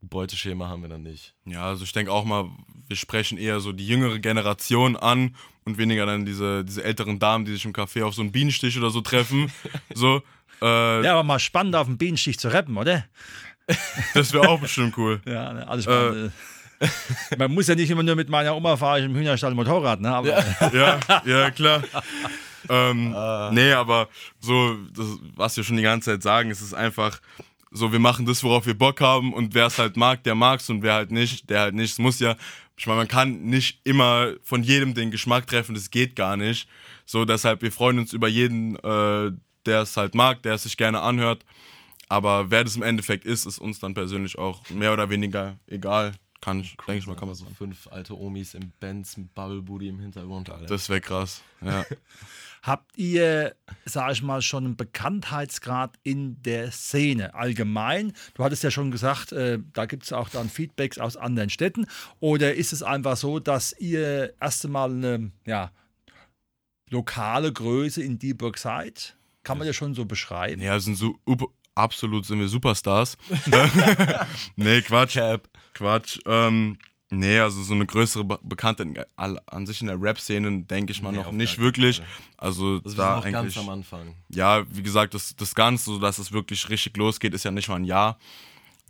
Beuteschema 0.00 0.68
haben 0.68 0.82
wir 0.82 0.88
dann 0.88 1.02
nicht. 1.02 1.34
Ja, 1.44 1.64
also 1.66 1.84
ich 1.84 1.92
denke 1.92 2.12
auch 2.12 2.24
mal, 2.24 2.48
wir 2.88 2.96
sprechen 2.96 3.38
eher 3.38 3.60
so 3.60 3.72
die 3.72 3.86
jüngere 3.86 4.18
Generation 4.18 4.96
an 4.96 5.34
und 5.64 5.78
weniger 5.78 6.06
dann 6.06 6.24
diese, 6.26 6.64
diese 6.64 6.82
älteren 6.84 7.18
Damen, 7.18 7.44
die 7.44 7.52
sich 7.52 7.64
im 7.64 7.72
Café 7.72 8.04
auf 8.04 8.14
so 8.14 8.22
einen 8.22 8.32
Bienenstich 8.32 8.76
oder 8.78 8.90
so 8.90 9.00
treffen. 9.00 9.52
so, 9.94 10.22
äh, 10.60 11.04
Ja, 11.04 11.12
aber 11.12 11.22
mal 11.22 11.38
spannend 11.38 11.76
auf 11.76 11.86
dem 11.86 11.98
Bienenstich 11.98 12.38
zu 12.38 12.48
rappen, 12.52 12.76
oder? 12.76 13.04
das 14.14 14.32
wäre 14.32 14.48
auch 14.48 14.60
bestimmt 14.60 14.96
cool. 14.98 15.20
Ja, 15.24 15.52
ne, 15.52 15.68
also 15.68 15.88
ich 15.88 15.96
meine, 15.96 16.32
äh, 16.80 17.36
man 17.38 17.54
muss 17.54 17.68
ja 17.68 17.74
nicht 17.74 17.90
immer 17.90 18.02
nur 18.02 18.16
mit 18.16 18.28
meiner 18.28 18.56
Oma 18.56 18.76
fahren 18.76 18.98
ich 18.98 19.04
im 19.06 19.14
Hühnerstall 19.14 19.54
Motorrad, 19.54 20.00
ne? 20.00 20.12
Aber 20.14 20.28
Ja, 20.72 20.98
ja, 21.24 21.50
klar. 21.52 21.82
ähm, 22.68 23.14
nee, 23.52 23.72
aber 23.72 24.08
so, 24.40 24.76
das, 24.92 25.06
was 25.36 25.56
wir 25.56 25.62
schon 25.64 25.76
die 25.76 25.82
ganze 25.84 26.10
Zeit 26.10 26.22
sagen, 26.22 26.50
es 26.50 26.60
ist 26.60 26.74
einfach 26.74 27.20
so, 27.72 27.90
wir 27.90 27.98
machen 27.98 28.26
das, 28.26 28.44
worauf 28.44 28.66
wir 28.66 28.74
Bock 28.76 29.00
haben 29.00 29.32
und 29.32 29.54
wer 29.54 29.66
es 29.66 29.78
halt 29.78 29.96
mag, 29.96 30.22
der 30.24 30.34
mag's 30.34 30.68
und 30.68 30.82
wer 30.82 30.94
halt 30.94 31.10
nicht, 31.10 31.48
der 31.48 31.60
halt 31.60 31.74
nicht. 31.74 31.92
Es 31.92 31.98
muss 31.98 32.20
ja, 32.20 32.36
ich 32.76 32.86
meine, 32.86 32.98
man 32.98 33.08
kann 33.08 33.42
nicht 33.42 33.80
immer 33.84 34.34
von 34.42 34.62
jedem 34.62 34.94
den 34.94 35.10
Geschmack 35.10 35.46
treffen, 35.46 35.74
das 35.74 35.90
geht 35.90 36.14
gar 36.14 36.36
nicht. 36.36 36.68
So, 37.06 37.24
deshalb, 37.24 37.62
wir 37.62 37.72
freuen 37.72 37.98
uns 37.98 38.12
über 38.12 38.28
jeden, 38.28 38.76
äh, 38.76 39.32
der 39.66 39.82
es 39.82 39.96
halt 39.96 40.14
mag, 40.14 40.42
der 40.42 40.54
es 40.54 40.64
sich 40.64 40.76
gerne 40.76 41.00
anhört. 41.00 41.44
Aber 42.08 42.50
wer 42.50 42.62
das 42.62 42.76
im 42.76 42.82
Endeffekt 42.82 43.24
ist, 43.24 43.46
ist 43.46 43.58
uns 43.58 43.80
dann 43.80 43.94
persönlich 43.94 44.38
auch 44.38 44.68
mehr 44.68 44.92
oder 44.92 45.08
weniger 45.08 45.56
egal. 45.66 46.12
Kann 46.42 46.58
ich, 46.58 46.76
denke 46.76 46.98
ich 46.98 47.06
mal, 47.06 47.14
kann 47.14 47.28
man 47.28 47.36
so 47.36 47.44
sagen. 47.44 47.54
fünf 47.54 47.86
alte 47.86 48.18
Omis 48.18 48.54
im 48.54 48.72
Benz 48.80 49.16
mit 49.16 49.32
Bubble 49.32 49.62
Booty 49.62 49.88
im 49.88 50.00
Hintergrund. 50.00 50.50
Alter. 50.50 50.66
Das 50.66 50.88
wäre 50.88 51.00
krass. 51.00 51.40
Ja. 51.60 51.86
Habt 52.62 52.98
ihr, 52.98 53.54
sag 53.84 54.10
ich 54.10 54.22
mal, 54.22 54.42
schon 54.42 54.64
einen 54.64 54.76
Bekanntheitsgrad 54.76 55.98
in 56.02 56.42
der 56.42 56.72
Szene 56.72 57.34
allgemein? 57.34 58.12
Du 58.34 58.42
hattest 58.42 58.64
ja 58.64 58.72
schon 58.72 58.90
gesagt, 58.90 59.30
äh, 59.30 59.60
da 59.72 59.86
gibt 59.86 60.02
es 60.02 60.12
auch 60.12 60.28
dann 60.28 60.48
Feedbacks 60.48 60.98
aus 60.98 61.16
anderen 61.16 61.48
Städten. 61.48 61.86
Oder 62.18 62.54
ist 62.54 62.72
es 62.72 62.82
einfach 62.82 63.16
so, 63.16 63.38
dass 63.38 63.72
ihr 63.78 64.34
erst 64.40 64.64
einmal 64.64 64.90
eine 64.90 65.30
ja, 65.46 65.70
lokale 66.90 67.52
Größe 67.52 68.02
in 68.02 68.18
Dieburg 68.18 68.58
seid? 68.58 69.16
Kann 69.44 69.58
man 69.58 69.66
ja 69.66 69.72
schon 69.72 69.94
so 69.94 70.06
beschreiben. 70.06 70.60
ja, 70.60 70.78
sind 70.80 70.96
so 70.96 71.18
absolut 71.74 72.24
sind 72.26 72.38
wir 72.40 72.48
Superstars. 72.48 73.16
nee, 74.56 74.82
Quatsch. 74.82 75.18
Quatsch. 75.74 76.18
Ähm, 76.26 76.78
nee, 77.10 77.38
also 77.38 77.62
so 77.62 77.74
eine 77.74 77.86
größere 77.86 78.24
Be 78.24 78.38
Bekanntheit 78.42 79.06
an 79.16 79.66
sich 79.66 79.80
in 79.80 79.86
der 79.88 80.00
Rap-Szene, 80.00 80.62
denke 80.64 80.92
ich 80.92 81.02
mal, 81.02 81.12
Nee, 81.12 81.18
noch 81.18 81.32
nicht 81.32 81.58
wirklich. 81.58 82.02
Also 82.36 82.80
Also 82.84 82.84
wir 82.84 82.94
da 82.96 83.16
noch 83.16 83.24
eigentlich. 83.24 83.54
ganz 83.54 83.58
am 83.58 83.68
Anfang. 83.68 84.14
ja, 84.28 84.64
wie 84.70 84.82
gesagt, 84.82 85.14
das, 85.14 85.34
das 85.36 85.54
Ganze, 85.54 85.84
so 85.86 85.98
dass 85.98 86.18
es 86.18 86.32
wirklich 86.32 86.68
richtig 86.68 86.96
losgeht, 86.96 87.34
ist 87.34 87.44
ja 87.44 87.50
nicht 87.50 87.68
mal 87.68 87.76
ein 87.76 87.84
Jahr. 87.84 88.18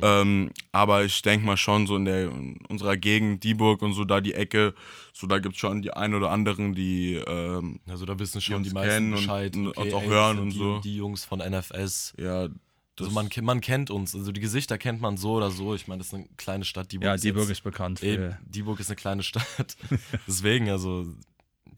Ähm, 0.00 0.50
aber 0.72 1.04
ich 1.04 1.20
denke 1.22 1.46
mal 1.46 1.56
schon, 1.58 1.86
so 1.86 1.94
in, 1.96 2.06
der, 2.06 2.24
in 2.24 2.58
unserer 2.68 2.96
Gegend, 2.96 3.44
Dieburg 3.44 3.82
und 3.82 3.92
so 3.92 4.04
da 4.04 4.20
die 4.20 4.34
Ecke, 4.34 4.74
so 5.12 5.26
da 5.28 5.38
gibt 5.38 5.54
es 5.54 5.60
schon 5.60 5.82
die 5.82 5.92
ein 5.92 6.14
oder 6.14 6.30
anderen, 6.30 6.74
die 6.74 7.14
ähm, 7.24 7.78
Also 7.88 8.04
da 8.06 8.18
wissen 8.18 8.40
schon 8.40 8.56
uns 8.56 8.68
die 8.68 8.74
meisten 8.74 8.88
kennen 8.90 9.12
und- 9.12 9.18
Bescheid. 9.20 9.54
und 9.54 9.68
okay, 9.76 9.92
auch 9.92 10.02
ey, 10.02 10.08
hören 10.08 10.36
das 10.38 10.42
und 10.44 10.50
die, 10.54 10.58
so. 10.58 10.78
Die 10.80 10.96
Jungs 10.96 11.24
von 11.24 11.38
NFS. 11.40 12.14
ja, 12.18 12.48
das, 12.96 13.06
Also 13.08 13.14
man, 13.14 13.28
man 13.42 13.60
kennt 13.60 13.90
uns. 13.90 14.14
Also 14.14 14.32
die 14.32 14.40
Gesichter 14.40 14.78
kennt 14.78 15.00
man 15.00 15.16
so 15.16 15.32
oder 15.34 15.50
so. 15.50 15.74
Ich 15.74 15.88
meine, 15.88 15.98
das 15.98 16.08
ist 16.08 16.14
eine 16.14 16.26
kleine 16.36 16.64
Stadt. 16.64 16.92
Dieburg 16.92 17.06
Ja, 17.06 17.14
ist 17.14 17.24
Dieburg 17.24 17.42
jetzt- 17.44 17.58
ist 17.58 17.64
bekannt. 17.64 18.02
Eben, 18.02 18.22
Für, 18.32 18.38
Dieburg 18.46 18.80
ist 18.80 18.88
eine 18.88 18.96
kleine 18.96 19.22
Stadt. 19.22 19.76
Deswegen, 20.26 20.68
also 20.68 21.06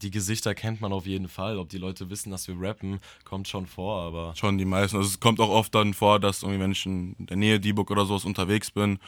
die 0.02 0.10
Gesichter 0.10 0.54
kennt 0.56 0.80
man 0.80 0.92
auf 0.92 1.06
jeden 1.06 1.28
Fall. 1.28 1.56
Ob 1.58 1.68
die 1.68 1.78
Leute 1.78 2.10
wissen, 2.10 2.30
dass 2.32 2.48
wir 2.48 2.56
rappen, 2.60 2.98
kommt 3.24 3.46
schon 3.46 3.66
vor, 3.66 4.02
aber 4.02 4.34
schon 4.34 4.58
die 4.58 4.64
meisten. 4.64 4.96
Also 4.96 5.08
es 5.08 5.20
kommt 5.20 5.38
auch 5.40 5.48
oft 5.50 5.74
dann 5.74 5.94
vor, 5.94 6.18
dass 6.18 6.42
irgendwie, 6.42 6.60
wenn 6.60 6.72
ich 6.72 6.84
in 6.84 7.14
der 7.18 7.36
Nähe 7.36 7.60
Dieburg 7.60 7.90
oder 7.92 8.04
sowas 8.04 8.24
unterwegs 8.24 8.72
bin, 8.72 8.98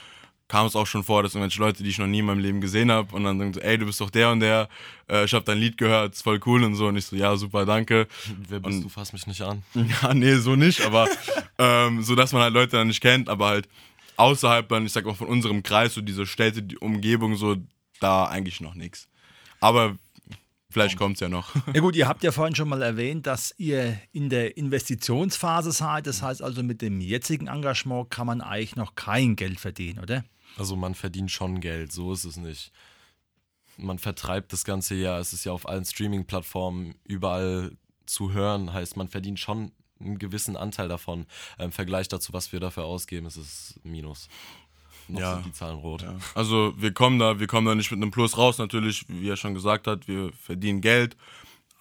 kam 0.49 0.67
es 0.67 0.77
auch 0.77 0.87
schon 0.87 1.03
vor, 1.03 1.23
dass 1.23 1.35
irgendwelche 1.35 1.61
Leute, 1.61 1.83
die 1.83 1.91
ich 1.91 1.99
noch 1.99 2.07
nie 2.07 2.21
in 2.21 2.25
meinem 2.27 2.39
Leben 2.39 2.61
gesehen 2.61 2.91
habe, 2.91 3.15
und 3.15 3.25
dann 3.25 3.39
sagen 3.39 3.53
so, 3.55 3.61
ey, 3.61 3.79
du 3.79 3.87
bist 3.87 4.01
doch 4.01 4.11
der 4.11 4.31
und 4.31 4.41
der, 4.41 4.69
äh, 5.11 5.25
ich 5.25 5.35
habe 5.35 5.45
dein 5.45 5.59
Lied 5.59 5.77
gehört, 5.77 6.15
ist 6.15 6.23
voll 6.23 6.39
cool 6.47 6.63
und 6.63 6.75
so. 6.77 6.87
Und 6.87 6.97
ich 6.97 7.05
so, 7.07 7.17
ja, 7.17 7.37
super, 7.37 7.67
danke. 7.67 8.07
wer 8.49 8.61
bist 8.61 8.77
Und- 8.77 8.85
du? 8.85 8.89
Fass 8.89 9.13
mich 9.13 9.27
nicht 9.27 9.43
an. 9.43 9.63
Ja, 10.03 10.15
nee, 10.15 10.35
so 10.37 10.55
nicht, 10.57 10.83
aber 10.83 11.09
ähm, 11.59 12.03
so, 12.03 12.15
dass 12.15 12.33
man 12.33 12.43
halt 12.43 12.55
Leute 12.55 12.77
dann 12.77 12.87
nicht 12.89 13.01
kennt, 13.01 13.29
aber 13.29 13.47
halt 13.49 13.69
außerhalb 14.17 14.69
dann, 14.69 14.87
ich 14.87 14.93
sag 14.93 15.05
mal, 15.05 15.15
von 15.15 15.27
unserem 15.29 15.63
Kreis, 15.63 15.95
so 15.95 16.01
diese 16.01 16.27
Städte, 16.27 16.63
die 16.63 16.79
Umgebung, 16.79 17.37
so, 17.37 17.57
da 18.01 18.25
eigentlich 18.27 18.61
noch 18.61 18.75
nichts. 18.75 19.09
Aber 19.61 19.97
vielleicht 20.71 20.97
kommt's 20.97 21.21
ja 21.21 21.29
noch. 21.29 21.55
Ja 21.75 21.81
gut, 21.81 21.97
ihr 21.97 22.07
habt 22.07 22.23
ja 22.23 22.31
vorhin 22.33 22.55
schon 22.55 22.69
mal 22.69 22.83
erwähnt, 22.83 23.27
dass 23.27 23.55
ihr 23.59 23.99
in 24.13 24.29
der 24.31 24.57
Investitionsphase 24.57 25.73
seid. 25.73 26.07
Das 26.07 26.23
heißt 26.23 26.41
also, 26.43 26.63
mit 26.63 26.83
dem 26.83 27.01
jetzigen 27.01 27.47
Engagement 27.49 28.11
kann 28.11 28.27
man 28.27 28.41
eigentlich 28.41 28.77
noch 28.77 28.95
kein 28.95 29.35
Geld 29.37 29.59
verdienen, 29.61 29.99
oder? 29.99 30.25
Also 30.59 30.77
man 30.77 30.95
verdient 30.95 31.31
schon 31.31 31.61
Geld, 31.61 31.93
so 31.93 32.13
ist 32.13 32.25
es 32.25 32.37
nicht. 32.37 32.73
Man 33.77 33.99
vertreibt 33.99 34.53
das 34.53 34.65
ganze 34.65 34.95
Jahr, 34.95 35.21
es 35.21 35.33
ist 35.33 35.45
ja 35.45 35.53
auf 35.53 35.69
allen 35.69 35.85
Streaming-Plattformen 35.85 36.95
überall 37.05 37.77
zu 38.07 38.33
hören, 38.33 38.73
heißt 38.73 38.97
man 38.97 39.09
verdient 39.09 39.39
schon 39.39 39.73
einen 40.01 40.19
gewissen 40.19 40.57
Anteil 40.57 40.89
davon. 40.89 41.27
Im 41.59 41.73
Vergleich 41.73 42.09
dazu, 42.09 42.33
was 42.33 42.53
wir 42.53 42.61
dafür 42.61 42.85
ausgeben, 42.85 43.27
ist 43.27 43.37
es 43.37 43.81
Minus. 43.83 44.29
Noch 45.09 45.21
Ja. 45.21 45.35
sind 45.35 45.47
die 45.47 45.53
Zahlen 45.53 45.79
rot. 45.79 46.03
Ja. 46.03 46.17
Also 46.35 46.75
wir 46.77 46.93
kommen 46.93 47.19
da, 47.19 47.39
wir 47.39 47.47
kommen 47.47 47.67
da 47.67 47.75
nicht 47.75 47.91
mit 47.91 48.01
einem 48.03 48.11
Plus 48.11 48.37
raus, 48.37 48.59
natürlich, 48.59 49.05
wie 49.09 49.29
er 49.29 49.37
schon 49.37 49.55
gesagt 49.55 49.87
hat, 49.87 50.09
wir 50.09 50.33
verdienen 50.33 50.81
Geld, 50.81 51.17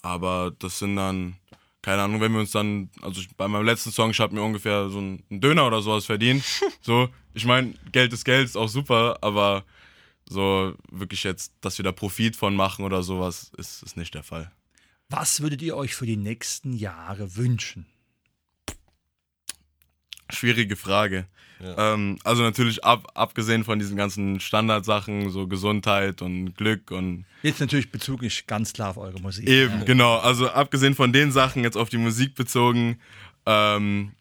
aber 0.02 0.52
das 0.60 0.80
sind 0.80 0.96
dann, 0.96 1.38
keine 1.86 2.02
Ahnung, 2.02 2.20
wenn 2.20 2.32
wir 2.32 2.40
uns 2.40 2.50
dann, 2.50 2.90
also 3.04 3.22
ich, 3.22 3.30
bei 3.38 3.48
meinem 3.48 3.64
letzten 3.64 3.92
Song, 3.92 4.10
ich 4.10 4.20
habe 4.20 4.34
mir 4.34 4.42
ungefähr 4.42 4.90
so 4.90 4.98
einen 4.98 5.24
Döner 5.30 5.68
oder 5.68 5.84
sowas 5.84 6.08
verdient. 6.08 6.44
so, 6.82 7.10
ich 7.36 7.46
meine, 7.46 7.76
Geld 7.92 8.12
ist 8.12 8.26
Geld, 8.26 8.46
ist 8.46 8.58
auch 8.58 8.70
super, 8.70 9.20
aber 9.22 9.64
so 10.28 10.74
wirklich 10.90 11.24
jetzt, 11.24 11.54
dass 11.62 11.78
wir 11.78 11.84
da 11.84 11.92
Profit 11.92 12.36
von 12.36 12.56
machen 12.56 12.84
oder 12.84 13.04
sowas, 13.04 13.52
ist, 13.58 13.84
ist 13.84 13.98
nicht 13.98 14.16
der 14.16 14.24
Fall. 14.24 14.52
Was 15.10 15.42
würdet 15.42 15.62
ihr 15.62 15.78
euch 15.78 15.94
für 15.94 16.08
die 16.08 16.18
nächsten 16.18 16.74
Jahre 16.74 17.36
wünschen? 17.36 17.86
Schwierige 20.32 20.78
Frage. 20.78 21.28
Ja. 21.60 21.94
Ähm, 21.94 22.18
also 22.24 22.44
natürlich 22.44 22.84
ab, 22.84 23.12
abgesehen 23.14 23.64
von 23.64 23.80
diesen 23.80 23.96
ganzen 23.96 24.40
Standardsachen, 24.40 25.30
so 25.30 25.48
Gesundheit 25.48 26.22
und 26.22 26.56
Glück 26.56 26.92
und 26.92 27.26
Jetzt 27.44 27.60
natürlich 27.60 27.92
bezüglich 27.92 28.48
ganz 28.48 28.74
klar 28.74 28.90
auf 28.90 28.98
eure 28.98 29.20
Musik. 29.20 29.48
Eben, 29.48 29.86
genau. 29.86 30.18
Also 30.18 30.50
abgesehen 30.50 30.96
von 30.96 31.14
den 31.14 31.32
Sachen, 31.32 31.64
jetzt 31.64 31.78
auf 31.78 31.90
die 31.90 31.98
Musik 31.98 32.36
bezogen, 32.36 33.00
ähm, 33.46 34.14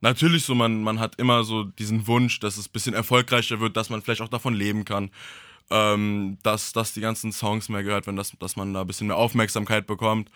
natürlich 0.00 0.44
so, 0.44 0.54
man, 0.54 0.82
man 0.82 1.00
hat 1.00 1.16
immer 1.18 1.44
so 1.44 1.64
diesen 1.64 2.06
Wunsch, 2.06 2.38
dass 2.40 2.58
es 2.58 2.68
ein 2.68 2.72
bisschen 2.72 2.94
erfolgreicher 2.94 3.60
wird, 3.60 3.76
dass 3.76 3.90
man 3.90 4.02
vielleicht 4.02 4.20
auch 4.20 4.28
davon 4.28 4.54
leben 4.54 4.84
kann. 4.84 5.10
Ähm, 5.68 6.38
dass, 6.44 6.72
dass 6.72 6.92
die 6.92 7.00
ganzen 7.00 7.32
Songs 7.32 7.68
mehr 7.68 7.82
gehört 7.82 8.06
werden, 8.06 8.16
dass, 8.16 8.30
dass 8.38 8.54
man 8.54 8.72
da 8.72 8.82
ein 8.82 8.86
bisschen 8.86 9.08
mehr 9.08 9.16
Aufmerksamkeit 9.16 9.84
bekommt. 9.88 10.30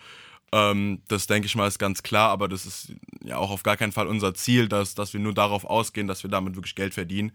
Ähm, 0.53 1.01
das 1.07 1.27
denke 1.27 1.45
ich 1.45 1.55
mal 1.55 1.67
ist 1.67 1.79
ganz 1.79 2.03
klar, 2.03 2.29
aber 2.29 2.47
das 2.47 2.65
ist 2.65 2.93
ja 3.23 3.37
auch 3.37 3.51
auf 3.51 3.63
gar 3.63 3.77
keinen 3.77 3.93
Fall 3.93 4.07
unser 4.07 4.33
Ziel, 4.33 4.67
dass, 4.67 4.95
dass 4.95 5.13
wir 5.13 5.19
nur 5.19 5.33
darauf 5.33 5.63
ausgehen, 5.63 6.07
dass 6.07 6.23
wir 6.23 6.29
damit 6.29 6.55
wirklich 6.55 6.75
Geld 6.75 6.93
verdienen. 6.93 7.31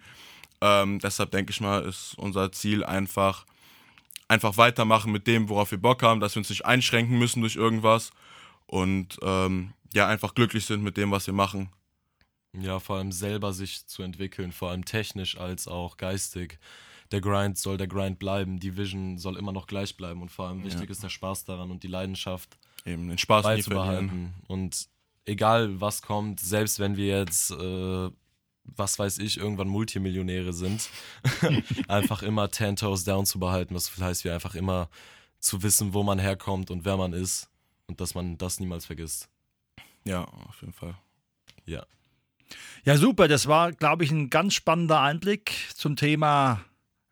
Ähm, 0.61 0.99
deshalb 0.99 1.31
denke 1.31 1.51
ich 1.51 1.61
mal, 1.61 1.85
ist 1.85 2.15
unser 2.19 2.53
Ziel 2.53 2.85
einfach, 2.85 3.47
einfach 4.29 4.57
weitermachen 4.57 5.13
mit 5.13 5.27
dem, 5.27 5.49
worauf 5.49 5.71
wir 5.71 5.79
Bock 5.79 6.03
haben, 6.03 6.21
dass 6.21 6.35
wir 6.35 6.41
uns 6.41 6.51
nicht 6.51 6.67
einschränken 6.67 7.19
müssen 7.19 7.41
durch 7.41 7.57
irgendwas 7.57 8.11
und 8.67 9.19
ähm, 9.23 9.73
ja, 9.95 10.07
einfach 10.07 10.35
glücklich 10.35 10.67
sind 10.67 10.83
mit 10.83 10.97
dem, 10.97 11.11
was 11.11 11.27
wir 11.27 11.35
machen. 11.35 11.71
Ja, 12.53 12.81
vor 12.81 12.97
allem 12.97 13.13
selber 13.13 13.53
sich 13.53 13.87
zu 13.87 14.03
entwickeln, 14.03 14.53
vor 14.53 14.71
allem 14.71 14.85
technisch 14.85 15.39
als 15.39 15.69
auch 15.69 15.97
geistig. 15.97 16.59
Der 17.13 17.21
Grind 17.21 17.57
soll 17.57 17.77
der 17.77 17.87
Grind 17.87 18.19
bleiben, 18.19 18.59
die 18.59 18.77
Vision 18.77 19.19
soll 19.19 19.37
immer 19.37 19.53
noch 19.53 19.67
gleich 19.67 19.97
bleiben 19.97 20.23
und 20.23 20.31
vor 20.31 20.49
allem 20.49 20.65
wichtig 20.65 20.91
ist 20.91 21.03
der 21.03 21.09
Spaß 21.09 21.45
daran 21.45 21.71
und 21.71 21.83
die 21.83 21.89
Leidenschaft 21.89 22.59
Eben 22.87 23.09
den 23.09 23.18
Spaß 23.18 23.44
nie 23.44 23.62
verlieren. 23.62 24.09
beizubehalten. 24.09 24.35
Und 24.46 24.88
egal 25.27 25.81
was 25.81 26.03
kommt, 26.03 26.40
selbst 26.40 26.79
wenn 26.79 26.96
wir 26.96 27.18
jetzt, 27.18 27.51
äh, 27.51 28.11
was 28.64 28.99
weiß 28.99 29.18
ich, 29.18 29.38
irgendwann 29.38 29.68
Multimillionäre 29.68 30.53
sind, 30.53 30.88
einfach 31.88 32.22
immer 32.22 32.51
10 32.51 32.77
Toes 32.77 33.05
down 33.05 33.27
zu 33.27 33.38
behalten. 33.38 33.75
Das 33.75 33.96
heißt, 33.99 34.25
wir 34.25 34.35
einfach 34.35 34.55
immer 34.55 34.88
zu 35.40 35.62
wissen, 35.62 35.92
wo 35.92 36.03
man 36.03 36.18
herkommt 36.18 36.70
und 36.70 36.85
wer 36.85 36.96
man 36.96 37.12
ist 37.12 37.49
und 37.87 38.01
dass 38.01 38.14
man 38.14 38.38
das 38.38 38.61
niemals 38.61 38.87
vergisst. 38.87 39.29
Ja, 40.05 40.22
auf 40.25 40.61
jeden 40.61 40.72
Fall. 40.72 40.96
Ja. 41.66 41.85
Ja, 42.85 42.96
super. 42.96 43.27
Das 43.27 43.49
war, 43.49 43.72
glaube 43.72 44.05
ich, 44.05 44.12
ein 44.12 44.31
ganz 44.31 44.55
spannender 44.55 45.01
Einblick 45.01 45.53
zum 45.75 45.96
Thema 45.96 46.64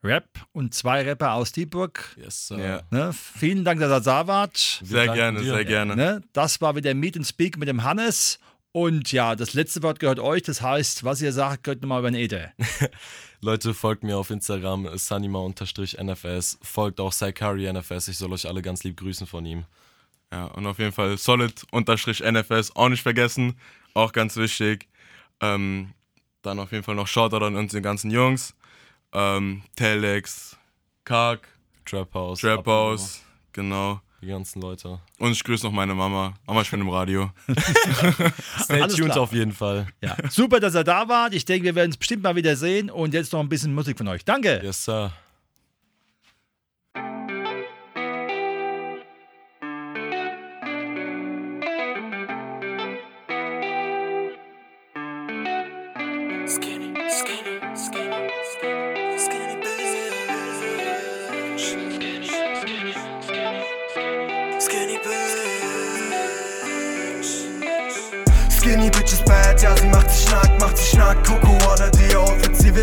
Rap 0.05 0.29
und 0.53 0.75
zwei 0.75 1.03
Rapper 1.03 1.33
aus 1.33 1.53
Dieburg. 1.53 2.15
Yes, 2.23 2.49
sir. 2.49 2.59
Ja. 2.59 2.83
Ne? 2.91 3.13
Vielen 3.13 3.65
Dank, 3.65 3.81
dass 3.81 3.91
ihr 3.91 4.01
da 4.01 4.27
wart. 4.27 4.81
Sehr 4.83 5.09
gerne, 5.09 5.41
dir. 5.41 5.55
sehr 5.55 5.65
gerne. 5.65 5.97
Ne? 5.97 6.21
Das 6.35 6.61
war 6.61 6.77
wieder 6.77 6.93
Meet 6.93 7.17
and 7.17 7.27
Speak 7.27 7.57
mit 7.57 7.69
dem 7.69 7.83
Hannes. 7.83 8.39
Und 8.73 9.13
ja, 9.13 9.35
das 9.37 9.55
letzte 9.55 9.83
Wort 9.83 10.01
gehört 10.01 10.19
euch. 10.19 10.43
Das 10.43 10.61
heißt, 10.61 11.05
was 11.05 11.23
ihr 11.23 11.33
sagt, 11.33 11.65
gehört 11.65 11.81
nochmal 11.81 12.01
über 12.01 12.11
den 12.11 12.21
Äther. 12.21 12.53
Leute, 13.41 13.73
folgt 13.73 14.03
mir 14.03 14.19
auf 14.19 14.31
Instagram, 14.31 14.89
sunnyma-nfs. 14.97 16.59
Folgt 16.61 17.01
auch 17.01 17.13
Saikari 17.13 17.73
NFS. 17.73 18.09
Ich 18.09 18.19
soll 18.19 18.33
euch 18.33 18.47
alle 18.47 18.63
ganz 18.63 18.85
lieb 18.85 18.97
grüßen 18.97 19.27
von 19.27 19.47
ihm. 19.47 19.65
Ja, 20.33 20.47
und 20.47 20.67
auf 20.67 20.79
jeden 20.81 20.93
Fall 20.93 21.17
solid-nfs, 21.17 22.75
auch 22.75 22.89
nicht 22.89 23.03
vergessen, 23.03 23.57
auch 23.95 24.13
ganz 24.13 24.37
wichtig. 24.37 24.89
Ähm, 25.41 25.93
dann 26.43 26.59
auf 26.59 26.73
jeden 26.73 26.83
Fall 26.83 26.97
noch 26.97 27.07
Shoutout 27.07 27.45
an 27.45 27.55
unsere 27.55 27.81
ganzen 27.81 28.11
Jungs. 28.11 28.55
Ähm, 29.15 29.63
Telex, 29.77 30.57
Kark, 31.05 31.49
Trap 31.85 32.13
House. 32.15 32.41
Trap 32.41 32.67
House, 32.67 33.23
genau. 33.53 34.01
Die 34.21 34.27
ganzen 34.27 34.63
Leute. 34.63 35.01
Und 35.19 35.33
ich 35.33 35.45
grüße 35.45 35.67
noch 35.67 35.73
meine 35.73 35.95
Mama. 35.95 36.33
Mama, 36.47 36.63
ich 36.63 36.71
bin 36.71 36.81
im 36.81 36.89
Radio. 36.89 37.31
Stay 38.59 38.81
Alles 38.81 38.97
tuned 38.97 39.13
klar. 39.13 39.21
auf 39.21 39.33
jeden 39.35 39.53
Fall. 39.53 39.87
Ja. 40.01 40.17
Super, 40.31 40.61
dass 40.61 40.75
ihr 40.75 40.83
da 40.83 41.07
wart. 41.09 41.35
Ich 41.35 41.45
denke, 41.45 41.67
wir 41.67 41.75
werden 41.75 41.91
uns 41.91 41.99
bestimmt 41.99 42.23
mal 42.23 42.35
wieder 42.35 42.57
sehen. 42.57 42.89
Und 42.91 43.13
jetzt 43.13 43.35
noch 43.35 43.41
ein 43.41 43.51
bisschen 43.51 43.75
Musik 43.75 43.99
von 43.99 44.09
euch. 44.09 44.25
Danke. 44.25 44.63
Yes, 44.65 44.83
sir. 44.83 45.13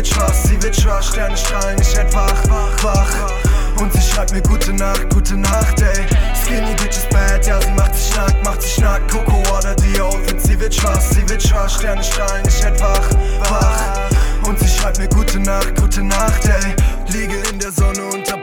Wird 0.02 0.14
schwarz, 0.14 0.42
sie 0.48 0.60
wird 0.60 0.74
schwarz 0.74 1.06
Sterne 1.10 1.36
strahlen, 1.36 1.80
ich 1.80 1.96
werd 1.96 2.12
wach, 2.12 2.34
wach, 2.48 2.82
wach. 2.82 3.80
Und 3.80 3.92
sie 3.92 4.02
schreibt 4.02 4.32
mir 4.32 4.42
gute 4.42 4.72
Nacht, 4.72 5.08
gute 5.10 5.36
Nacht, 5.36 5.80
ey. 5.80 6.06
Skinny 6.34 6.74
Bitch 6.74 6.96
ist 6.96 7.08
bad, 7.10 7.46
ja 7.46 7.60
sie 7.60 7.70
macht 7.70 7.94
sich 7.94 8.12
schnack, 8.12 8.34
macht 8.42 8.62
sich 8.62 8.72
schnack 8.72 9.00
Coco 9.08 9.48
Water, 9.48 9.76
die 9.76 10.00
Outfit, 10.00 10.42
sie 10.42 10.58
wird 10.58 10.74
schwarz, 10.74 11.10
sie 11.10 11.28
wird 11.28 11.40
schwarz 11.40 11.74
Sterne 11.74 12.02
strahlen, 12.02 12.44
ich 12.48 12.64
werd 12.64 12.80
wach, 12.80 13.10
wach. 13.48 14.48
Und 14.48 14.58
sie 14.58 14.66
schreibt 14.66 14.98
mir 14.98 15.06
gute 15.06 15.38
Nacht, 15.38 15.76
gute 15.76 16.02
Nacht, 16.02 16.46
ey. 16.46 16.74
Liege 17.12 17.36
in 17.52 17.60
der 17.60 17.70
Sonne 17.70 18.02
unter 18.12 18.38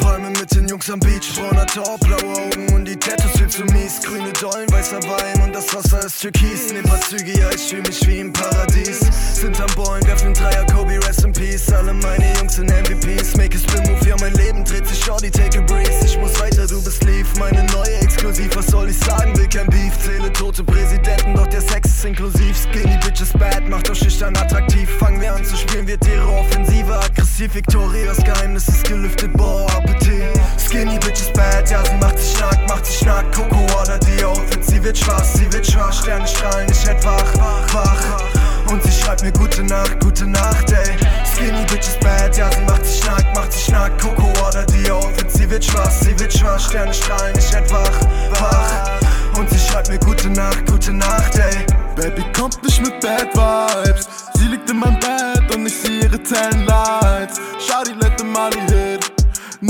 Jungs 0.70 0.88
am 0.92 1.00
Beach 1.00 1.34
Brauner 1.36 1.66
Top, 1.66 2.00
blaue 2.02 2.22
Augen 2.22 2.72
und 2.76 2.86
die 2.86 2.96
Tattoos 2.96 3.32
viel 3.32 3.48
zu 3.48 3.64
mies. 3.74 4.02
Grüne 4.04 4.32
Dollen, 4.34 4.72
weißer 4.72 5.02
Wein 5.02 5.42
und 5.42 5.56
das 5.56 5.74
Wasser 5.74 6.06
ist 6.06 6.22
türkis. 6.22 6.72
Nehm 6.72 6.84
paar 6.84 7.02
Züge, 7.02 7.40
ja 7.40 7.50
ich 7.50 7.70
fühl 7.70 7.82
mich 7.82 8.06
wie 8.06 8.20
im 8.20 8.32
Paradies. 8.32 9.00
Sind 9.34 9.60
am 9.60 9.70
Ballen, 9.76 10.06
werfen 10.06 10.32
Dreier, 10.32 10.64
Kobe, 10.68 11.00
rest 11.08 11.26
in 11.26 11.34
peace. 11.34 11.74
Alle 11.74 11.92
meine 11.92 12.38
Jungs 12.38 12.58
sind 12.58 12.70
MVPs 12.70 13.36
Make 13.36 13.58
a 13.58 13.60
spin 13.60 13.92
move, 13.92 14.08
ja 14.08 14.16
mein 14.20 14.34
Leben 14.34 14.64
dreht 14.64 14.86
sich, 14.86 15.04
shorty, 15.04 15.32
take 15.32 15.58
a 15.58 15.62
breeze. 15.62 16.06
Ich 16.06 16.20
muss 16.20 16.40
weiter, 16.40 16.68
du 16.68 16.84
bist 16.84 17.04
lief, 17.04 17.36
meine 17.40 17.64
neue 17.74 17.96
Exklusiv 18.02 18.56
Was 18.56 18.68
soll 18.68 18.90
ich 18.90 19.00
sagen, 19.00 19.36
will 19.40 19.50
kein 19.50 19.66
Beef. 19.68 19.98
Zähle 19.98 20.32
tote 20.32 20.64
Präsidenten, 20.64 21.34
doch 21.34 21.48
der 21.48 21.62
Sex 21.62 21.90
ist 21.90 22.06
inklusiv. 22.06 22.56
Skinny 22.56 22.96
Bitches 23.04 23.34
bad, 23.34 23.68
macht 23.68 23.90
doch 23.90 23.96
schüchtern 23.96 24.36
attraktiv. 24.36 24.88
Fangen 25.00 25.20
wir 25.20 25.34
an 25.34 25.44
zu 25.44 25.58
spielen, 25.58 25.88
wir 25.88 26.00
Terror, 26.00 26.42
Offensive, 26.42 26.94
aggressiv. 26.94 27.56
Victorias 27.56 28.18
Geheimnis 28.18 28.68
ist 28.68 28.84
gelüftet, 28.84 29.34
boah, 29.34 29.66
Appetit 29.76 30.39
Skinny 30.60 31.00
Bitches 31.00 31.32
bad, 31.34 31.70
ja 31.70 31.84
sie 31.86 31.96
macht 31.96 32.20
sich 32.20 32.38
schnack, 32.38 32.60
macht 32.68 32.86
sich 32.86 33.00
schnack 33.00 33.26
Coco 33.34 33.66
die 34.06 34.24
Outfit, 34.24 34.66
sie 34.66 34.84
wird 34.84 34.98
schwarz, 34.98 35.34
sie 35.34 35.52
wird 35.52 35.66
schwarz. 35.66 36.00
Sterne 36.00 36.28
strahlen, 36.28 36.68
ich 36.70 36.86
werd 36.86 37.04
wach, 37.06 37.34
wach, 37.36 37.74
wach 37.74 38.72
Und 38.72 38.84
sie 38.84 38.92
schreibt 38.92 39.24
mir 39.24 39.32
gute 39.32 39.64
Nacht, 39.64 40.00
gute 40.00 40.28
Nacht, 40.28 40.72
ey. 40.72 40.98
Skinny 41.34 41.66
Bitches 41.66 41.98
bad, 42.00 42.38
ja 42.38 42.52
sie 42.52 42.62
macht 42.62 42.86
sich 42.86 43.02
schnack, 43.02 43.26
macht 43.34 43.54
sich 43.54 43.66
schnack 43.66 43.98
Coco 44.00 44.30
die 44.68 44.92
Outfit, 44.92 45.32
sie 45.32 45.50
wird 45.50 45.64
schwarz, 45.64 46.00
sie 46.02 46.20
wird 46.20 46.34
schwarz. 46.34 46.66
Sterne 46.66 46.94
strahlen, 46.94 47.38
ich 47.38 47.52
werd 47.54 47.72
wach, 47.72 48.02
wach. 48.32 49.40
Und 49.40 49.50
sie 49.50 49.60
schreibt 49.60 49.90
mir 49.90 50.00
gute 50.00 50.30
Nacht, 50.30 50.66
gute 50.66 50.94
Nacht, 50.94 51.36
ey. 51.36 51.66
Baby 51.96 52.24
kommt 52.34 52.62
nicht 52.64 52.82
mit 52.82 53.00
Bad 53.02 53.34
Vibes. 53.34 54.08
Sie 54.36 54.46
liegt 54.46 54.70
in 54.70 54.80
meinem 54.80 55.00
Bett 55.00 55.56
und 55.56 55.66
ich 55.66 55.74
sehe 55.82 56.04
ihre 56.04 56.22
Tan 56.22 56.66
Lights. 56.66 57.40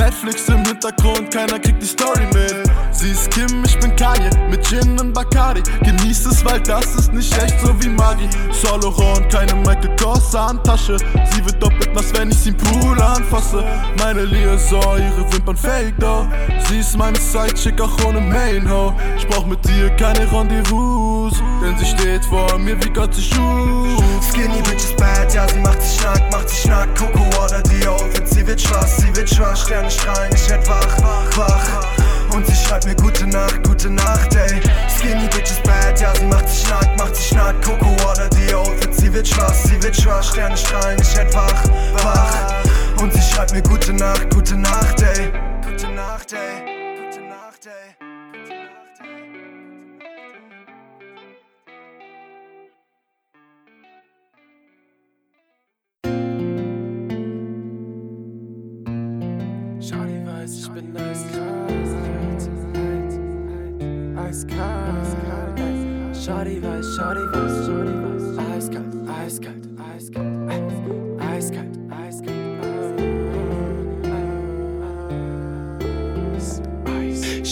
Netflix 0.09 0.49
im 0.49 0.65
Hintergrund, 0.65 1.31
keiner 1.31 1.59
kriegt 1.59 1.83
die 1.83 1.85
Story 1.85 2.25
mit. 2.33 2.68
Sie 2.99 3.11
ist 3.11 3.31
Kim, 3.31 3.63
ich 3.63 3.79
bin 3.79 3.95
Kanye, 3.95 4.29
mit 4.49 4.61
Gin 4.67 4.99
und 4.99 5.13
Bacardi. 5.13 5.63
Genießt 5.85 6.25
es, 6.25 6.43
weil 6.43 6.59
das 6.59 6.83
ist 6.95 7.13
nicht 7.13 7.31
echt 7.41 7.57
so 7.61 7.73
wie 7.81 7.87
Maggi. 7.87 8.27
Solo 8.51 8.89
und 8.89 9.29
keine 9.29 9.55
Michael 9.55 9.95
Kors 9.95 10.33
Handtasche. 10.33 10.97
Sie 11.31 11.45
wird 11.45 11.63
doppelt 11.63 11.93
nass, 11.93 12.13
wenn 12.13 12.29
ich 12.29 12.37
sie 12.37 12.49
im 12.49 12.57
Pool 12.57 13.01
anfasse. 13.01 13.63
Meine 13.99 14.25
Liaison, 14.25 14.97
ihre 14.97 15.31
Wimpern 15.31 15.55
fake 15.55 15.97
though. 15.97 16.27
Sie 16.67 16.79
ist 16.79 16.97
meine 16.97 17.17
Sidechick, 17.17 17.79
auch 17.79 18.05
ohne 18.05 18.19
Main 18.19 18.69
Ho. 18.69 18.93
Ich 19.17 19.25
brauch 19.29 19.45
mit 19.45 19.63
dir 19.63 19.89
keine 19.91 20.29
Rendezvous, 20.29 21.41
denn 21.63 21.77
sie 21.77 21.85
steht 21.85 22.25
vor 22.25 22.57
mir 22.57 22.75
wie 22.83 22.89
Gott 22.89 23.15
sich 23.15 23.29
schuf. 23.29 24.03
Skinny 24.29 24.61
Bitches 24.63 24.93
bad, 24.97 25.33
ja 25.33 25.47
sie 25.47 25.59
macht 25.59 25.81
sich 25.81 26.01
schnack, 26.01 26.21
macht 26.33 26.49
sich 26.49 26.63
schnack 26.63 26.93
Coco 26.97 27.21
Water, 27.37 27.63
die 27.63 27.87
Outfit, 27.87 28.27
sie 28.27 28.45
wird 28.45 28.59
schwarz, 28.59 28.97
sie 28.97 29.15
wird 29.15 29.29
schwarz 29.29 29.61
Sterne 29.61 29.89
strahlen, 29.89 30.33
ich 30.35 30.49
werd 30.49 30.67
wach, 30.67 31.01
wach, 31.01 31.37
wach 31.37 31.98
Und 32.31 32.45
sie 32.45 32.55
schreibt 32.55 32.85
mir 32.85 32.95
gute 32.95 33.27
Nacht, 33.27 33.63
gute 33.63 33.89
Nacht, 33.89 34.35
ey. 34.35 34.61
Skinny 34.89 35.27
Bitches 35.27 35.59
bad, 35.63 35.99
ja 35.99 36.13
sie 36.15 36.25
macht 36.25 36.47
sich 36.47 36.67
schnack, 36.67 36.97
macht 36.97 37.15
sich 37.15 37.27
schnack 37.27 37.55
Coco 37.61 37.91
Water, 38.03 38.29
die 38.29 38.53
Outfit, 38.53 38.95
sie 38.95 39.13
wird 39.13 39.27
schwarz, 39.27 39.63
sie 39.63 39.81
wird 39.81 39.95
schwarz. 39.95 40.27
Sterne 40.27 40.57
strahlen, 40.57 40.99
ich 41.01 41.17
werd 41.17 41.33
wach, 41.33 41.63
wach. 42.03 43.01
Und 43.01 43.13
sie 43.13 43.21
schreibt 43.21 43.53
mir 43.53 43.61
gute 43.63 43.93
Nacht, 43.93 44.29
gute 44.33 44.55
Nacht, 44.55 45.01
ey. 45.01 45.31
Gute 45.65 45.89
Nacht, 45.89 46.33
ey 46.33 46.78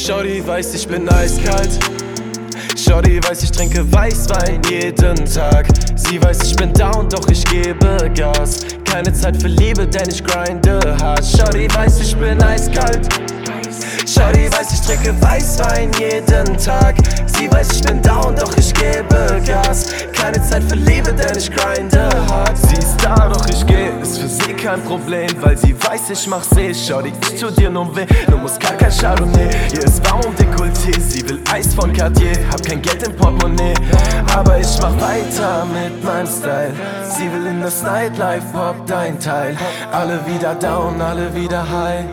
Shawty 0.08 0.42
weiß, 0.48 0.74
ich 0.74 0.88
bin 0.88 1.10
eiskalt. 1.10 1.70
Shawty 2.78 3.22
weiß, 3.22 3.44
ich 3.44 3.52
trinke 3.52 3.92
Weißwein 3.92 4.62
jeden 4.70 5.26
Tag. 5.26 5.68
Sie 5.98 6.24
weiß, 6.24 6.44
ich 6.44 6.56
bin 6.56 6.72
down, 6.72 7.10
doch 7.10 7.28
ich 7.28 7.44
gebe 7.44 8.10
Gas. 8.16 8.62
Keine 8.86 9.12
Zeit 9.12 9.36
für 9.42 9.50
Liebe, 9.50 9.86
denn 9.86 10.08
ich 10.08 10.24
grinde 10.24 10.80
hart. 11.02 11.26
Shawty 11.26 11.68
weiß, 11.76 12.00
ich 12.00 12.16
bin 12.16 12.42
eiskalt. 12.42 13.06
Shawty 14.08 14.50
weiß, 14.50 14.72
ich 14.76 14.80
trinke 14.80 15.22
Weißwein 15.22 15.92
jeden 16.00 16.58
Tag. 16.58 16.96
Sie 17.26 17.52
weiß, 17.52 17.74
ich 17.74 17.84
bin 17.84 18.02
down, 18.02 18.34
doch 18.34 18.56
ich 18.56 18.74
gebe 18.76 19.42
Gas. 19.46 19.88
Keine 20.28 20.44
Zeit 20.44 20.64
für 20.64 20.76
Liebe, 20.76 21.14
denn 21.14 21.38
ich 21.38 21.50
grinde 21.50 22.10
hart. 22.30 22.58
Sie 22.58 22.76
ist 22.76 22.98
da, 23.02 23.30
doch 23.30 23.48
ich 23.48 23.66
geh, 23.66 23.88
ist 24.02 24.20
für 24.20 24.28
sie 24.28 24.54
kein 24.56 24.84
Problem, 24.84 25.30
weil 25.40 25.58
sie 25.58 25.74
weiß, 25.74 26.10
ich 26.10 26.28
mach 26.28 26.44
sie. 26.44 26.76
Shawty, 26.76 27.14
ich 27.32 27.40
tu 27.40 27.50
dir 27.50 27.70
nur 27.70 27.96
weh, 27.96 28.06
du 28.30 28.36
musst 28.36 28.60
gar 28.60 28.74
kein 28.74 28.92
Chardonnay. 28.92 29.50
Hier 29.72 29.86
ist 29.86 30.02
und 30.12 30.38
Dekolleté, 30.38 31.00
sie 31.00 31.30
will 31.30 31.40
Eis 31.50 31.74
von 31.74 31.94
Cartier. 31.94 32.34
Hab 32.52 32.62
kein 32.62 32.82
Geld 32.82 33.08
im 33.08 33.16
Portemonnaie, 33.16 33.74
aber 34.36 34.60
ich 34.60 34.78
mach 34.82 34.92
weiter 35.00 35.66
mit 35.68 36.04
meinem 36.04 36.28
Style. 36.28 36.74
Sie 37.04 37.32
will 37.32 37.46
in 37.46 37.62
das 37.62 37.82
Nightlife, 37.84 38.48
Pop 38.52 38.86
dein 38.86 39.18
Teil. 39.22 39.56
Alle 39.94 40.20
wieder 40.28 40.56
down, 40.56 41.00
alle 41.00 41.34
wieder 41.34 41.64
high. 41.70 42.04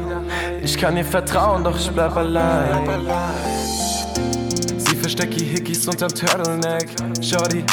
Ich 0.62 0.78
kann 0.78 0.96
ihr 0.96 1.04
vertrauen, 1.04 1.64
doch 1.64 1.76
ich 1.76 1.90
bleib 1.90 2.16
allein. 2.16 2.78
Sie 4.78 4.94
versteckt 4.94 5.34
die 5.34 5.46
Hickeys 5.46 5.88
unterm 5.88 6.10
Turtleneck. 6.10 6.90
Shorty 7.20 7.64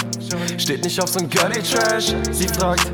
steht 0.58 0.84
nicht 0.84 1.02
auf 1.02 1.10
so'n 1.10 1.28
Girly 1.30 1.62
Trash. 1.62 2.14
Sie 2.32 2.48
fragt, 2.48 2.92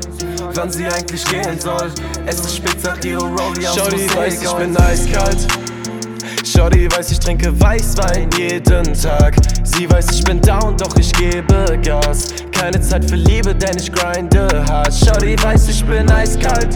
wann 0.54 0.70
sie 0.70 0.86
eigentlich 0.86 1.24
gehen 1.24 1.58
soll. 1.60 1.90
Es 2.26 2.40
ist 2.40 2.56
spät, 2.56 2.80
sagt 2.80 3.04
ihre 3.04 3.20
Rollie 3.20 3.68
aus 3.68 3.76
Shorty 3.76 4.08
weiß, 4.14 4.42
ich 4.42 4.52
bin 4.52 4.76
eiskalt. 4.76 5.46
Shorty 6.44 6.90
weiß, 6.90 7.12
ich 7.12 7.20
trinke 7.20 7.60
Weißwein 7.60 8.30
jeden 8.36 8.94
Tag. 8.94 9.36
Sie 9.64 9.90
weiß, 9.90 10.06
ich 10.12 10.24
bin 10.24 10.40
down, 10.40 10.76
doch 10.76 10.96
ich 10.96 11.12
gebe 11.12 11.78
Gas. 11.82 12.28
Keine 12.52 12.80
Zeit 12.80 13.08
für 13.08 13.16
Liebe, 13.16 13.54
denn 13.54 13.76
ich 13.76 13.92
grinde 13.92 14.64
hart. 14.68 14.92
Shorty 14.92 15.36
weiß, 15.42 15.68
ich 15.68 15.84
bin 15.84 16.10
eiskalt. 16.10 16.74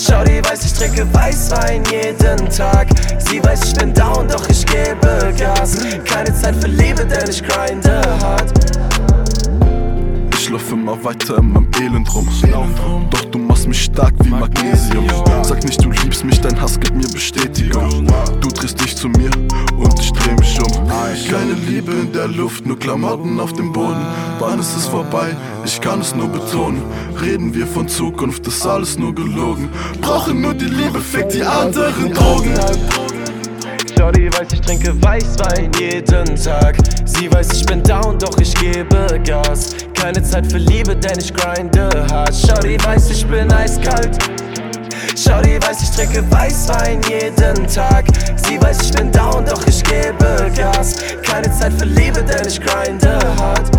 Shorty 0.00 0.42
weiß, 0.44 0.64
ich 0.64 0.72
trinke 0.72 1.06
Weißwein 1.14 1.84
jeden 1.90 2.48
Tag. 2.48 2.88
Sie 3.18 3.42
weiß, 3.44 3.64
ich 3.66 3.74
bin 3.74 3.94
down, 3.94 4.26
doch 4.26 4.48
ich 4.48 4.64
gebe 4.66 5.32
Gas. 5.38 5.76
Keine 6.04 6.34
Zeit 6.34 6.56
für 6.56 6.68
Liebe, 6.68 7.04
denn 7.04 7.30
ich 7.30 7.42
grinde 7.42 8.02
hart. 8.20 8.52
Ich 10.52 10.58
lauf 10.58 10.72
immer 10.72 11.02
weiter 11.02 11.38
in 11.38 11.50
meinem 11.50 11.68
Elend 11.80 12.14
rum. 12.14 12.28
Doch 13.08 13.24
du 13.24 13.38
machst 13.38 13.66
mich 13.66 13.84
stark 13.84 14.12
wie 14.22 14.28
Magnesium. 14.28 15.06
Sag 15.42 15.64
nicht, 15.64 15.82
du 15.82 15.90
liebst 15.90 16.26
mich, 16.26 16.42
dein 16.42 16.60
Hass 16.60 16.78
gibt 16.78 16.94
mir 16.94 17.08
Bestätigung. 17.08 18.06
Du 18.38 18.48
drehst 18.50 18.78
dich 18.78 18.94
zu 18.94 19.08
mir 19.08 19.30
und 19.78 19.98
ich 19.98 20.12
dreh 20.12 20.34
mich 20.34 20.60
um. 20.60 20.86
Keine 21.30 21.54
Liebe 21.54 21.92
in 21.92 22.12
der 22.12 22.28
Luft, 22.28 22.66
nur 22.66 22.78
Klamotten 22.78 23.40
auf 23.40 23.54
dem 23.54 23.72
Boden. 23.72 24.04
Wann 24.40 24.58
ist 24.58 24.76
es 24.76 24.86
vorbei? 24.86 25.34
Ich 25.64 25.80
kann 25.80 26.02
es 26.02 26.14
nur 26.14 26.28
betonen. 26.28 26.82
Reden 27.18 27.54
wir 27.54 27.66
von 27.66 27.88
Zukunft, 27.88 28.46
ist 28.46 28.66
alles 28.66 28.98
nur 28.98 29.14
gelogen. 29.14 29.70
Brauche 30.02 30.34
nur 30.34 30.52
die 30.52 30.66
Liebe, 30.66 31.00
fick 31.00 31.30
die 31.30 31.42
anderen 31.42 32.12
Drogen. 32.12 32.52
Shorty 34.02 34.28
weiß, 34.32 34.52
ich 34.52 34.60
trinke 34.60 35.00
Weißwein 35.00 35.70
jeden 35.78 36.34
Tag. 36.34 36.76
Sie 37.04 37.32
weiß, 37.32 37.52
ich 37.52 37.66
bin 37.66 37.84
down, 37.84 38.18
doch 38.18 38.36
ich 38.38 38.52
gebe 38.54 39.06
Gas. 39.24 39.76
Keine 39.94 40.20
Zeit 40.20 40.50
für 40.50 40.58
Liebe, 40.58 40.96
denn 40.96 41.20
ich 41.20 41.32
grinde 41.32 41.88
hart. 42.10 42.34
Shorty 42.34 42.76
weiß, 42.84 43.10
ich 43.10 43.24
bin 43.24 43.48
eiskalt. 43.52 44.18
Shorty 45.16 45.56
weiß, 45.62 45.82
ich 45.84 45.90
trinke 45.92 46.28
Weißwein 46.32 47.00
jeden 47.08 47.64
Tag. 47.68 48.06
Sie 48.44 48.60
weiß, 48.60 48.78
ich 48.86 48.92
bin 48.92 49.12
down, 49.12 49.44
doch 49.44 49.64
ich 49.68 49.84
gebe 49.84 50.50
Gas. 50.56 50.96
Keine 51.22 51.48
Zeit 51.52 51.72
für 51.74 51.84
Liebe, 51.84 52.24
denn 52.24 52.48
ich 52.48 52.60
grinde 52.60 53.20
hart. 53.38 53.70